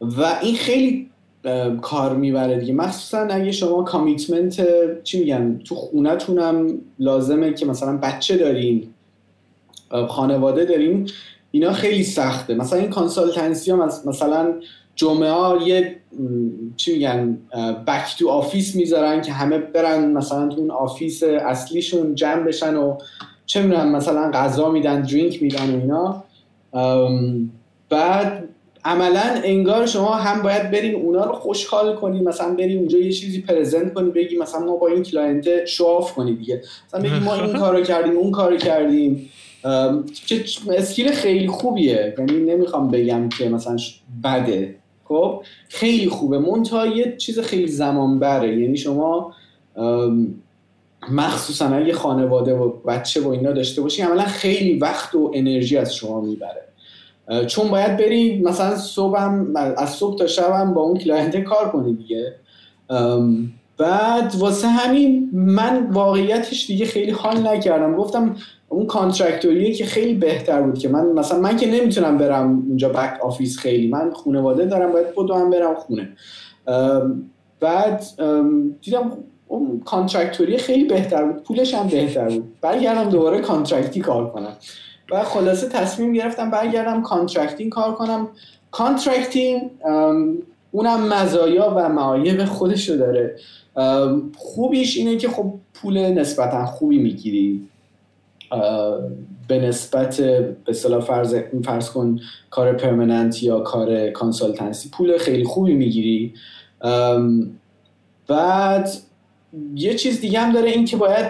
و 0.00 0.38
این 0.42 0.56
خیلی 0.56 1.10
کار 1.82 2.16
می‌بره 2.16 2.60
دیگه. 2.60 2.72
مخصوصا 2.72 3.18
اگه 3.18 3.52
شما 3.52 3.82
commitment 3.82 4.66
چی 5.02 5.18
میگن 5.18 5.60
تو 5.64 5.74
خونتون 5.74 6.38
هم 6.38 6.78
لازمه 6.98 7.54
که 7.54 7.66
مثلا 7.66 7.96
بچه 7.96 8.36
دارین 8.36 8.88
خانواده 10.08 10.64
داریم 10.64 11.06
اینا 11.50 11.72
خیلی 11.72 12.04
سخته. 12.04 12.54
مثلا 12.54 12.78
این 12.78 12.90
consultancy 12.90 13.70
ها 13.70 13.76
مثلا 14.06 14.54
جمعه 14.94 15.30
ها 15.30 15.58
یه 15.66 15.96
چی 16.76 16.92
میگن 16.92 17.38
back 17.86 18.18
to 18.18 18.28
office 18.28 18.74
می‌ذارن 18.74 19.20
که 19.20 19.32
همه 19.32 19.58
برن 19.58 20.12
مثلا 20.12 20.48
تو 20.48 20.60
اون 20.60 20.70
office 20.70 21.22
اصلیشون 21.22 22.14
جمع 22.14 22.42
بشن 22.42 22.76
و 22.76 22.98
چه 23.46 23.62
می‌دونم 23.62 23.96
مثلا 23.96 24.30
غذا 24.30 24.70
میدن 24.70 25.02
drink 25.02 25.42
میدن 25.42 25.74
و 25.74 25.80
اینا. 25.80 26.24
بعد 27.90 28.48
عملا 28.84 29.40
انگار 29.44 29.86
شما 29.86 30.14
هم 30.14 30.42
باید 30.42 30.70
بریم 30.70 30.94
اونا 30.94 31.24
رو 31.24 31.32
خوشحال 31.32 31.94
کنی 31.94 32.20
مثلا 32.20 32.54
بریم 32.54 32.78
اونجا 32.78 32.98
یه 32.98 33.12
چیزی 33.12 33.40
present 33.40 33.94
کنی 33.94 34.10
بگی 34.10 34.36
مثلا 34.36 34.60
ما 34.60 34.76
با 34.76 34.88
این 34.88 35.02
client 35.02 35.64
show 35.64 35.91
off 35.91 36.12
کنی 36.12 36.36
دیگه. 36.36 36.62
مثلا 36.86 37.00
بگی 37.00 37.18
ما 37.24 37.34
این 37.34 37.58
کارو 37.62 37.82
کردیم 37.82 38.16
اون 38.16 38.30
کارو 38.30 38.56
کردیم. 38.56 39.30
که 40.26 40.44
skill 40.70 41.10
خیلی 41.10 41.48
خوبیه. 41.48 42.14
یعنی 42.18 42.32
نمی‌خوام 42.32 42.90
بگم 42.90 43.28
که 43.28 43.48
مثلا 43.48 43.76
بده. 44.24 44.74
خب 45.08 45.42
خیلی 45.68 46.08
خوبه. 46.08 46.38
منتها 46.38 46.86
یه 46.86 47.16
چیز 47.16 47.38
خیلی 47.38 47.66
زمان 47.66 48.18
بره 48.18 48.60
یعنی 48.60 48.76
شما 48.76 49.32
مخصوصا 51.10 51.68
اگه 51.68 51.92
خانواده 51.92 52.54
و 52.54 52.68
بچه 52.68 53.20
و 53.20 53.28
اینا 53.28 53.52
داشته 53.52 53.82
باشی 53.82 54.02
عملا 54.02 54.22
خیلی 54.22 54.78
وقت 54.78 55.14
و 55.14 55.30
انرژی 55.34 55.76
از 55.76 55.94
شما 55.94 56.20
می‌بره. 56.20 56.62
چون 57.46 57.68
باید 57.68 57.96
بری 57.96 58.42
مثلا 58.42 58.76
صبحم 58.76 59.56
از 59.56 59.90
صبح 59.90 60.18
تا 60.18 60.26
شبم 60.26 60.74
با 60.74 60.82
اون 60.82 60.98
client 60.98 61.36
کار 61.36 61.68
کنی 61.70 61.94
دیگه. 61.94 62.34
بعد 63.78 64.34
واسه 64.38 64.68
همین 64.68 65.30
من 65.32 65.90
واقعیتش 65.90 66.66
دیگه 66.66 66.86
خیلی 66.86 67.10
حال 67.10 67.46
نکردم. 67.46 67.96
گفتم 67.96 68.36
اون 68.68 68.86
contractor 68.86 69.59
یه 69.59 69.74
که 69.74 69.84
خیلی 69.84 70.14
بهتر 70.14 70.62
بود 70.62 70.78
که 70.78 70.88
من 70.88 71.06
مثلا 71.06 71.40
من 71.40 71.56
که 71.56 71.66
نمی‌تونم 71.70 72.18
برم 72.18 72.64
اونجا 72.68 72.88
back 72.88 73.20
office 73.20 73.58
خیلی 73.58 73.88
من 73.88 74.12
خانواده 74.12 74.64
دارم 74.64 74.92
باید 74.92 75.06
هم 75.30 75.50
برم 75.50 75.74
خونه. 75.74 76.08
بعد 77.60 78.04
دیدم 78.82 79.12
اون 79.48 79.82
contractor 79.84 80.51
ی 80.51 80.58
خیلی 80.58 80.84
بهتر 80.84 81.24
بود 81.24 81.42
پولش 81.42 81.74
هم 81.74 81.88
بهتر 81.88 82.28
بود. 82.28 82.52
برگردم 82.60 83.10
دوباره 83.10 83.40
contract 83.40 83.93
ی 83.93 84.00
کار 84.00 84.30
کنم. 84.30 84.56
و 85.10 85.22
خلاصه 85.22 85.68
تصمیم 85.68 86.12
گرفتم 86.12 86.50
برگردم 86.50 87.02
contracting 87.02 87.72
کار 87.72 87.94
کنم. 87.94 88.28
contracting 88.70 89.70
اونم 90.70 91.08
مزایا 91.08 91.74
و 91.76 91.88
معایب 91.88 92.44
خودشو 92.44 92.96
داره. 92.96 93.36
خوبیش 94.36 94.96
اینه 94.96 95.16
که 95.16 95.28
خب 95.28 95.54
پول 95.74 95.98
نسبتا 95.98 96.66
خوبی 96.66 96.98
می‌گیری. 96.98 97.68
به 99.48 99.58
نسبت 99.58 100.16
به 100.20 100.56
اصطلاح 100.68 101.00
فرض 101.00 101.34
فرض 101.64 101.90
کن 101.90 102.20
کار 102.50 102.72
permanent 102.72 103.42
یا 103.42 103.60
کار 103.60 104.10
consultancy 104.10 104.88
پول 104.88 105.18
خیلی 105.18 105.44
خوبی 105.44 105.74
می‌گیری. 105.74 106.34
بعد 108.28 108.90
یه 109.74 109.94
چیز 109.94 110.20
دیگه 110.20 110.40
هم 110.40 110.52
داره 110.52 110.70
این 110.70 110.84
که 110.84 110.96
باید 110.96 111.26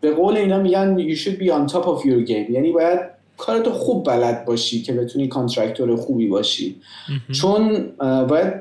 به 0.00 0.10
قول 0.10 0.36
اینا 0.36 0.58
میگن 0.58 1.14
you 1.14 1.18
should 1.18 1.38
be 1.38 1.46
on 1.46 1.72
top 1.72 1.84
of 1.84 2.04
your 2.04 2.28
game. 2.28 2.50
یعنی 2.50 2.72
باید 2.72 3.00
کارتو 3.36 3.70
خوب 3.70 4.06
بلد 4.06 4.44
باشی 4.44 4.82
که 4.82 4.92
بتونی 4.92 5.28
contractor 5.28 5.96
خوبی 5.96 6.26
باشی. 6.26 6.76
چون 7.32 7.86
باید 8.28 8.52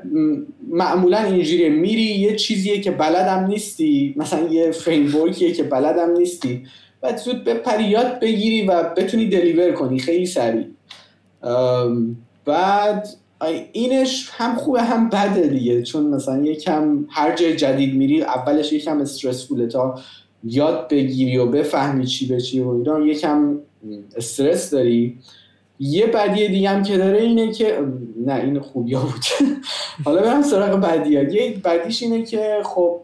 معمولا 0.71 1.17
اینجوری 1.17 1.69
میری 1.69 2.01
یه 2.01 2.35
چیزیه 2.35 2.81
که 2.81 2.91
بلدم 2.91 3.45
نیستی. 3.45 4.13
مثلا 4.17 4.47
یه 4.47 4.71
framework 4.71 5.37
یه 5.37 5.51
که 5.51 5.63
بلدم 5.63 6.11
نیستی. 6.17 6.63
باید 7.01 7.17
زود 7.17 7.43
به 7.43 7.53
پریات 7.53 8.19
بگیری 8.19 8.67
و 8.67 8.83
بتونی 8.83 9.25
deliver 9.25 9.71
کنی. 9.71 9.99
خیلی 9.99 10.25
سریع. 10.25 10.65
بعد 12.45 13.07
اینش 13.71 14.29
هم 14.31 14.55
خوبه 14.55 14.81
هم 14.81 15.09
بده 15.09 15.47
دیگه. 15.47 15.83
چون 15.83 16.05
مثلا 16.07 16.43
یکم 16.43 17.05
هر 17.09 17.35
جای 17.35 17.55
جدید 17.55 17.95
میری 17.95 18.21
اولش 18.21 18.73
یکم 18.73 19.01
stressful 19.01 19.61
ه 19.61 19.67
تا 19.67 19.99
یاد 20.43 20.87
بگیری 20.89 21.37
و 21.37 21.45
بفهمی 21.45 22.05
چی 22.05 22.27
به 22.27 22.41
چی 22.41 22.59
و 22.59 22.69
اینا. 22.69 22.99
یکم 22.99 23.59
استرس 24.15 24.69
داری. 24.69 25.17
یه 25.79 26.07
بدیه 26.07 26.47
دیگه 26.47 26.69
هم 26.69 26.83
که 26.83 26.97
داره 26.97 27.21
اینه 27.21 27.51
که 27.51 27.79
نه 28.25 28.35
این 28.35 28.59
خوبی 28.59 28.93
ها 28.93 29.01
بود. 29.01 29.25
حالا 30.05 30.21
برم 30.21 30.41
سراغ 30.41 30.79
بدی 30.79 31.17
ها 31.17 31.23
یه 31.23 31.57
بدیش 31.63 32.03
اینه 32.03 32.25
که 32.25 32.61
خب 32.65 33.01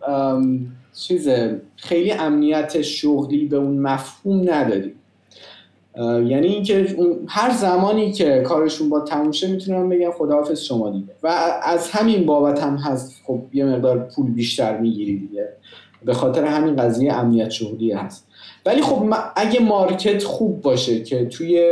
چیز 0.99 1.29
خیلی 1.75 2.11
امنیت 2.11 2.81
شغلی 2.81 3.45
به 3.45 3.57
اون 3.57 3.79
مفهوم 3.79 4.49
نداری 4.49 4.93
یعنی 5.97 6.47
اینکه 6.47 6.97
هر 7.27 7.51
زمانی 7.51 8.11
که 8.11 8.41
کارشون 8.45 8.89
با 8.89 8.99
تموم 8.99 9.31
شه 9.31 9.47
می‌تونن 9.47 9.89
بگن 9.89 10.11
خداحافظ 10.11 10.61
شما 10.61 10.89
دیگه. 10.89 11.13
و 11.23 11.27
از 11.63 11.89
همین 11.89 12.25
بابت 12.25 12.63
هم 12.63 12.75
هست 12.75 13.21
خب 13.25 13.41
یه 13.53 13.65
مقدار 13.65 13.99
پول 13.99 14.31
بیشتر 14.31 14.77
می‌گیری 14.77 15.17
دیگه. 15.19 15.49
به 16.05 16.13
خاطر 16.13 16.45
همین 16.45 16.75
قضیه 16.75 17.13
امنیت 17.13 17.49
شغلی 17.49 17.91
هست. 17.91 18.27
ولی 18.65 18.81
خب 18.81 19.13
اگه 19.35 19.59
market 19.59 20.23
خوب 20.23 20.61
باشه 20.61 21.03
که 21.03 21.25
توی 21.25 21.71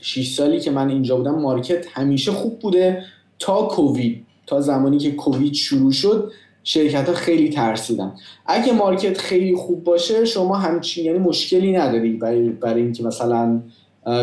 6 0.00 0.34
سالی 0.34 0.60
که 0.60 0.70
من 0.70 0.88
اینجا 0.88 1.16
بودم 1.16 1.34
market 1.34 1.86
همیشه 1.92 2.32
خوب 2.32 2.58
بوده 2.58 3.02
تا 3.38 3.62
کووید. 3.62 4.26
تا 4.46 4.60
زمانی 4.60 4.98
که 4.98 5.12
کووید 5.12 5.54
شروع 5.54 5.92
شد 5.92 6.32
شرکت 6.64 7.08
ها 7.08 7.14
خیلی 7.14 7.48
ترسیدن. 7.48 8.12
اگه 8.46 8.72
market 8.72 9.18
خیلی 9.18 9.54
خوب 9.54 9.84
باشه 9.84 10.24
شما 10.24 10.56
همچین 10.56 11.04
یعنی 11.04 11.18
مشکلی 11.18 11.72
نداری 11.72 12.12
برای, 12.12 12.48
برای 12.48 12.82
اینکه 12.82 13.02
مثلا 13.04 13.60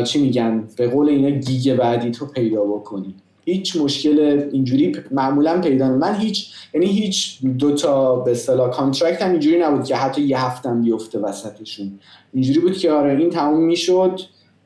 چی 0.04 0.22
میگن؟ 0.22 0.68
به 0.78 0.88
قول 0.88 1.10
اینا 1.10 1.30
gig 1.30 1.76
بعدی 1.76 2.12
تو 2.12 2.26
پیدا 2.26 2.64
بکنی. 2.64 3.16
هیچ 3.46 3.76
مشکل 3.76 4.50
اینجوری 4.52 4.96
معمولا 5.12 5.62
پیدا 5.62 5.90
من 5.90 6.16
هیچ 6.16 6.54
یعنی 6.74 6.86
هیچ 6.86 7.40
دو 7.58 7.76
تا 7.76 8.16
به 8.16 8.32
اصطلاح 8.32 8.70
contract 8.70 9.22
هم 9.22 9.32
اینجوری 9.32 9.60
نبود 9.60 9.84
که 9.86 9.96
حتی 9.96 10.22
یه 10.22 10.46
هفتم 10.46 10.82
بیفته 10.82 11.20
وسطشون. 11.20 12.00
اینجوری 12.34 12.60
بود 12.60 12.78
که 12.78 12.92
آره 12.92 13.18
این 13.18 13.30
تموم 13.30 13.64
می‌شد. 13.64 14.20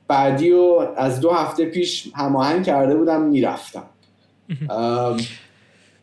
بعدی 0.07 0.51
و 0.51 0.87
از 0.97 1.19
دو 1.19 1.29
هفته 1.29 1.65
پیش 1.65 2.07
هماهنگ 2.15 2.65
کرده 2.65 2.95
بودم 2.95 3.21
می‌رفتم. 3.21 3.83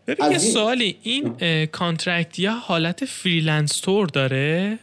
ببین 0.09 0.33
یه 0.33 0.39
سوالی 0.39 0.97
این 1.03 1.35
contract 1.67 2.39
یا 2.39 2.53
حالت 2.53 3.05
freelance 3.05 3.83
داره؟ 4.13 4.79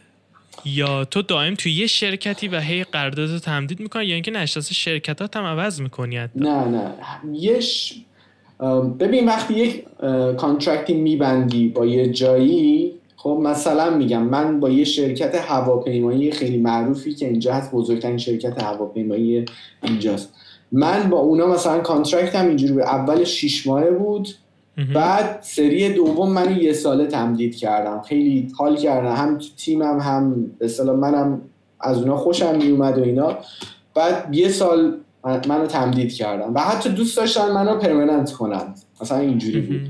یا 0.64 1.04
تو 1.04 1.22
دائم 1.22 1.54
توی 1.54 1.72
یه 1.72 1.86
شرکتی 1.86 2.48
و 2.48 2.60
هی 2.60 2.84
قرارداد 2.84 3.38
تمدید 3.38 3.80
می‌کنی 3.80 4.04
یا 4.04 4.14
اینکه 4.14 4.30
نشسته 4.30 4.74
شرکتات 4.74 5.36
هم 5.36 5.44
عوض 5.44 5.80
می‌کنی 5.80 6.18
نه 6.34 6.64
نه. 6.64 6.90
یش 7.32 7.94
ببین 9.00 9.26
وقتی 9.26 9.54
یک 9.54 9.84
contract 10.36 10.88
ی 10.88 10.94
میبندی 10.94 11.68
با 11.68 11.86
یه 11.86 12.08
جایی 12.08 12.92
خب 13.16 13.40
مثلا 13.42 13.96
میگم 13.96 14.22
من 14.22 14.60
با 14.60 14.70
یه 14.70 14.84
شرکت 14.84 15.34
هواپیمایی 15.34 16.32
خیلی 16.32 16.58
معروفی 16.58 17.14
که 17.14 17.28
اینجا 17.28 17.54
هست 17.54 17.72
بزرگترین 17.72 18.18
شرکت 18.18 18.62
هواپیمایی 18.62 19.44
اینجاست. 19.82 20.34
من 20.72 21.10
با 21.10 21.18
اونا 21.18 21.46
مثلا 21.46 21.80
کانترکتم 21.80 22.48
اینجوری 22.48 22.72
به 22.72 22.82
اول 22.82 23.24
شیش 23.24 23.66
ماهه 23.66 23.90
بود. 23.90 24.28
بعد 24.94 25.38
سری 25.42 25.88
دوم 25.88 26.32
من 26.32 26.56
یه 26.56 26.72
ساله 26.72 27.06
تمدید 27.06 27.56
کردم. 27.56 28.02
خیلی 28.02 28.48
حال 28.58 28.76
کردم. 28.76 29.14
هم 29.14 29.38
تو 29.38 29.46
تیمم 29.56 30.00
هم 30.00 30.50
به 30.58 30.92
منم 30.92 31.40
از 31.80 31.98
اونا 31.98 32.16
خوشم 32.16 32.56
میومد 32.56 32.98
و 32.98 33.02
اینا. 33.02 33.38
بعد 33.94 34.34
یه 34.34 34.48
سال 34.48 34.96
منو 35.48 35.66
تمدید 35.66 36.12
کردم 36.12 36.54
و 36.54 36.60
حتی 36.60 36.88
دوست 36.88 37.16
داشتن 37.16 37.50
منو 37.50 37.78
پرمننت 37.78 38.32
کنن. 38.32 38.74
مثلا 39.00 39.18
اینجوری 39.18 39.60
بود. 39.60 39.80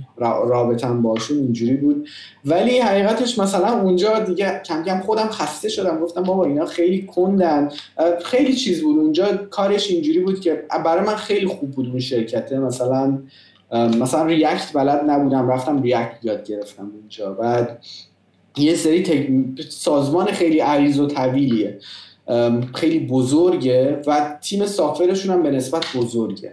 رابطم 0.48 1.02
باشون 1.02 1.38
اینجوری 1.38 1.76
بود. 1.76 2.08
ولی 2.44 2.78
حقیقتش 2.78 3.38
مثلا 3.38 3.80
اونجا 3.80 4.18
دیگه 4.18 4.62
کم 4.64 4.82
کم 4.82 5.00
خودم 5.00 5.28
خسته 5.28 5.68
شدم. 5.68 6.00
گفتم 6.00 6.22
بابا 6.22 6.44
اینا 6.44 6.66
خیلی 6.66 7.02
کندن. 7.02 7.68
خیلی 8.24 8.52
چیز 8.52 8.82
بود. 8.82 8.98
اونجا 8.98 9.36
کارش 9.50 9.90
اینجوری 9.90 10.20
بود 10.20 10.40
که 10.40 10.64
برای 10.84 11.06
من 11.06 11.16
خیلی 11.16 11.46
خوب 11.46 11.70
بود 11.70 11.88
اون 11.88 11.98
شرکته 11.98 12.58
مثلا 12.58 13.18
مثلا 13.72 14.26
ریاکت 14.26 14.72
بلد 14.74 15.10
نبودم 15.10 15.48
رفتم 15.48 15.82
ریاکت 15.82 16.18
یاد 16.22 16.46
گرفتم 16.46 16.90
اونجا. 17.00 17.32
بعد 17.32 17.84
یه 18.56 18.74
سری 18.74 19.54
سازمان 19.68 20.26
خیلی 20.26 20.60
عریض 20.60 21.00
و 21.00 21.06
طویلیه. 21.06 21.78
خیلی 22.74 22.98
بزرگه 22.98 24.02
و 24.06 24.38
تیم 24.40 24.66
سافرشون 24.66 25.34
هم 25.34 25.42
به 25.42 25.50
نسبت 25.50 25.84
بزرگه. 25.96 26.52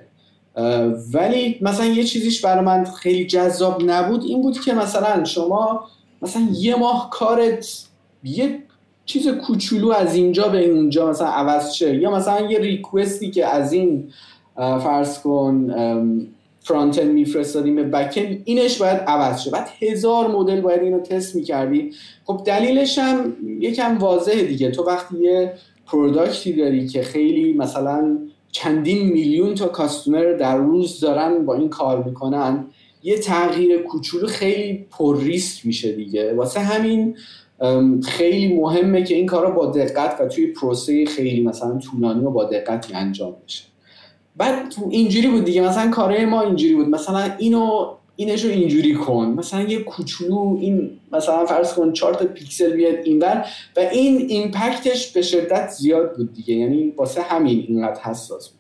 ولی 1.14 1.58
مثلا 1.62 1.86
یه 1.86 2.04
چیزیش 2.04 2.46
برای 2.46 2.66
من 2.66 2.84
خیلی 2.84 3.26
جذاب 3.26 3.84
نبود 3.86 4.24
این 4.24 4.42
بود 4.42 4.60
که 4.60 4.74
مثلا 4.74 5.24
شما 5.24 5.88
مثلا 6.22 6.48
یه 6.52 6.76
ماه 6.76 7.10
کارت 7.10 7.88
یه 8.24 8.60
چیز 9.06 9.28
کوچولو 9.28 9.92
از 9.92 10.16
اینجا 10.16 10.48
به 10.48 10.70
اونجا 10.70 11.10
مثلا 11.10 11.28
عوض 11.28 11.74
شه. 11.74 11.96
یا 11.96 12.12
مثلا 12.12 12.52
یه 12.52 12.60
request 12.60 13.23
ی 13.23 13.32
که 13.32 13.46
از 13.46 13.74
این 13.74 14.12
فرض 14.56 15.20
کن 15.20 15.70
front 16.64 17.00
end 17.00 17.12
میفرستادیم 17.12 17.76
به 17.76 17.84
back 17.84 18.14
end 18.18 18.42
اینش 18.46 18.78
باید 18.78 18.98
عوض 18.98 19.42
شه. 19.42 19.52
بعد 19.52 19.70
هزار 19.80 20.28
مدل 20.28 20.62
باید 20.62 20.82
اینو 20.82 21.00
تست 21.00 21.36
می‌کردی. 21.36 21.92
خب 22.26 22.42
دلیلش 22.46 23.00
هم 23.00 23.34
یکم 23.60 23.98
واضحه 23.98 24.44
دیگه. 24.44 24.72
تو 24.72 24.84
وقتی 24.84 25.18
یه 25.22 25.54
product 25.86 26.45
ی 26.45 26.54
داری 26.54 26.88
که 26.88 27.02
خیلی 27.02 27.54
مثلا 27.54 28.18
چندین 28.52 29.08
میلیون 29.08 29.56
تا 29.56 29.68
customer 29.68 30.34
در 30.34 30.58
روز 30.58 31.00
دارن 31.00 31.46
با 31.46 31.56
این 31.56 31.70
کار 31.70 32.04
می‌کنن 32.04 32.66
یه 33.04 33.18
تغییر 33.18 33.78
کوچولو 33.78 34.28
خیلی 34.28 34.86
پر 34.92 35.20
ریسک 35.20 35.66
میشه 35.66 35.92
دیگه. 35.92 36.34
واسه 36.34 36.60
همین 36.60 37.16
خیلی 38.04 38.56
مهمه 38.56 39.04
که 39.04 39.16
این 39.16 39.26
کار 39.26 39.48
رو 39.48 39.54
با 39.54 39.66
دقت 39.66 40.22
و 40.22 40.28
توی 40.28 40.48
پروسه 40.48 41.06
خیلی 41.06 41.42
مثلا 41.42 41.78
طولانی 41.78 42.26
و 42.26 42.30
با 42.30 42.44
دقتی 42.44 42.94
انجام 42.94 43.36
بشه. 43.46 43.64
بعد 44.38 44.70
تو 44.70 44.88
اینجوری 44.90 45.28
بود 45.28 45.46
دیگه 45.46 45.62
مثلا 45.62 45.92
کارهای 45.92 46.26
ما 46.26 46.42
اینجوری 46.42 46.76
بود. 46.76 46.88
مثلا 46.88 47.32
اینو 47.38 47.86
اینش 48.16 48.46
رو 48.46 48.52
اینجوری 48.52 48.94
کن. 48.94 49.36
مثلا 49.38 49.62
یه 49.62 49.80
کوچولو 49.80 50.58
این 50.62 50.90
مثلا 51.12 51.46
فرض 51.46 51.74
کن 51.74 51.94
چهار 51.94 52.14
تا 52.14 52.26
پیکسل 52.26 52.74
بیاد 52.74 52.96
اینور 53.04 53.46
و 53.78 53.80
این 53.80 54.26
ایمپکتش 54.30 55.12
به 55.12 55.22
شدت 55.22 55.70
زیاد 55.70 56.16
بود 56.16 56.34
دیگه. 56.34 56.56
یعنی 56.56 56.94
واسه 56.98 57.22
همین 57.22 57.66
اینقدر 57.68 58.02
حساس 58.02 58.50
بود. 58.50 58.60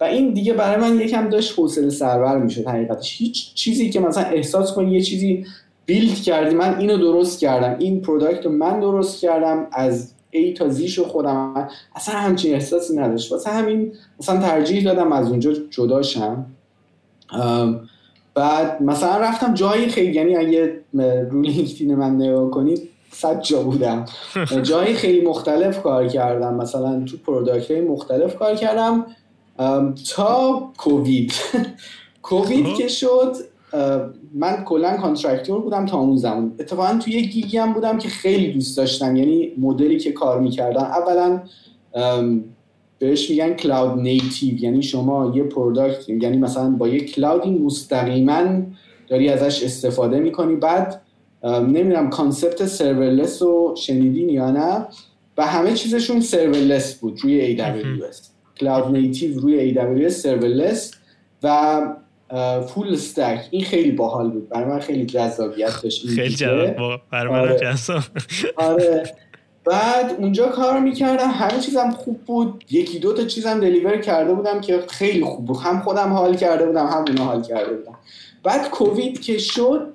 و 0.00 0.04
این 0.04 0.32
دیگه 0.32 0.52
برای 0.52 0.80
من 0.80 1.00
یکم 1.00 1.28
داشت 1.28 1.58
حوصله 1.58 1.90
سربر 1.90 2.38
می‌شد 2.38 2.66
حقیقتش. 2.66 3.18
هیچ 3.18 3.54
چیزی 3.54 3.90
که 3.90 4.00
مثلا 4.00 4.24
احساس 4.24 4.72
کنی 4.72 4.92
یه 4.92 5.00
چیزی 5.00 5.46
build 5.86 6.14
کردی 6.14 6.54
من 6.54 6.78
اینو 6.78 6.98
درست 6.98 7.40
کردم 7.40 7.76
این 7.78 8.00
product 8.00 8.46
رو 8.46 8.52
من 8.52 8.80
درست 8.80 9.20
کردم 9.20 9.66
از 9.72 10.13
A 10.34 10.52
تا 10.52 10.68
Z 10.68 10.77
شو 10.77 11.04
خودم. 11.04 11.68
اصلا 11.94 12.14
همچین 12.14 12.54
احساسی 12.54 12.96
نداشت. 12.96 13.32
واسه 13.32 13.50
همین 13.50 13.92
مثلا 14.20 14.40
ترجیح 14.40 14.84
دادم 14.84 15.12
از 15.12 15.30
اونجا 15.30 15.52
جداشم 15.70 16.46
بعد 18.34 18.82
مثلا 18.82 19.16
رفتم 19.16 19.54
جایی 19.54 19.88
خیلی 19.88 20.12
یعنی 20.12 20.36
اگه 20.36 20.80
رو 21.30 21.42
لینکدین 21.42 21.94
من 21.94 22.16
نگاه 22.16 22.50
کنید 22.50 22.90
صد 23.10 23.40
جا 23.40 23.62
بودم. 23.62 24.04
جایی 24.62 24.94
خیلی 24.94 25.26
مختلف 25.26 25.82
کار 25.82 26.08
کردم. 26.08 26.54
مثلا 26.54 27.04
تو 27.04 27.16
product 27.16 27.70
مختلف 27.70 28.36
کار 28.36 28.54
کردم. 28.54 29.06
تا 30.14 30.62
کووید. 30.78 31.32
کووید. 32.22 32.76
که 32.76 32.88
شد 32.88 33.36
من 34.34 34.64
کلا 34.64 34.96
contractor 34.96 35.60
بودم 35.60 35.86
تا 35.86 35.98
اون 35.98 36.16
زمان. 36.16 36.52
اتفاقا 36.60 36.98
توی 36.98 37.12
یه 37.12 37.20
gig 37.20 37.48
ی 37.48 37.58
هم 37.58 37.72
بودم 37.72 37.98
که 37.98 38.08
خیلی 38.08 38.52
دوست 38.52 38.76
داشتم. 38.76 39.16
یعنی 39.16 39.52
مدلی 39.58 39.98
که 39.98 40.12
کار 40.12 40.40
می‌کردن 40.40 40.80
اولا 40.80 41.42
بهش 42.98 43.30
میگن 43.30 43.54
cloud 43.54 44.00
native 44.00 44.54
یعنی 44.62 44.82
شما 44.82 45.32
یه 45.36 45.42
product 45.42 46.08
یعنی 46.08 46.36
مثلا 46.36 46.70
با 46.70 46.88
یه 46.88 47.00
cloud 47.00 47.42
ی 47.42 47.50
مستقیما 47.50 48.62
داری 49.08 49.28
ازش 49.28 49.62
استفاده 49.62 50.18
می‌کنی. 50.18 50.56
بعد 50.56 51.00
نمی‌دونم 51.44 52.10
concept 52.10 52.66
serverless 52.66 53.42
رو 53.42 53.74
شنیدین 53.76 54.28
یا 54.28 54.50
نه؟ 54.50 54.86
و 55.38 55.46
همه 55.46 55.72
چیزشون 55.72 56.20
serverless 56.20 56.94
بود. 56.94 57.20
روی 57.22 57.58
AWS 57.58 58.16
کلاود 58.60 58.96
نیتیو 58.96 59.40
روی 59.40 59.74
AWS 59.74 60.08
سرورلس 60.08 60.94
و 61.42 61.80
فول 62.66 62.92
استک 62.92 63.40
این 63.50 63.64
خیلی 63.64 63.90
باحال 63.90 64.30
بود. 64.30 64.48
برای 64.48 64.64
من 64.64 64.80
خیلی 64.80 65.06
جذابیت 65.06 65.82
داشت 65.82 66.06
خیلی 66.06 66.34
جذاب 66.34 67.00
برای 67.10 67.32
من 67.32 67.40
آره. 67.40 67.58
جذاب. 67.58 68.02
آره. 68.56 69.02
بعد 69.64 70.16
اونجا 70.18 70.48
کار 70.48 70.80
می‌کردم. 70.80 71.30
همه 71.30 71.60
چیزم 71.60 71.90
خوب 71.90 72.20
بود. 72.20 72.64
یکی 72.70 72.98
دو 72.98 73.12
تا 73.12 73.24
چیزم 73.24 73.60
دلیور 73.60 73.96
کرده 73.96 74.34
بودم 74.34 74.60
که 74.60 74.84
خیلی 74.88 75.24
خوب 75.24 75.44
بود. 75.44 75.56
هم 75.56 75.80
خودم 75.80 76.12
حال 76.12 76.36
کرده 76.36 76.66
بودم 76.66 76.86
هم 76.86 77.04
اونا 77.08 77.24
حال 77.24 77.42
کرده 77.42 77.72
بودم. 77.72 77.98
بعد 78.42 78.70
کووید 78.70 79.20
که 79.20 79.38
شد 79.38 79.92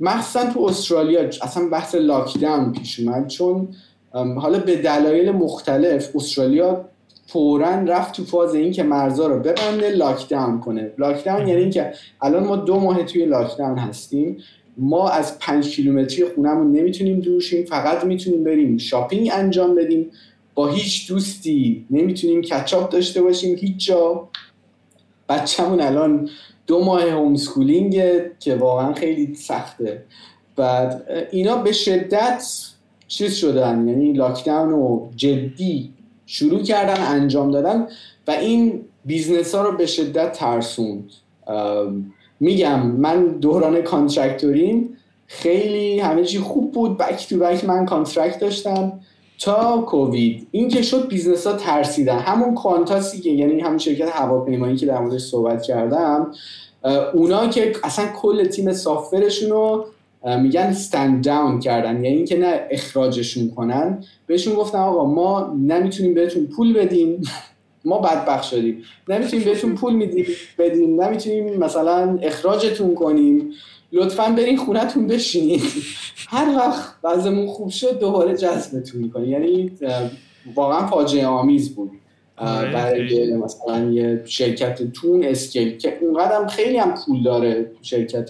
مخصوصا 0.00 0.52
تو 0.52 0.64
استرالیا 0.64 1.20
اصلا 1.42 1.68
بحث 1.68 1.94
لاکداون 1.94 2.72
پیش 2.72 3.00
اومد. 3.00 3.26
چون 3.26 3.68
حالا 4.12 4.58
به 4.58 4.76
دلایل 4.76 5.30
مختلف 5.30 6.16
استرالیا 6.16 6.84
فورا 7.32 7.70
رفت 7.70 8.16
تو 8.16 8.24
فاز 8.24 8.54
این 8.54 8.72
که 8.72 8.82
مرزا 8.82 9.26
رو 9.26 9.38
ببنده 9.38 9.90
lockdown 9.90 10.60
کنه. 10.60 10.92
lockdown 10.98 11.48
یعنی 11.48 11.60
اینکه 11.60 11.92
الان 12.22 12.44
ما 12.44 12.56
دو 12.56 12.80
ماه 12.80 13.02
توی 13.02 13.26
lockdown 13.26 13.78
هستیم. 13.78 14.36
ما 14.76 15.08
از 15.08 15.38
پنج 15.38 15.76
کیلومتری 15.76 16.24
خونهمون 16.24 16.72
نمی‌تونیم 16.72 17.20
دور 17.20 17.39
شیم 17.39 17.64
فقط 17.64 18.04
می‌تونیم 18.04 18.44
بریم 18.44 18.78
shopping 18.78 19.30
انجام 19.32 19.74
بدیم. 19.74 20.10
با 20.54 20.68
هیچ 20.68 21.08
دوستی 21.08 21.86
نمی‌تونیم 21.90 22.42
catch 22.42 22.78
up 22.78 22.92
داشته 22.92 23.22
باشیم 23.22 23.56
هیچ 23.56 23.86
جا. 23.86 24.28
بچهمون 25.28 25.80
الان 25.80 26.28
دو 26.66 26.84
ماه 26.84 27.10
homeschooling 27.10 28.02
که 28.38 28.54
واقعا 28.54 28.94
خیلی 28.94 29.34
سخته. 29.34 30.04
بعد 30.56 31.04
اینا 31.30 31.56
به 31.56 31.72
شدت 31.72 32.44
چیز 33.08 33.34
شدن 33.34 33.88
یعنی 33.88 34.12
lockdown 34.12 34.72
و 34.72 35.08
جدی 35.16 35.92
شروع 36.32 36.62
کردن 36.62 37.02
انجام 37.02 37.50
دادن 37.50 37.86
و 38.28 38.30
این 38.30 38.80
business 39.04 39.54
ها 39.54 39.62
رو 39.62 39.76
به 39.76 39.86
شدت 39.86 40.32
ترسوند. 40.32 41.10
میگم 42.40 42.86
من 42.86 43.26
دوران 43.26 43.82
contractor 43.82 44.77
یم 44.77 44.96
خیلی 45.26 46.00
همه 46.00 46.24
چی 46.24 46.38
خوب 46.38 46.72
بود. 46.72 46.98
back 46.98 47.28
to 47.28 47.38
back 47.38 47.64
من 47.64 47.86
contract 47.86 48.38
داشتم 48.38 49.00
تا 49.38 49.78
کووید. 49.78 50.48
این 50.50 50.68
که 50.68 50.82
شد 50.82 51.08
business 51.08 51.46
ها 51.46 51.52
ترسیدن. 51.52 52.18
همون 52.18 52.54
Qantas 52.54 53.11
ی 53.11 53.20
که 53.20 53.30
یعنی 53.30 53.60
همون 53.60 53.78
شرکت 53.78 54.08
هواپیمایی 54.08 54.76
که 54.76 54.86
در 54.86 54.98
موردش 54.98 55.22
صحبت 55.22 55.62
کردم 55.62 56.32
اونا 57.14 57.46
که 57.46 57.72
اصلا 57.84 58.06
کل 58.16 58.44
تیم 58.44 58.72
سافرشون 58.72 59.50
رو 59.50 59.86
میگن 60.24 60.72
ستند 60.72 61.24
داون 61.24 61.58
کردن. 61.58 62.04
یعنی 62.04 62.16
اینکه 62.16 62.38
نه 62.38 62.60
اخراجشون 62.70 63.50
کنن. 63.50 64.04
بهشون 64.26 64.54
گفتن 64.54 64.78
آقا 64.78 65.04
ما 65.04 65.54
نمی‌تونیم 65.58 66.14
بهتون 66.14 66.46
پول 66.46 66.72
بدیم. 66.72 67.22
ما 67.84 67.98
بدبخت 67.98 68.42
شدیم. 68.42 68.82
نمی‌تونیم 69.08 69.44
بهتون 69.44 69.74
پول 69.74 69.94
میدیم 69.94 70.26
بدیم. 70.58 71.02
نمی‌تونیم 71.02 71.58
مثلا 71.58 72.18
اخراجتون 72.22 72.94
کنیم. 72.94 73.50
لطفا 73.92 74.28
برین 74.28 74.56
خونتون 74.56 75.06
بشینید 75.06 75.62
هر 76.28 76.56
وقت 76.56 76.94
وضعمون 77.04 77.46
خوب 77.46 77.68
شد 77.70 77.98
دوباره 77.98 78.36
جذبتون 78.36 79.00
می‌کنیم. 79.02 79.30
یعنی 79.30 79.72
واقعا 80.54 80.86
فاجعه 80.86 81.26
آمیز 81.26 81.74
بود. 81.74 81.90
آره، 82.36 82.72
برای 82.72 83.36
مثلا 83.36 83.90
یه 83.90 84.22
شرکت 84.24 84.92
تو 84.92 85.08
اون 85.08 85.24
scale 85.24 85.78
که 85.78 85.98
اونقدر 86.00 86.46
خیلی 86.46 86.76
هم 86.76 86.94
پول 86.94 87.22
داره 87.22 87.70
شرکت 87.82 88.28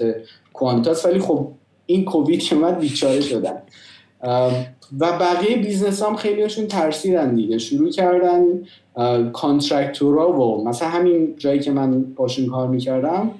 Qantas. 0.53 1.07
ولی 1.07 1.18
خب 1.18 1.49
این 1.91 2.05
کووید 2.05 2.43
که 2.43 2.57
اومد 2.57 2.78
بیچاره 2.78 3.20
شدن 3.20 3.62
و 4.99 5.18
بقیه 5.18 5.57
business 5.57 5.85
هاشون 5.85 6.03
هم 6.03 6.66
ترسیدن 6.66 7.34
دیگه. 7.34 7.59
شروع 7.59 7.91
کردن 7.91 8.45
contractor 9.32 10.31
ا 10.31 10.40
و 10.41 10.68
مثلا 10.68 10.88
همین 10.88 11.34
جایی 11.38 11.61
که 11.61 11.70
من 11.70 12.03
باشون 12.03 12.47
کار 12.47 12.68
می‌کردم 12.68 13.30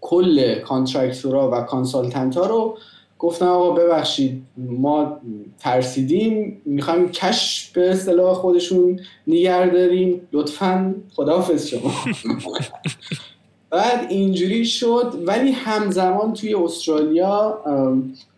کل 0.00 0.54
contractor 0.60 1.42
ا 1.42 1.50
و 1.50 1.60
consultant 1.60 2.36
ها 2.36 2.46
رو 2.46 2.78
گفتن 3.18 3.46
آقا 3.46 3.70
ببخشید 3.70 4.42
ما 4.56 5.20
ترسیدیم 5.58 6.62
می‌خوایم 6.64 7.08
کش 7.08 7.70
به 7.74 7.90
اصطلاح 7.90 8.34
خودشون 8.34 9.00
نگر 9.26 9.66
داریم. 9.66 10.20
لطفا 10.32 10.94
خداحافظ 11.14 11.66
شما. 11.66 11.90
بعد 13.70 14.06
اینجوری 14.08 14.64
شد 14.64 15.14
ولی 15.26 15.52
همزمان 15.52 16.32
توی 16.32 16.54
استرالیا 16.54 17.58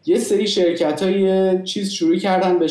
یه 0.06 0.18
سری 0.18 0.46
شرکت 0.46 1.02
های 1.02 1.62
چیز 1.62 1.90
شروع 1.90 2.16
کردن 2.16 2.58
به, 2.58 2.66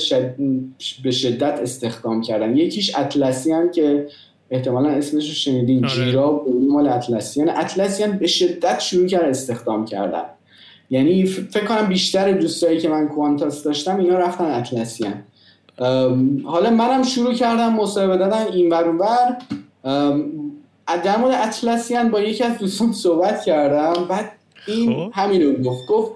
به 1.04 1.12
شدت 1.12 1.60
استخدام 1.60 2.22
کردن. 2.22 2.58
یکیش 2.58 2.96
اطلسیان 2.96 3.72
که 3.72 4.08
احتمالا 4.52 4.90
اسمش 4.90 5.28
رو 5.28 5.34
شنیدین 5.34 5.86
آره. 5.86 5.94
جیرا 5.94 6.46
مال 6.70 6.88
اطلسیان 6.88 7.50
اطلسیان 7.50 8.18
به 8.18 8.28
شدت 8.28 8.80
شروع 8.80 9.08
کرد 9.08 9.24
استخدام 9.24 9.86
کردن. 9.86 10.24
یعنی 10.90 11.26
فکر 11.26 11.66
کنم 11.66 11.88
بیشتر 11.88 12.32
دوستایی 12.32 12.80
که 12.80 12.90
من 12.90 13.08
کوانتاس 13.08 13.64
داشتم 13.64 14.00
اینا 14.00 14.18
رفتن 14.18 14.46
اطلسیان 14.46 15.24
حالا 16.44 16.70
منم 16.70 17.04
شروع 17.04 17.34
کردم 17.34 17.74
مصاحبه 17.74 18.18
دادن 18.18 18.46
این 18.54 18.70
ور 18.70 18.92
بر 18.92 19.38
در 20.98 21.18
مورد 21.18 21.48
اطلسیان 21.48 22.12
با 22.12 22.22
یکی 22.22 22.44
از 22.44 22.58
دوستان 22.58 22.94
صحبت 22.94 23.44
کردم. 23.44 24.06
بعد 24.10 24.32
این 24.68 24.94
خب. 24.94 25.12
همین 25.14 25.42
رو 25.42 25.64
گفت. 25.64 25.88
گفت 25.88 26.12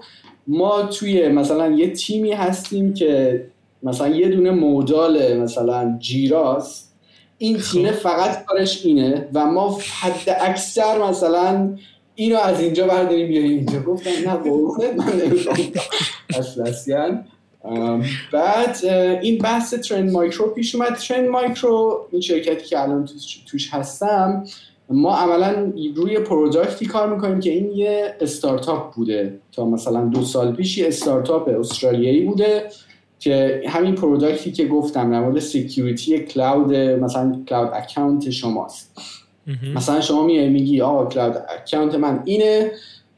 ما 0.46 0.82
توی 0.82 1.28
مثلا 1.28 1.70
یه 1.70 1.90
تیمی 1.90 2.32
هستیم 2.32 2.94
که 2.94 3.44
مثلا 3.82 4.08
یه 4.08 4.28
دونه 4.28 4.50
مودال 4.50 5.36
مثلا 5.36 5.96
جیراست. 5.98 6.94
این 7.38 7.58
خب. 7.58 7.72
تیمه 7.72 7.92
فقط 7.92 8.44
کارش 8.44 8.86
اینه 8.86 9.28
و 9.34 9.46
ما 9.46 9.78
حد 10.00 10.36
اکثر 10.40 10.98
مثلا 11.08 11.76
اینو 12.14 12.38
از 12.38 12.60
اینجا 12.60 12.86
برداریم 12.86 13.28
بیاریم 13.28 13.50
اینجا. 13.50 13.80
گفتم 13.80 14.10
نه 14.10 14.34
قربونت 14.34 14.94
من 14.96 15.20
نمی‌خوام. 15.26 15.56
بعد 18.32 18.86
این 19.22 19.38
بحث 19.38 19.74
Trend 19.74 20.10
Micro 20.10 20.46
پیش 20.46 20.74
اومد. 20.74 20.94
Trend 20.94 21.28
Micro 21.28 22.06
این 22.10 22.20
شرکتی 22.20 22.68
که 22.68 22.82
الان 22.82 23.08
توش 23.50 23.68
هستم 23.74 24.44
ما 24.90 25.16
عملا 25.16 25.72
روی 25.96 26.18
product 26.18 26.78
ی 26.78 26.86
کار 26.86 27.14
می‌کنیم 27.14 27.40
که 27.40 27.50
این 27.50 27.70
یه 27.70 28.16
استارتاپ 28.20 28.94
بوده. 28.94 29.38
تا 29.52 29.64
مثلا 29.64 30.04
دو 30.04 30.22
سال 30.22 30.52
پیش 30.52 30.78
یه 30.78 30.88
استارتاپ 30.88 31.48
استرالیایی 31.48 32.20
بوده 32.20 32.68
که 33.18 33.62
همین 33.68 33.94
product 33.94 34.45
ی 34.45 34.52
که 34.52 34.66
گفتم 34.66 35.12
در 35.12 35.20
مورد 35.20 35.38
security 35.38 36.18
cloud 36.18 36.74
مثلا 36.74 37.42
cloud 37.48 37.70
account 37.74 38.30
شماست. 38.30 39.00
مثلا 39.74 40.00
شما 40.00 40.26
میای 40.26 40.48
میگی 40.48 40.80
آقا 40.80 41.06
cloud 41.06 41.36
account 41.48 41.94
من 41.94 42.22
اینه. 42.24 42.72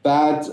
بعد 0.07 0.45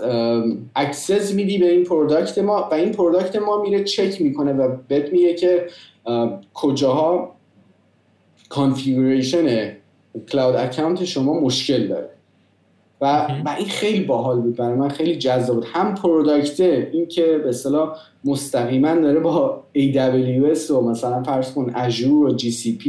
access 0.75 1.33
میدی 1.33 1.57
به 1.57 1.71
این 1.71 1.83
product 1.83 2.37
ما 2.37 2.69
و 2.71 2.73
این 2.73 2.91
product 2.91 3.35
ما 3.35 3.61
میره 3.61 3.83
چک 3.83 4.21
می‌کنه 4.21 4.53
و 4.53 4.77
بهت 4.87 5.13
میگه 5.13 5.33
که 5.33 5.67
کجاها 6.53 7.35
configuration 8.49 9.71
cloud 10.31 10.55
account 10.55 11.05
شما 11.05 11.39
مشکل 11.39 11.87
داره. 11.87 12.09
و, 13.01 13.27
و 13.45 13.55
این 13.57 13.67
خیلی 13.67 13.99
باحال 13.99 14.39
بود 14.39 14.55
برای 14.55 14.75
من 14.75 14.89
خیلی 14.89 15.15
جذاب 15.15 15.55
بود. 15.55 15.65
هم 15.73 15.95
product 15.95 16.77
ه 16.77 16.89
این 16.93 17.07
که 17.07 17.41
به 17.43 17.49
اصطلاح 17.49 17.97
مستقیما 18.25 18.95
داره 18.95 19.19
با 19.19 19.63
AWS 19.77 20.69
و 20.69 20.81
مثلا 20.81 21.23
فرض 21.23 21.53
کن 21.53 21.71
Azure 21.75 22.29
و 22.29 22.37
GCP 22.37 22.87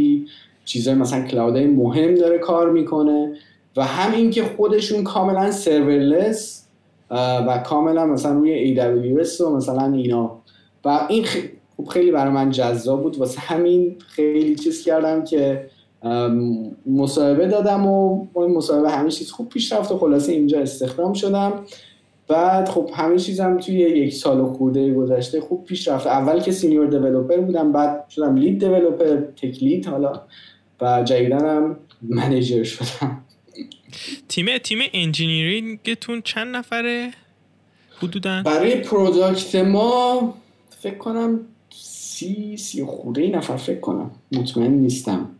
چیزای 0.65 0.95
مثلا 0.95 1.23
cloud 1.27 1.55
های 1.55 1.67
مهم 1.67 2.15
داره 2.15 2.39
کار 2.39 2.71
می‌کنه. 2.71 3.37
و 3.77 3.85
هم 3.85 4.13
این 4.13 4.31
که 4.31 4.45
خودشون 4.57 5.05
کاملا 5.05 5.51
serverless 5.51 6.67
و 7.11 7.63
کاملا 7.67 8.07
مثلا 8.07 8.33
روی 8.33 8.77
AWS 8.77 9.41
و 9.41 9.57
مثلا 9.57 9.93
اینا. 9.93 10.39
و 10.85 11.07
این 11.09 11.25
خب 11.77 11.85
خیلی 11.89 12.11
برای 12.11 12.33
من 12.33 12.51
جذاب 12.51 13.03
بود. 13.03 13.19
واسه 13.19 13.41
همین 13.41 13.97
خیلی 14.07 14.55
چیز 14.55 14.85
کردم 14.85 15.25
که 15.25 15.67
مصاحبه 16.87 17.47
دادم 17.47 17.87
و 17.87 18.27
این 18.37 18.57
مصاحبه 18.57 18.91
همه 18.91 19.11
چیز 19.11 19.31
خوب 19.31 19.49
پیش 19.49 19.73
رفت 19.73 19.93
و 19.93 19.99
خلاصه 19.99 20.33
اینجا 20.33 20.61
استخدام 20.61 21.13
شدم. 21.13 21.53
بعد 22.29 22.69
خب 22.69 22.91
همه 22.95 23.19
چیزم 23.19 23.59
توی 23.59 23.75
یک 23.75 24.15
سال 24.15 24.41
و 24.41 24.53
خورده 24.53 24.95
گذشته 24.95 25.41
خوب 25.41 25.65
پیش 25.65 25.89
رفت. 25.89 26.07
اول 26.07 26.41
که 26.41 26.53
senior 26.53 26.87
developer 26.87 27.37
بودم 27.37 27.73
بعد 27.73 28.09
شدم 28.09 28.37
lead 28.37 28.61
developer 28.61 29.17
tech 29.17 29.63
lead 29.63 29.87
حالا. 29.87 30.21
و 30.81 31.03
جدیدنم 31.05 31.77
manager 32.03 32.63
شدم. 32.63 33.26
تیم 34.29 34.59
تیم 34.59 34.79
engineering 34.93 35.95
تون 35.95 36.23
چند 36.23 36.57
نفره 36.57 37.11
حدودا؟ 37.99 38.43
برای 38.45 38.77
product 38.77 39.55
ما 39.55 40.35
فکر 40.71 40.99
کنم 40.99 41.41
سی 41.71 42.57
سی 42.57 42.85
خورده 42.85 43.23
ای 43.23 43.31
نفر 43.31 43.57
فکر 43.57 43.81
کنم. 43.81 44.11
مطمئن 44.33 44.71
نیستم. 44.71 45.31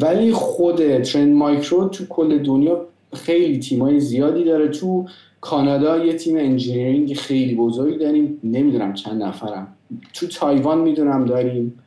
ولی 0.00 0.32
خود 0.32 1.02
Trend 1.02 1.34
Micro 1.34 1.88
تو 1.88 2.06
کل 2.06 2.38
دنیا 2.38 2.86
خیلی 3.14 3.58
تیمای 3.58 4.00
زیادی 4.00 4.44
داره. 4.44 4.68
تو 4.68 5.08
کانادا 5.40 6.04
یه 6.04 6.12
تیم 6.12 6.36
engineering 6.36 7.14
خیلی 7.14 7.54
بزرگی 7.54 7.98
داریم. 7.98 8.40
نمی‌دونم 8.44 8.94
چند 8.94 9.22
نفرم. 9.22 9.74
تو 10.12 10.26
تایوان 10.26 10.78
می‌دونم 10.78 11.24
داریم. 11.24 11.82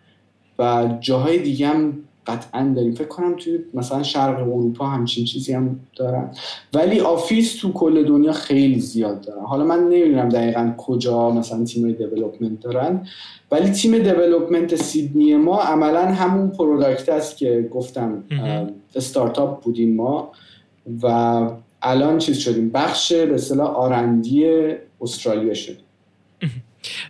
و 0.59 0.97
جاهای 0.99 1.39
دیگه 1.39 1.67
هم 1.67 2.03
قطعا 2.27 2.73
داریم. 2.75 2.93
فکر 2.93 3.07
کنم 3.07 3.35
توی 3.35 3.59
مثلا 3.73 4.03
شرق 4.03 4.39
اروپا 4.39 4.85
همچین 4.85 5.25
چیزی 5.25 5.53
هم 5.53 5.79
دارن. 5.95 6.31
ولی 6.73 6.99
office 6.99 7.55
تو 7.55 7.71
کل 7.71 8.03
دنیا 8.03 8.31
خیلی 8.31 8.79
زیاد 8.79 9.21
دارن. 9.21 9.45
حالا 9.45 9.63
من 9.63 9.79
نمی‌دونم 9.79 10.29
دقیقا 10.29 10.73
کجا 10.77 11.31
مثلا 11.31 11.63
تیم 11.63 11.91
development 11.91 12.59
دارن. 12.59 13.07
ولی 13.51 13.71
تیم 13.71 13.97
development 13.97 14.75
سیدنی 14.75 15.35
ما 15.35 15.61
عملا 15.61 16.05
همون 16.05 16.49
product 16.49 17.09
است 17.09 17.37
که 17.37 17.69
گفتم 17.73 18.23
استارتاپ 18.95 19.63
بودیم 19.63 19.95
ما. 19.95 20.31
و 21.03 21.07
الان 21.81 22.17
چیز 22.17 22.37
شدیم. 22.37 22.69
بخش 22.69 23.13
به 23.13 23.33
اصطلاح 23.33 23.67
R&D 23.67 24.45
استرالیا 25.01 25.53
شدیم. 25.53 25.85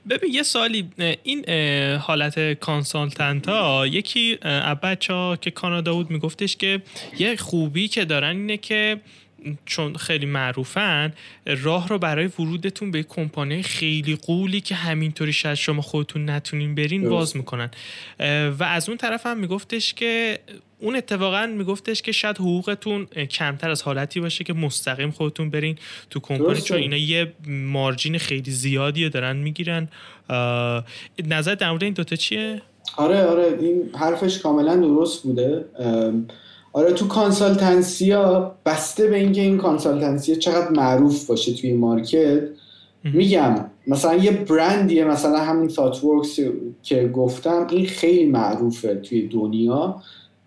ببین 0.10 0.34
یه 0.34 0.44
سالی 0.44 0.90
این 1.24 1.50
حالت 1.96 2.60
کانسالتنت 2.60 3.50
ها 3.50 3.88
یکی 3.88 4.36
بچه 4.84 5.14
ها 5.14 5.36
که 5.36 5.52
کانادا 5.52 5.94
بود 5.94 6.12
میگفتش 6.12 6.56
که 6.56 6.82
یه 7.20 7.36
خوبی 7.36 7.88
که 7.88 8.06
دارن 8.06 8.38
اینه 8.38 8.58
که 8.58 9.02
چون 9.66 9.96
خیلی 9.96 10.26
معروفن 10.26 11.14
راه 11.46 11.88
رو 11.88 11.98
برای 11.98 12.30
ورودتون 12.40 12.92
به 12.92 13.04
کمپانی 13.04 13.64
خیلی 13.64 14.16
قولی 14.16 14.62
که 14.62 14.76
همینطوری 14.76 15.34
شاید 15.34 15.56
شما 15.56 15.82
خودتون 15.82 16.30
نتونین 16.30 16.76
برین 16.76 17.10
باز 17.10 17.38
می‌کنن. 17.38 17.72
و 18.60 18.64
از 18.64 18.90
اون 18.90 18.98
طرف 18.98 19.26
هم 19.26 19.40
میگفتش 19.40 19.94
که 19.94 20.40
اون 20.82 20.96
اتفاقا 20.96 21.46
میگفتش 21.46 22.02
که 22.02 22.12
شاید 22.12 22.38
حقوقتون 22.38 23.06
کمتر 23.06 23.70
از 23.70 23.82
حالتی 23.82 24.20
باشه 24.20 24.44
که 24.44 24.54
مستقیم 24.54 25.12
خودتون 25.12 25.50
برین 25.50 25.76
تو 26.10 26.20
کمپانی 26.20 26.62
چون 26.62 26.78
اینا 26.78 26.98
یه 26.98 27.34
margin 27.48 28.18
خیلی 28.18 28.52
زیادی 28.52 29.10
دارن 29.10 29.38
می‌گیرن. 29.38 29.88
نظر 31.28 31.56
در 31.56 31.70
مورد 31.70 31.84
این 31.84 31.94
دوتا 31.94 32.16
چیه؟ 32.16 32.62
آره 32.98 33.26
آره 33.26 33.58
این 33.62 33.90
حرفش 33.96 34.40
کاملا 34.40 34.76
درست 34.76 35.24
بوده. 35.24 35.66
آره 36.74 36.94
تو 36.94 37.08
consultancy 37.08 38.12
ها 38.12 38.56
بسته 38.66 39.08
به 39.08 39.18
اینکه 39.18 39.42
این 39.42 39.58
consultancy 39.58 40.36
چقدر 40.36 40.70
معروف 40.70 41.26
باشه 41.26 41.54
توی 41.54 41.74
market 41.74 42.42
میگم 43.04 43.66
مثلا 43.88 44.16
یه 44.16 44.32
برندیه 44.32 45.06
مثلا 45.06 45.38
همین 45.38 45.68
Thoughtworks 45.68 46.40
که 46.84 47.08
گفتم 47.08 47.68
این 47.70 47.86
خیلی 47.86 48.26
معروفه 48.26 48.96
توی 48.96 49.28
دنیا. 49.28 50.02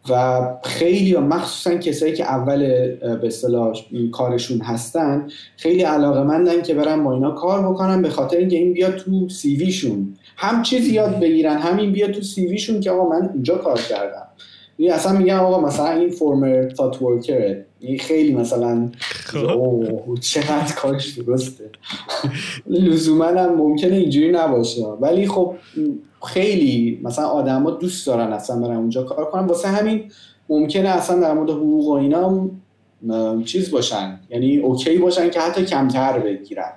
و 0.09 0.43
خیلی 0.63 1.17
مخصوصا 1.17 1.77
کسایی 1.77 2.13
که 2.13 2.25
اول 2.25 2.59
به 3.01 3.27
اصطلاح 3.27 3.73
کارشون 4.13 4.61
هستن 4.61 5.29
خیلی 5.57 5.83
علاقه 5.83 6.23
مندن 6.23 6.63
که 6.63 6.75
برن 6.75 7.05
با 7.05 7.13
اینا 7.13 7.31
کار 7.31 7.73
بکنن 7.73 8.03
به 8.03 8.11
خاطر 8.11 8.37
اینکه 8.37 8.57
این 8.57 8.73
بیاد 8.73 8.97
تو 8.97 9.29
سیویشون 9.29 10.17
هم 10.37 10.63
چیزی 10.63 10.93
یاد 10.93 11.21
بگیرن 11.21 11.59
همین 11.59 11.93
بیاد 11.93 12.11
تو 12.11 12.23
سیویشون 12.23 12.81
که 12.81 12.91
آقا 12.91 13.09
من 13.09 13.31
اینجا 13.35 13.59
کار 13.59 13.81
کردم. 13.81 14.24
این 14.77 14.93
اصلا 14.93 15.13
میگم 15.13 15.39
آقا 15.39 15.61
مثلا 15.61 15.91
این 15.91 16.11
فرمر 16.11 16.69
تات 16.69 17.03
ورکره 17.03 17.67
این 17.81 17.99
خیلی 17.99 18.35
مثلا 18.35 18.91
خب. 19.01 20.15
چقدر 20.21 20.75
کارش 20.77 21.19
درسته. 21.19 21.71
لزوما 22.67 23.25
هم 23.25 23.55
ممکنه 23.55 23.97
اینجوری 23.97 24.33
نباشه. 24.33 24.83
ولی 24.83 25.29
خب 25.29 25.55
خیلی 26.27 27.01
مثلا 27.03 27.27
آدما 27.27 27.71
دوست 27.71 28.07
دارن 28.07 28.33
اصلا 28.33 28.61
برن 28.61 28.77
اونجا 28.77 29.03
کار 29.03 29.25
کنن. 29.25 29.47
واسه 29.47 29.69
همین 29.69 30.11
ممکنه 30.49 30.89
اصلا 30.89 31.21
در 31.21 31.33
مورد 31.33 31.51
حقوق 31.51 31.89
و 31.89 31.93
اینا 31.93 32.51
چیز 33.45 33.71
باشن. 33.71 34.21
یعنی 34.31 34.57
okay 34.59 34.99
باشن 34.99 35.31
که 35.31 35.41
حتی 35.41 35.65
کمتر 35.65 36.19
بگیرن. 36.19 36.73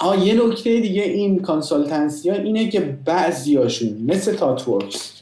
آه 0.00 0.26
یه 0.26 0.46
نکته 0.46 0.80
دیگه 0.80 1.02
این 1.02 1.38
consultancy 1.38 2.30
ها 2.30 2.36
اینه 2.36 2.68
که 2.68 2.98
بعضیاشون 3.04 4.02
مثل 4.06 4.34
Thoughtworks 4.34 5.17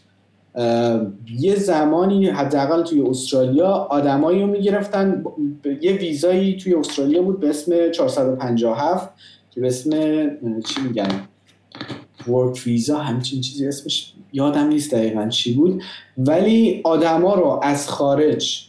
یه 1.39 1.57
زمانی 1.57 2.27
حداقل 2.27 2.83
توی 2.83 3.01
استرالیا 3.01 3.69
آدمایی 3.69 4.41
رو 4.41 4.47
می‌گرفتن. 4.47 5.25
یه 5.81 5.93
ویزایی 5.93 6.57
توی 6.57 6.75
استرالیا 6.75 7.23
بود 7.23 7.41
به 7.41 7.49
اسم 7.49 7.91
457 7.91 9.15
که 9.51 9.61
به 9.61 9.67
اسم 9.67 9.91
چی 10.61 10.81
میگن؟ 10.89 11.09
ورک 12.29 12.63
ویزا 12.67 12.99
همچین 12.99 13.41
چیزی 13.41 13.69
اسمش 13.69 14.13
یادم 14.33 14.69
نیست 14.69 14.95
دقیقا 14.95 15.29
چی 15.29 15.55
بود. 15.55 15.83
ولی 16.19 16.81
آدما 16.85 17.35
رو 17.35 17.61
از 17.63 17.89
خارج 17.89 18.69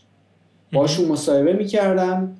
باشون 0.73 1.05
مصاحبه 1.05 1.53
می‌کردم 1.53 2.37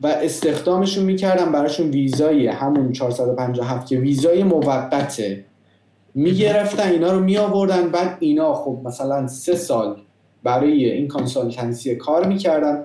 و 0.00 0.06
استخدامشون 0.06 1.04
می‌کردم 1.04 1.52
براشون 1.52 1.90
ویزای 1.90 2.46
همون 2.46 2.92
457 2.92 3.86
که 3.86 3.98
ویزای 3.98 4.44
موقته. 4.44 5.44
می‌گرفتن 6.14 6.90
اینا 6.90 7.12
رو 7.12 7.20
می 7.20 7.36
آوردن 7.36 7.88
بعد 7.88 8.16
اینا 8.20 8.54
خب 8.54 8.80
مثلا 8.84 9.26
سه 9.26 9.54
سال 9.56 9.96
برای 10.42 10.90
این 10.90 11.08
کانسالتنسی 11.08 11.94
کار 11.94 12.26
می‌کردن 12.26 12.84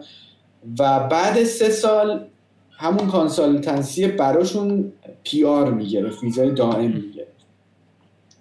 و 0.79 1.07
بعد 1.07 1.43
سه 1.43 1.69
سال 1.69 2.25
همون 2.71 3.07
consultancy 3.07 4.07
براشون 4.07 4.91
PR 5.23 5.71
می‌گرفت 5.71 6.23
ویزای 6.23 6.51
دائم 6.51 6.91
می‌گرفت. 6.91 7.35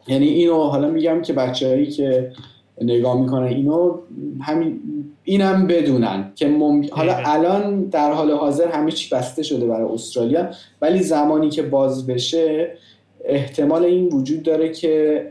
یعنی 0.07 0.29
اینو 0.29 0.63
حالا 0.63 0.89
میگم 0.89 1.23
که 1.23 1.33
بچههایی 1.33 1.87
که 1.87 2.33
نگاه 2.83 3.21
می‌کنن 3.21 3.47
اینو 3.47 3.99
همین 4.41 4.81
اینم 5.25 5.67
بدونن 5.67 6.33
که 6.35 6.57
حالا 6.93 7.17
الان 7.25 7.85
در 7.85 8.13
حال 8.13 8.31
حاضر 8.31 8.69
همه 8.69 8.93
چی 8.93 9.15
بسته 9.15 9.43
شده 9.43 9.67
برای 9.67 9.93
استرالیا 9.93 10.49
ولی 10.83 11.03
زمانی 11.03 11.51
که 11.51 11.63
باز 11.63 12.07
بشه 12.07 12.77
احتمال 13.25 13.85
این 13.85 14.09
وجود 14.09 14.43
داره 14.43 14.73
که 14.73 15.27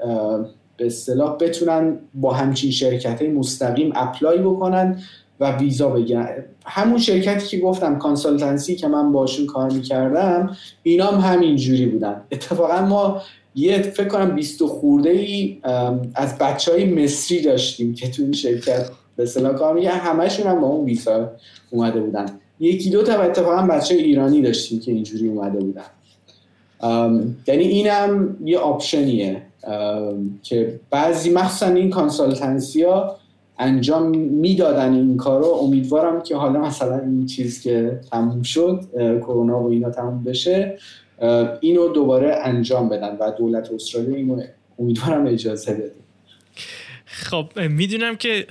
به 0.77 0.85
اصطلاح 0.85 1.37
بتونن 1.37 1.97
با 2.13 2.33
همچین 2.33 2.71
شرکت 2.71 3.21
های 3.21 3.31
مستقیم 3.31 3.91
apply 3.95 4.37
بکنن 4.37 4.99
و 5.39 5.57
ویزا 5.57 5.89
بگیرن. 5.89 6.27
همون 6.65 6.97
شرکتی 6.97 7.47
که 7.47 7.59
گفتم 7.59 7.97
consultancy 7.97 8.75
که 8.75 8.87
من 8.87 9.11
باشون 9.11 9.45
کار 9.45 9.71
می‌کردم 9.71 10.57
اینا 10.83 11.05
هم 11.05 11.33
همین 11.33 11.55
جوری 11.55 11.85
بودن. 11.85 12.21
اتفاقا 12.31 12.81
ما 12.81 13.21
یه 13.55 13.81
فکر 13.81 14.07
کنم 14.07 14.35
20 14.35 14.63
خورده 14.63 15.09
ای 15.09 15.59
از 16.15 16.37
بچه 16.37 16.71
های 16.71 16.85
مصری 16.85 17.41
داشتیم 17.41 17.93
که 17.93 18.09
تو 18.09 18.23
این 18.23 18.31
شرکت 18.31 18.89
به 19.15 19.23
اصطلاح 19.23 19.53
کار 19.53 19.73
می‌کردن 19.73 19.89
همشون 19.89 20.47
هم 20.47 20.61
با 20.61 20.67
اون 20.67 20.85
ویزا 20.85 21.31
اومده 21.71 21.99
بودن. 21.99 22.25
یکی 22.59 22.89
دو 22.89 23.03
تا 23.03 23.21
اتفاقا 23.21 23.61
بچه 23.61 23.95
ایرانی 23.95 24.41
داشتیم 24.41 24.79
که 24.79 24.91
اینجوری 24.91 25.27
اومده 25.27 25.59
بودن. 25.59 25.81
یعنی 27.47 27.63
اینم 27.63 28.37
یه 28.45 28.57
option 28.57 29.20
یه 29.20 29.41
که 30.43 30.79
بعضی 30.89 31.29
مخصوصا 31.29 31.73
این 31.73 31.89
کانسالتنسی 31.89 32.83
ها 32.83 33.17
انجام 33.59 34.17
می‌دادن 34.17 34.93
این 34.93 35.17
کارو. 35.17 35.45
امیدوارم 35.45 36.23
که 36.23 36.35
حالا 36.35 36.59
مثلا 36.59 36.99
این 36.99 37.25
چیز 37.25 37.61
که 37.61 37.99
تموم 38.11 38.41
شد 38.41 38.81
کرونا 39.19 39.63
و 39.63 39.69
اینا 39.69 39.89
تموم 39.89 40.23
بشه 40.23 40.77
اینو 41.59 41.87
دوباره 41.93 42.35
انجام 42.43 42.89
بدن 42.89 43.17
و 43.19 43.31
دولت 43.37 43.71
استرالیا 43.71 44.15
اینو 44.15 44.41
امیدوارم 44.79 45.27
اجازه 45.27 45.73
بده. 45.73 45.91
خب 47.05 47.45
می‌دونم 47.69 48.15
که 48.15 48.45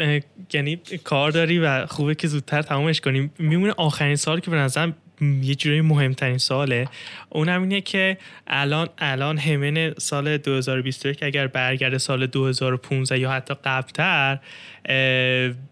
یعنی 0.53 0.81
کار 1.05 1.31
داری 1.31 1.59
و 1.59 1.87
خوبه 1.87 2.15
که 2.15 2.29
زودتر 2.29 2.63
تمامش 2.63 3.01
کنیم. 3.01 3.33
میمونه 3.39 3.73
آخرین 3.77 4.17
سال 4.17 4.41
که 4.41 4.51
به 4.51 4.57
نظرم 4.57 4.95
یه 5.43 5.55
جوری 5.55 5.81
مهمترین 5.81 6.39
ساله. 6.39 6.89
اونم 7.29 7.63
اینه 7.63 7.81
که 7.81 8.19
الان 8.47 8.89
الان 8.99 9.39
همن 9.39 9.95
سال 9.99 10.37
2021 10.37 11.23
اگر 11.23 11.47
برگرده 11.47 11.99
سال 11.99 12.27
2015 12.27 13.19
یا 13.19 13.31
حتی 13.31 13.55
قبلتر 13.65 14.39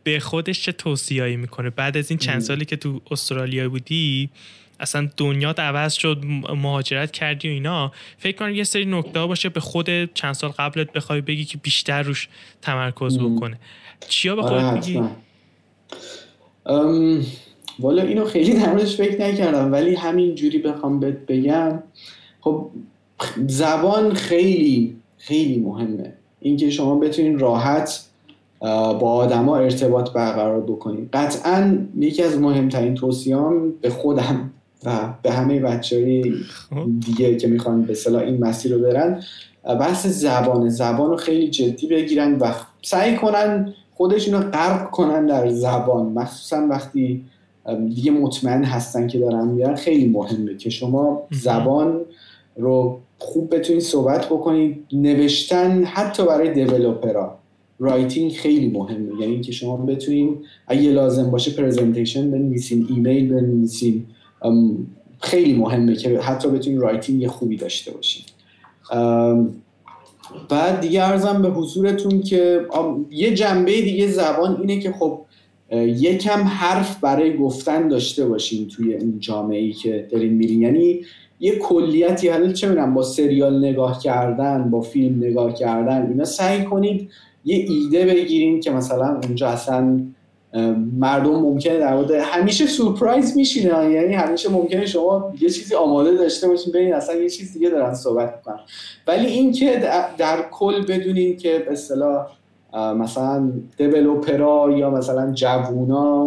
به 0.05 0.21
خودش 0.21 0.63
چه 0.63 0.73
توصیه‌ای 0.73 1.37
می‌کنه؟ 1.37 1.71
بعد 1.71 1.97
از 1.97 2.11
این 2.11 2.19
چند 2.19 2.41
سالی 2.41 2.65
که 2.65 2.77
تو 2.77 3.01
استرالیا 3.11 3.69
بودی 3.69 4.31
اصلا 4.81 5.09
دنیا 5.17 5.55
عوض 5.59 5.93
شد 5.93 6.25
مهاجرت 6.49 7.11
کردی 7.11 7.49
و 7.49 7.51
اینا. 7.51 7.93
فکر 8.19 8.37
کنم 8.37 8.55
یه 8.55 8.65
سری 8.65 8.85
نکته 8.85 9.27
باشه 9.27 9.49
به 9.49 9.61
خود 9.61 10.15
چند 10.15 10.33
سال 10.33 10.51
قبلت 10.51 10.93
بخوای 10.93 11.21
بگی 11.21 11.45
که 11.45 11.59
بیشتر 11.59 12.03
روش 12.03 12.29
تمرکز 12.63 13.19
بکنه. 13.19 13.59
چیا 14.09 14.37
به 14.37 14.43
خودت 14.43 14.73
میگی؟ 14.73 15.03
والا 17.81 18.03
اینو 18.03 18.25
خیلی 18.25 18.53
نمازش 18.53 18.97
فکر 18.97 19.23
نکردم 19.23 19.73
ولی 19.73 19.95
همین 19.95 20.35
جوری 20.35 20.59
بخوام 20.59 21.01
بهت 21.01 21.27
بگم 21.29 21.83
خب 22.41 22.67
زبان 23.47 24.15
خیلی 24.15 24.97
خیلی 25.19 25.59
مهمه. 25.59 26.13
اینکه 26.41 26.71
شما 26.71 26.95
بتونین 26.95 27.39
راحت 27.39 28.05
با 28.61 29.13
آدما 29.13 29.57
ارتباط 29.57 30.11
برقرار 30.11 30.61
بکنید 30.61 31.09
قطعا 31.13 31.79
یکی 31.99 32.23
از 32.23 32.39
مهمترین 32.39 32.95
توصیام 32.95 33.71
به 33.81 33.91
خودم 33.91 34.51
و 34.85 35.15
به 35.23 35.33
همه 35.33 35.61
بچه 35.61 35.97
های. 35.97 36.35
دیگه 37.07 37.37
که 37.37 37.49
می‌خوان 37.49 37.83
به 37.83 37.95
صلاح 37.95 38.23
این 38.23 38.45
مسیر 38.45 38.75
رو 38.75 38.83
برن 38.83 39.23
بحث 39.65 40.07
زبان 40.07 40.69
زبان 40.69 41.11
رو 41.11 41.17
خیلی 41.17 41.51
جدی 41.51 41.87
بگیرن 41.87 42.39
و 42.39 42.55
سعی 42.83 43.17
کنن 43.17 43.75
خودشون 43.95 44.35
رو 44.35 44.51
غرق 44.51 44.91
کنن 44.91 45.27
در 45.27 45.49
زبان. 45.49 46.07
مخصوصا 46.07 46.67
وقتی 46.71 47.25
دیگه 47.95 48.11
مطمئن 48.11 48.65
هستن 48.65 49.07
که 49.07 49.19
دارن 49.19 49.49
میرن. 49.49 49.75
خیلی 49.75 50.09
مهمه 50.09 50.57
که 50.57 50.71
شما 50.71 51.23
زبان 51.31 52.01
رو 52.57 52.99
خوب 53.19 53.55
بتونید 53.55 53.83
صحبت 53.83 54.27
بکنید. 54.27 54.87
نوشتن 54.93 55.85
حتی 55.85 56.27
برای 56.27 56.53
developer 56.53 57.39
ا 57.79 57.86
writing 57.86 58.33
خیلی 58.33 58.69
مهمه. 58.69 59.21
یعنی 59.21 59.41
که 59.41 59.53
شما 59.53 59.77
بتونید 59.77 60.39
اگه 60.67 60.91
لازم 60.91 61.31
باشه 61.31 61.51
presentation 61.51 62.31
بنویسین 62.31 62.87
ایمیل 62.91 63.29
بنویسین. 63.29 64.05
خیلی 65.21 65.55
مهمه 65.55 65.97
که 65.97 66.21
حتی 66.21 66.49
بتونید 66.49 66.81
writing 66.81 67.27
خوبی 67.27 67.57
داشته 67.57 67.93
باشین. 67.93 68.25
بعد 70.49 70.81
دیگه 70.81 71.03
ارزم 71.03 71.43
به 71.43 71.51
حضورتون 71.51 72.23
که 72.23 72.67
یه 73.11 73.35
جنبه 73.35 73.83
دیگه 73.83 74.09
زبان 74.09 74.57
اینه 74.61 74.81
که 74.81 74.93
خب 74.93 75.21
یکم 75.77 76.41
حرف 76.41 77.01
برای 77.01 77.37
گفتن 77.37 77.89
داشته 77.89 78.27
باشین 78.27 78.69
توی 78.69 78.95
اون 78.95 79.17
جامعه 79.19 79.59
ای 79.59 79.73
که 79.73 80.09
دارین 80.11 80.33
میرین. 80.33 80.63
یعنی 80.63 81.01
یه 81.41 81.59
کلیتی 81.59 82.29
حالا 82.29 82.53
چه 82.53 82.69
می‌دونم 82.69 82.95
با 82.95 83.03
سریال 83.03 83.59
نگاه 83.59 84.03
کردن 84.03 84.71
با 84.71 84.81
فیلم 84.81 85.17
نگاه 85.17 85.55
کردن 85.55 86.07
اینا 86.09 86.25
سعی 86.25 86.65
کنید 86.65 87.11
یه 87.45 87.67
ایده 87.69 88.07
بگیرین 88.07 88.61
که 88.61 88.71
مثلا 88.71 89.21
اونجا 89.25 89.49
اصلا 89.49 90.01
مردم 90.99 91.41
ممکنه 91.41 91.79
در 91.79 91.95
مورد 91.95 92.11
همیشه 92.11 92.67
سورپرایز 92.67 93.37
میشینه 93.37 93.91
یعنی 93.91 94.15
همیشه 94.15 94.51
ممکنه 94.51 94.87
شما 94.87 95.33
یه 95.41 95.49
چیزی 95.49 95.75
آماده 95.75 96.17
داشته 96.17 96.49
باشین 96.49 96.73
ببین 96.73 96.95
اصلا 96.95 97.15
یه 97.15 97.29
چیز 97.29 97.53
دیگه 97.53 97.71
دارن 97.71 97.95
صحبت 97.95 98.35
می‌کنن. 98.37 98.61
ولی 99.07 99.27
اینکه 99.27 99.83
در 100.19 100.45
کل 100.51 100.83
بدونین 100.87 101.37
که 101.37 101.59
به 101.59 101.73
اصطلاح 101.73 102.27
مثلا 102.75 103.53
دیولوپرا 103.77 104.71
یا 104.77 104.91
مثلا 104.91 105.33
جوونا 105.33 106.27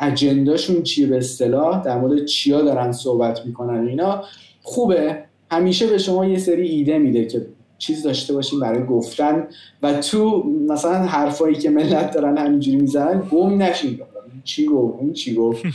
اجنداشون 0.00 0.82
چیه 0.82 1.06
به 1.06 1.16
اصطلاح؟ 1.16 1.82
در 1.82 1.98
مورد 1.98 2.24
چیا 2.24 2.62
دارن 2.62 2.92
صحبت 2.92 3.46
می‌کنن 3.46 3.88
اینا؟ 3.88 4.24
خوبه. 4.62 5.24
همیشه 5.50 5.86
به 5.86 5.98
شما 5.98 6.26
یه 6.26 6.38
سری 6.38 6.68
ایده 6.68 6.98
میده 6.98 7.24
که 7.26 7.46
چیز 7.78 8.02
داشته 8.02 8.34
باشیم 8.34 8.60
برای 8.60 8.86
گفتن 8.86 9.46
و 9.82 10.00
تو 10.00 10.42
مثلا 10.68 10.92
حرفایی 10.92 11.54
که 11.54 11.70
ملت 11.70 12.14
دارن 12.14 12.38
همینجوری 12.38 12.76
می‌زنن 12.76 13.22
گم 13.30 13.62
نشین. 13.62 14.00
چی 14.44 14.66
گفت؟ 14.66 14.98
اون 15.00 15.12
چی 15.12 15.34
گفت؟ 15.34 15.62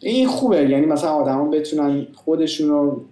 این 0.00 0.28
خوبه. 0.28 0.68
یعنی 0.70 0.86
مثلا 0.86 1.10
آدما 1.10 1.44
بتونن 1.48 2.06
خودشون 2.14 2.68
رو 2.68 3.04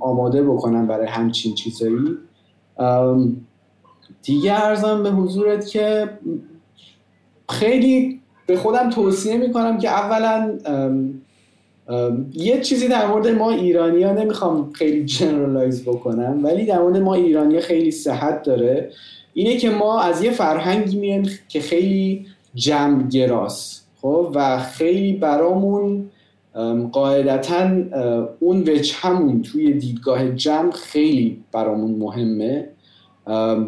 آماده 0.00 0.42
بکنن 0.42 0.86
برای 0.86 1.06
همچین 1.06 1.54
چیزایی. 1.54 2.16
دیگه 4.22 4.52
ارزم 4.52 5.02
به 5.02 5.10
حضورت 5.10 5.66
که 5.66 6.10
خیلی 7.48 8.20
به 8.46 8.56
خودم 8.56 8.90
توصیه 8.90 9.36
می‌کنم 9.36 9.78
که 9.78 9.88
اولا 9.88 10.58
یه 12.32 12.60
چیزی 12.60 12.88
در 12.88 13.06
مورد 13.06 13.28
ما 13.28 13.50
ایرانی 13.50 14.02
ها 14.02 14.12
نمی‌خوام 14.12 14.72
خیلی 14.72 15.04
جنرالایز 15.04 15.84
بکنم 15.84 16.40
ولی 16.44 16.66
در 16.66 16.78
مورد 16.78 16.96
ما 16.96 17.14
ایرانی 17.14 17.60
خیلی 17.60 17.90
صحت 17.90 18.42
داره. 18.42 18.90
اینه 19.34 19.56
که 19.56 19.70
ما 19.70 20.00
از 20.00 20.22
یه 20.22 20.30
فرهنگی 20.30 20.98
میایم 20.98 21.28
که 21.48 21.60
خیلی 21.60 22.26
جمع 22.54 23.08
گراست 23.08 23.88
خب؟ 24.00 24.32
و 24.34 24.58
خیلی 24.58 25.12
برامون 25.12 26.10
قاعدتا 26.92 27.70
اون 28.38 28.68
همون 28.94 29.42
توی 29.42 29.72
دیدگاه 29.72 30.30
جمع 30.30 30.70
خیلی 30.70 31.44
برامون 31.52 31.90
مهمه. 31.90 32.68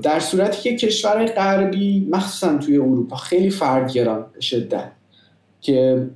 در 0.03 0.21
صورتی 0.21 0.63
که 0.63 0.77
کشور 0.77 1.27
غربی 1.27 2.07
مخصوصا 2.11 2.59
توی 2.59 2.77
اروپا 2.77 3.17
خیلی 3.17 3.51
فردگران 3.51 4.27
شدن 4.41 4.93
که 5.61 6.07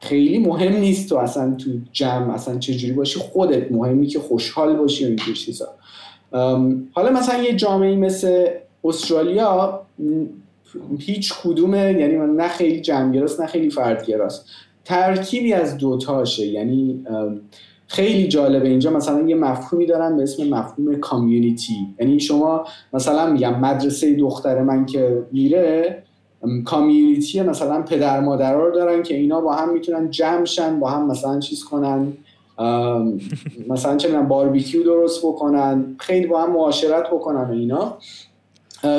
خیلی 0.00 0.38
مهم 0.38 0.76
نیست 0.76 1.08
تو 1.08 1.16
اصلا 1.16 1.54
تو 1.54 1.70
جمع 1.92 2.34
اصلا 2.34 2.58
چجوری 2.58 2.92
باشی 2.92 3.18
خودت 3.18 3.72
مهمی 3.72 4.06
که 4.06 4.18
خوشحال 4.18 4.76
باشی 4.76 5.04
و 5.04 5.06
اینجور 5.06 5.34
چیزا. 5.34 5.68
حالا 6.92 7.10
مثلا 7.10 7.42
یه 7.42 7.54
جامعه 7.54 7.96
مثل 7.96 8.46
استرالیا 8.84 9.82
هیچ 10.98 11.34
کدومه 11.42 11.92
یعنی 11.92 12.16
نه 12.16 12.48
خیلی 12.48 12.80
جمعگراست 12.80 13.40
نه 13.40 13.46
خیلی 13.46 13.70
فردگراست. 13.70 14.46
ترکیبی 14.86 15.52
از 15.52 15.76
دوتاشه 15.78 16.46
یعنی 16.46 17.04
خیلی 17.86 18.28
جالبه. 18.28 18.68
اینجا 18.68 18.90
مثلا 18.90 19.28
یه 19.28 19.34
مفهومی 19.34 19.86
دارن 19.86 20.16
به 20.16 20.22
اسم 20.22 20.48
مفهوم 20.48 20.96
کامیونیتی. 20.96 21.74
یعنی 22.00 22.20
شما 22.20 22.64
مثلا 22.92 23.32
میگم 23.32 23.60
مدرسه 23.60 24.14
دختر 24.14 24.62
من 24.62 24.86
که 24.86 25.22
میره 25.32 26.02
کامیونیتی 26.64 27.42
مثلا 27.42 27.82
پدر 27.82 28.20
مادرها 28.20 28.66
رو 28.66 28.74
دارن 28.74 29.02
که 29.02 29.16
اینا 29.16 29.40
با 29.40 29.52
هم 29.52 29.72
می‌تونن 29.72 30.10
جمع 30.10 30.44
شن 30.44 30.80
با 30.80 30.90
هم 30.90 31.06
مثلا 31.06 31.40
چیز 31.40 31.64
کنن. 31.64 32.12
مثلا 33.68 33.96
چه 33.96 34.20
باربیکیو 34.20 34.82
درست 34.82 35.26
بکنن. 35.26 35.96
خیلی 35.98 36.26
با 36.26 36.42
هم 36.42 36.52
معاشرت 36.52 37.06
بکنن 37.06 37.50
و 37.50 37.52
اینا. 37.52 37.98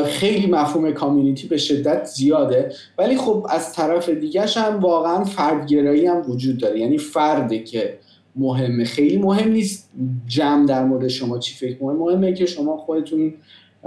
خیلی 0.06 0.48
مفهوم 0.48 0.92
کامیونیتی 0.92 1.48
به 1.48 1.58
شدت 1.58 2.06
زیاده. 2.06 2.72
ولی 2.98 3.18
خب 3.18 3.48
از 3.50 3.74
طرف 3.74 4.10
دیگهش 4.10 4.58
هم 4.58 4.80
واقعا 4.80 5.24
فردگرایی 5.24 6.06
هم 6.06 6.32
وجود 6.32 6.58
داره. 6.58 6.80
یعنی 6.80 6.98
فرده 6.98 7.60
که 7.60 7.98
مهمه. 8.36 8.84
خیلی 8.86 9.18
مهم 9.18 9.52
نیست 9.52 9.90
جمع 10.28 10.66
در 10.66 10.84
مورد 10.84 11.08
شما 11.08 11.40
چی 11.40 11.56
فکر 11.56 11.84
مهم 11.84 11.96
مهمه 11.96 12.34
که 12.34 12.46
شما 12.46 12.78
خودتون 12.78 13.34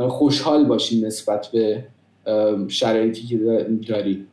خوشحال 0.08 0.64
باشین 0.64 1.06
نسبت 1.06 1.46
به 1.46 1.84
شرایطی 2.68 3.22
که 3.22 3.66
داری 3.88 4.26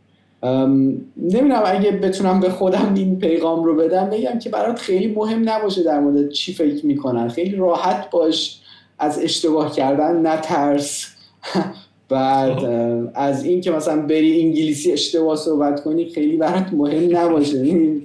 نمی‌دونم 1.18 1.64
اگه 1.65 1.91
بتونم 1.91 2.39
به 2.39 2.49
خودم 2.49 2.94
این 2.95 3.19
پیغام 3.19 3.64
رو 3.64 3.76
بدم 3.76 4.10
بگم 4.10 4.39
که 4.39 4.49
برات 4.49 4.80
خیلی 4.80 5.07
مهم 5.07 5.49
نباشه 5.49 5.84
در 5.84 5.99
مورد 5.99 6.30
چی 6.30 6.53
فکر 6.53 6.85
می‌کنن. 6.85 7.27
خیلی 7.27 7.56
راحت 7.56 8.10
باش 8.10 8.61
از 8.99 9.19
اشتباه 9.19 9.72
کردن 9.72 10.27
نترس. 10.27 11.16
بعد 12.09 12.65
از 13.13 13.45
این 13.45 13.61
که 13.61 13.71
مثلا 13.71 14.01
بری 14.01 14.41
انگلیسی 14.41 14.91
اشتباه 14.91 15.35
صحبت 15.35 15.83
کنی 15.83 16.09
خیلی 16.09 16.37
برات 16.37 16.73
مهم 16.73 17.17
نباشه. 17.17 17.59
این 17.61 18.01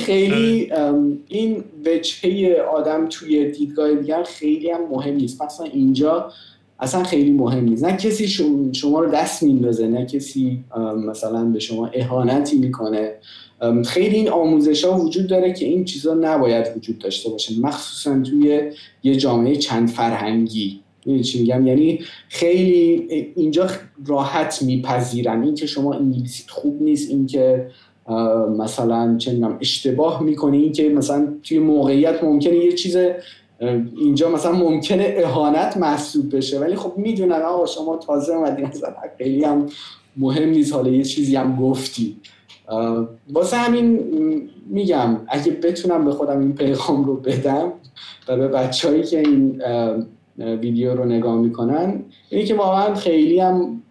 خیلی 0.00 0.72
این 1.28 1.64
وجهه 1.86 2.56
آدم 2.72 3.06
توی 3.08 3.50
دیدگاه 3.50 3.94
دیگر 3.94 4.22
خیلی 4.22 4.70
هم 4.70 4.80
مهم 4.90 5.14
نیست. 5.14 5.42
مثلا 5.42 5.66
اینجا 5.66 6.32
اصلا 6.80 7.02
خیلی 7.02 7.30
مهم 7.30 7.64
نیست. 7.64 7.84
نه 7.84 7.96
کسی 7.96 8.28
شما 8.72 9.00
رو 9.00 9.10
دست 9.10 9.42
میندازه 9.42 9.86
نه 9.86 10.06
کسی 10.06 10.64
مثلا 11.06 11.44
به 11.44 11.58
شما 11.58 11.86
اهانتی 11.86 12.56
می‌کنه. 12.58 13.12
خیلی 13.86 14.16
این 14.16 14.28
آموزش 14.28 14.84
ها 14.84 15.00
وجود 15.00 15.26
داره 15.26 15.52
که 15.52 15.64
این 15.66 15.84
چیزا 15.84 16.14
نباید 16.14 16.66
وجود 16.76 16.98
داشته 16.98 17.30
باشه. 17.30 17.60
مخصوصا 17.60 18.20
توی 18.20 18.60
یه 19.02 19.16
جامعه 19.16 19.56
چند 19.56 19.88
فرهنگی. 19.88 20.80
چی 21.22 21.40
میگم؟ 21.40 21.66
یعنی 21.66 22.00
خیلی 22.28 23.08
اینجا 23.36 23.66
راحت 24.06 24.62
میپذیرن. 24.62 25.42
این 25.42 25.54
که 25.54 25.66
شما 25.66 25.94
انگلیسیت 25.94 26.50
خوب 26.50 26.82
نیست 26.82 27.10
این 27.10 27.26
که 27.26 27.66
مثلا 28.58 29.16
چه 29.18 29.40
اشتباه 29.60 30.22
می‌کنی 30.22 30.62
این 30.62 30.72
که 30.72 30.88
مثلا 30.88 31.28
توی 31.42 31.58
موقعیت 31.58 32.24
ممکنه 32.24 32.56
یه 32.56 32.72
چیز 32.72 32.96
اینجا 34.00 34.30
مثلا 34.30 34.52
ممکنه 34.52 35.14
اهانت 35.16 35.76
محسوب 35.76 36.36
بشه. 36.36 36.58
ولی 36.58 36.76
خب 36.76 36.92
می‌دونن 36.96 37.42
آقا 37.42 37.66
شما 37.66 37.96
تازه 37.96 38.32
اومدین 38.32 38.66
مثلا 38.66 38.94
خیلی 39.18 39.44
هم 39.44 39.66
مهم 40.16 40.48
نیست 40.48 40.72
حالا 40.72 40.90
یه 40.90 41.04
چیزی 41.04 41.36
هم 41.36 41.56
گفتی. 41.56 42.16
واسه 43.32 43.56
همین 43.56 44.00
میگم 44.66 45.20
اگه 45.28 45.52
بتونم 45.52 46.04
به 46.04 46.10
خودم 46.10 46.40
این 46.40 46.54
پیغام 46.54 47.04
رو 47.04 47.16
بدم 47.16 47.72
و 48.28 48.36
به 48.36 48.48
بچههایی 48.48 49.02
که 49.02 49.18
این 49.18 49.62
ویدیو 50.40 50.94
رو 50.94 51.04
نگاه 51.04 51.38
می‌کنن. 51.38 52.02
اینه 52.30 52.44
که 52.44 52.54
واقعا 52.54 52.94
خیلی 52.94 53.40
هم 53.40 53.82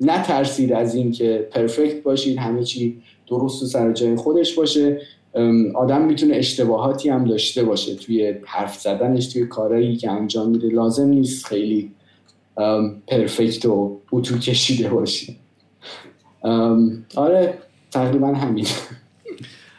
نترسید 0.00 0.72
از 0.72 0.94
این 0.94 1.12
که 1.12 1.48
پرفکت 1.50 2.02
باشید 2.02 2.38
همه 2.38 2.64
چی 2.64 3.02
درست 3.26 3.62
و 3.62 3.66
سر 3.66 3.92
جای 3.92 4.16
خودش 4.16 4.54
باشه. 4.54 5.00
آدم 5.74 6.04
می‌تونه 6.04 6.36
اشتباهاتی 6.36 7.08
هم 7.08 7.24
داشته 7.24 7.64
باشه. 7.64 7.94
توی 7.94 8.34
حرف 8.44 8.80
زدنش 8.80 9.26
توی 9.26 9.46
کارهایی 9.46 9.96
که 9.96 10.10
انجام 10.10 10.48
میده 10.48 10.68
لازم 10.68 11.08
نیست 11.08 11.46
خیلی 11.46 11.92
پرفکت 13.06 13.66
و 13.66 14.00
اتو 14.12 14.38
کشیده 14.38 14.88
باشی. 14.88 15.36
آره 17.16 17.58
تقریبا 17.90 18.26
همین. 18.26 18.66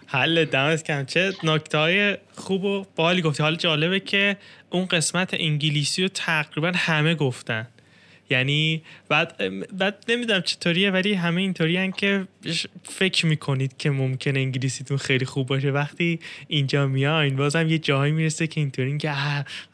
حل 0.06 0.46
دمت 0.46 0.84
کم. 0.84 1.06
چه 1.06 1.32
نکته 1.44 1.78
های 1.78 2.18
خوب 2.36 2.66
و 2.66 2.84
بالی 2.96 3.22
گفتی. 3.22 3.44
حال 3.44 3.56
جالبه 3.56 4.00
که 4.00 4.38
اون 4.74 4.86
قسمت 4.86 5.34
انگلیسی 5.34 6.02
رو 6.02 6.08
تقریبا 6.08 6.72
همه 6.76 7.16
گفتن. 7.16 7.68
یعنی 8.30 8.82
بعد 9.10 9.38
بعد 9.78 10.06
نمی‌دونم 10.08 10.42
چطوریه 10.42 10.92
ولی 10.92 11.14
همه 11.14 11.42
اینطوری 11.42 11.92
که 11.92 12.28
فکر 12.84 13.26
می‌کنید 13.26 13.78
که 13.78 13.90
ممکنه 13.90 14.40
انگلیسیتون 14.40 14.98
خیلی 14.98 15.26
خوب 15.26 15.48
باشه. 15.48 15.72
وقتی 15.72 16.20
اینجا 16.48 16.88
میاین 16.88 17.36
بازم 17.36 17.70
یه 17.70 17.78
جایی 17.78 18.12
می‌رسه 18.12 18.48
که 18.48 18.62
اینطوری 18.62 18.98
که 18.98 19.14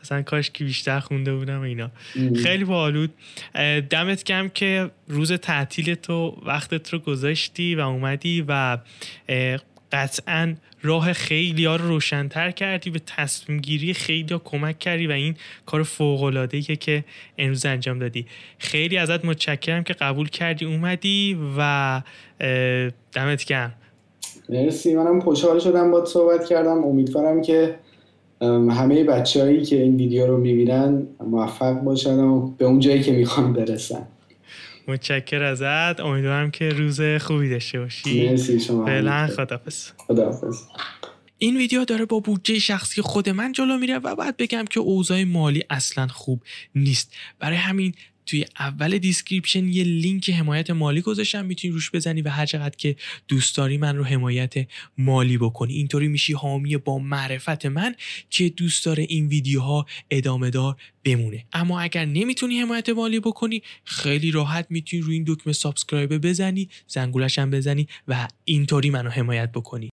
مثلا 0.03 0.21
کاش 0.21 0.51
که 0.51 0.63
بیشتر 0.63 0.99
خونده 0.99 1.33
بودم 1.33 1.61
اینا. 1.61 1.91
خیلی 2.43 2.63
بالود 2.63 3.13
دمت 3.89 4.23
کم 4.23 4.49
که 4.49 4.91
روز 5.07 5.31
تعطیل 5.31 5.95
تو 5.95 6.41
وقتت 6.45 6.93
رو 6.93 6.99
گذاشتی 6.99 7.75
و 7.75 7.79
اومدی 7.79 8.45
و 8.47 8.77
قطعا 9.91 10.55
راه 10.81 11.13
خیلی 11.13 11.65
ها 11.65 11.75
رو 11.75 11.87
روشنتر 11.87 12.51
کردی 12.51 12.89
به 12.89 13.01
تصمیم 13.05 13.59
گیری 13.59 13.93
خیلی 13.93 14.33
ها 14.33 14.41
کمک 14.45 14.79
کردی 14.79 15.07
و 15.07 15.11
این 15.11 15.35
کار 15.65 15.83
فوق 15.83 16.23
العاده 16.23 16.61
که 16.61 17.03
امروز 17.37 17.65
انجام 17.65 17.99
دادی. 17.99 18.25
خیلی 18.57 18.97
ازت 18.97 19.25
متشکرم 19.25 19.83
که 19.83 19.93
قبول 19.93 20.29
کردی 20.29 20.65
اومدی 20.65 21.37
و 21.57 22.01
دمت 23.11 23.45
گرم. 23.45 23.73
مرسی 24.49 24.95
منم 24.95 25.21
خوشحال 25.21 25.59
شدم 25.59 25.91
با 25.91 26.05
صحبت 26.05 26.45
کردم. 26.45 26.83
امیدوارم 26.83 27.41
که 27.41 27.75
همه 28.41 29.03
بچههایی 29.03 29.65
که 29.65 29.81
این 29.81 29.95
ویدیو 29.95 30.27
رو 30.27 30.37
می‌بینن 30.37 31.07
موفق 31.27 31.73
باشن 31.73 32.19
و 32.19 32.47
به 32.57 32.65
اون 32.65 32.79
جایی 32.79 33.01
که 33.01 33.11
می‌خوان 33.11 33.53
برسن. 33.53 34.07
متشکر 34.89 35.43
ازت. 35.43 35.99
امیدوارم 35.99 36.51
که 36.51 36.69
روز 36.69 37.01
خوبی 37.01 37.49
داشته 37.49 37.79
باشی. 37.79 38.29
مرسی 38.29 38.59
شما. 38.59 38.85
فعلا 38.85 39.27
خدافظ 39.27 39.91
خدافظ 39.97 40.63
این 41.37 41.57
ویدیو 41.57 41.85
داره 41.85 42.05
با 42.05 42.19
بودجه 42.19 42.59
شخصی 42.59 43.01
خود 43.01 43.29
من 43.29 43.51
جلو 43.51 43.77
میره 43.77 43.97
و 43.97 44.15
باید 44.15 44.37
بگم 44.37 44.65
که 44.65 44.79
اوضاع 44.79 45.23
مالی 45.23 45.63
اصلا 45.69 46.07
خوب 46.07 46.41
نیست. 46.75 47.13
برای 47.39 47.57
همین 47.57 47.93
توی 48.29 48.45
اول 48.59 48.97
description 48.97 49.67
یه 49.67 49.83
لینک 49.83 50.29
حمایت 50.29 50.69
مالی 50.69 51.01
گذاشتم 51.01 51.45
می‌تونی 51.45 51.73
روش 51.73 51.91
بزنی 51.91 52.21
و 52.21 52.29
هر 52.29 52.45
چقدر 52.45 52.75
که 52.77 52.95
دوست 53.27 53.57
داری 53.57 53.77
من 53.77 53.97
رو 53.97 54.03
حمایت 54.03 54.53
مالی 54.97 55.37
بکنی. 55.37 55.73
اینطوری 55.73 56.07
میشی 56.07 56.33
حامی 56.33 56.77
با 56.77 56.99
معرفت 56.99 57.65
من 57.65 57.95
که 58.29 58.49
دوست 58.49 58.85
داره 58.85 59.05
این 59.09 59.27
ویدیوها 59.27 59.85
ادامه 60.11 60.49
دار 60.49 60.75
بمونه. 61.03 61.45
اما 61.53 61.79
اگر 61.81 62.05
نمی‌تونی 62.05 62.59
حمایت 62.59 62.89
مالی 62.89 63.19
بکنی 63.19 63.61
خیلی 63.83 64.31
راحت 64.31 64.67
می‌تونی 64.69 65.01
روی 65.01 65.13
این 65.13 65.23
دکمه 65.27 65.53
سابسکرایب 65.53 66.17
بزنی 66.17 66.69
زنگولش 66.87 67.39
هم 67.39 67.51
بزنی 67.51 67.87
و 68.07 68.27
اینطوری 68.45 68.89
منو 68.89 69.09
حمایت 69.09 69.51
بکنی. 69.51 69.89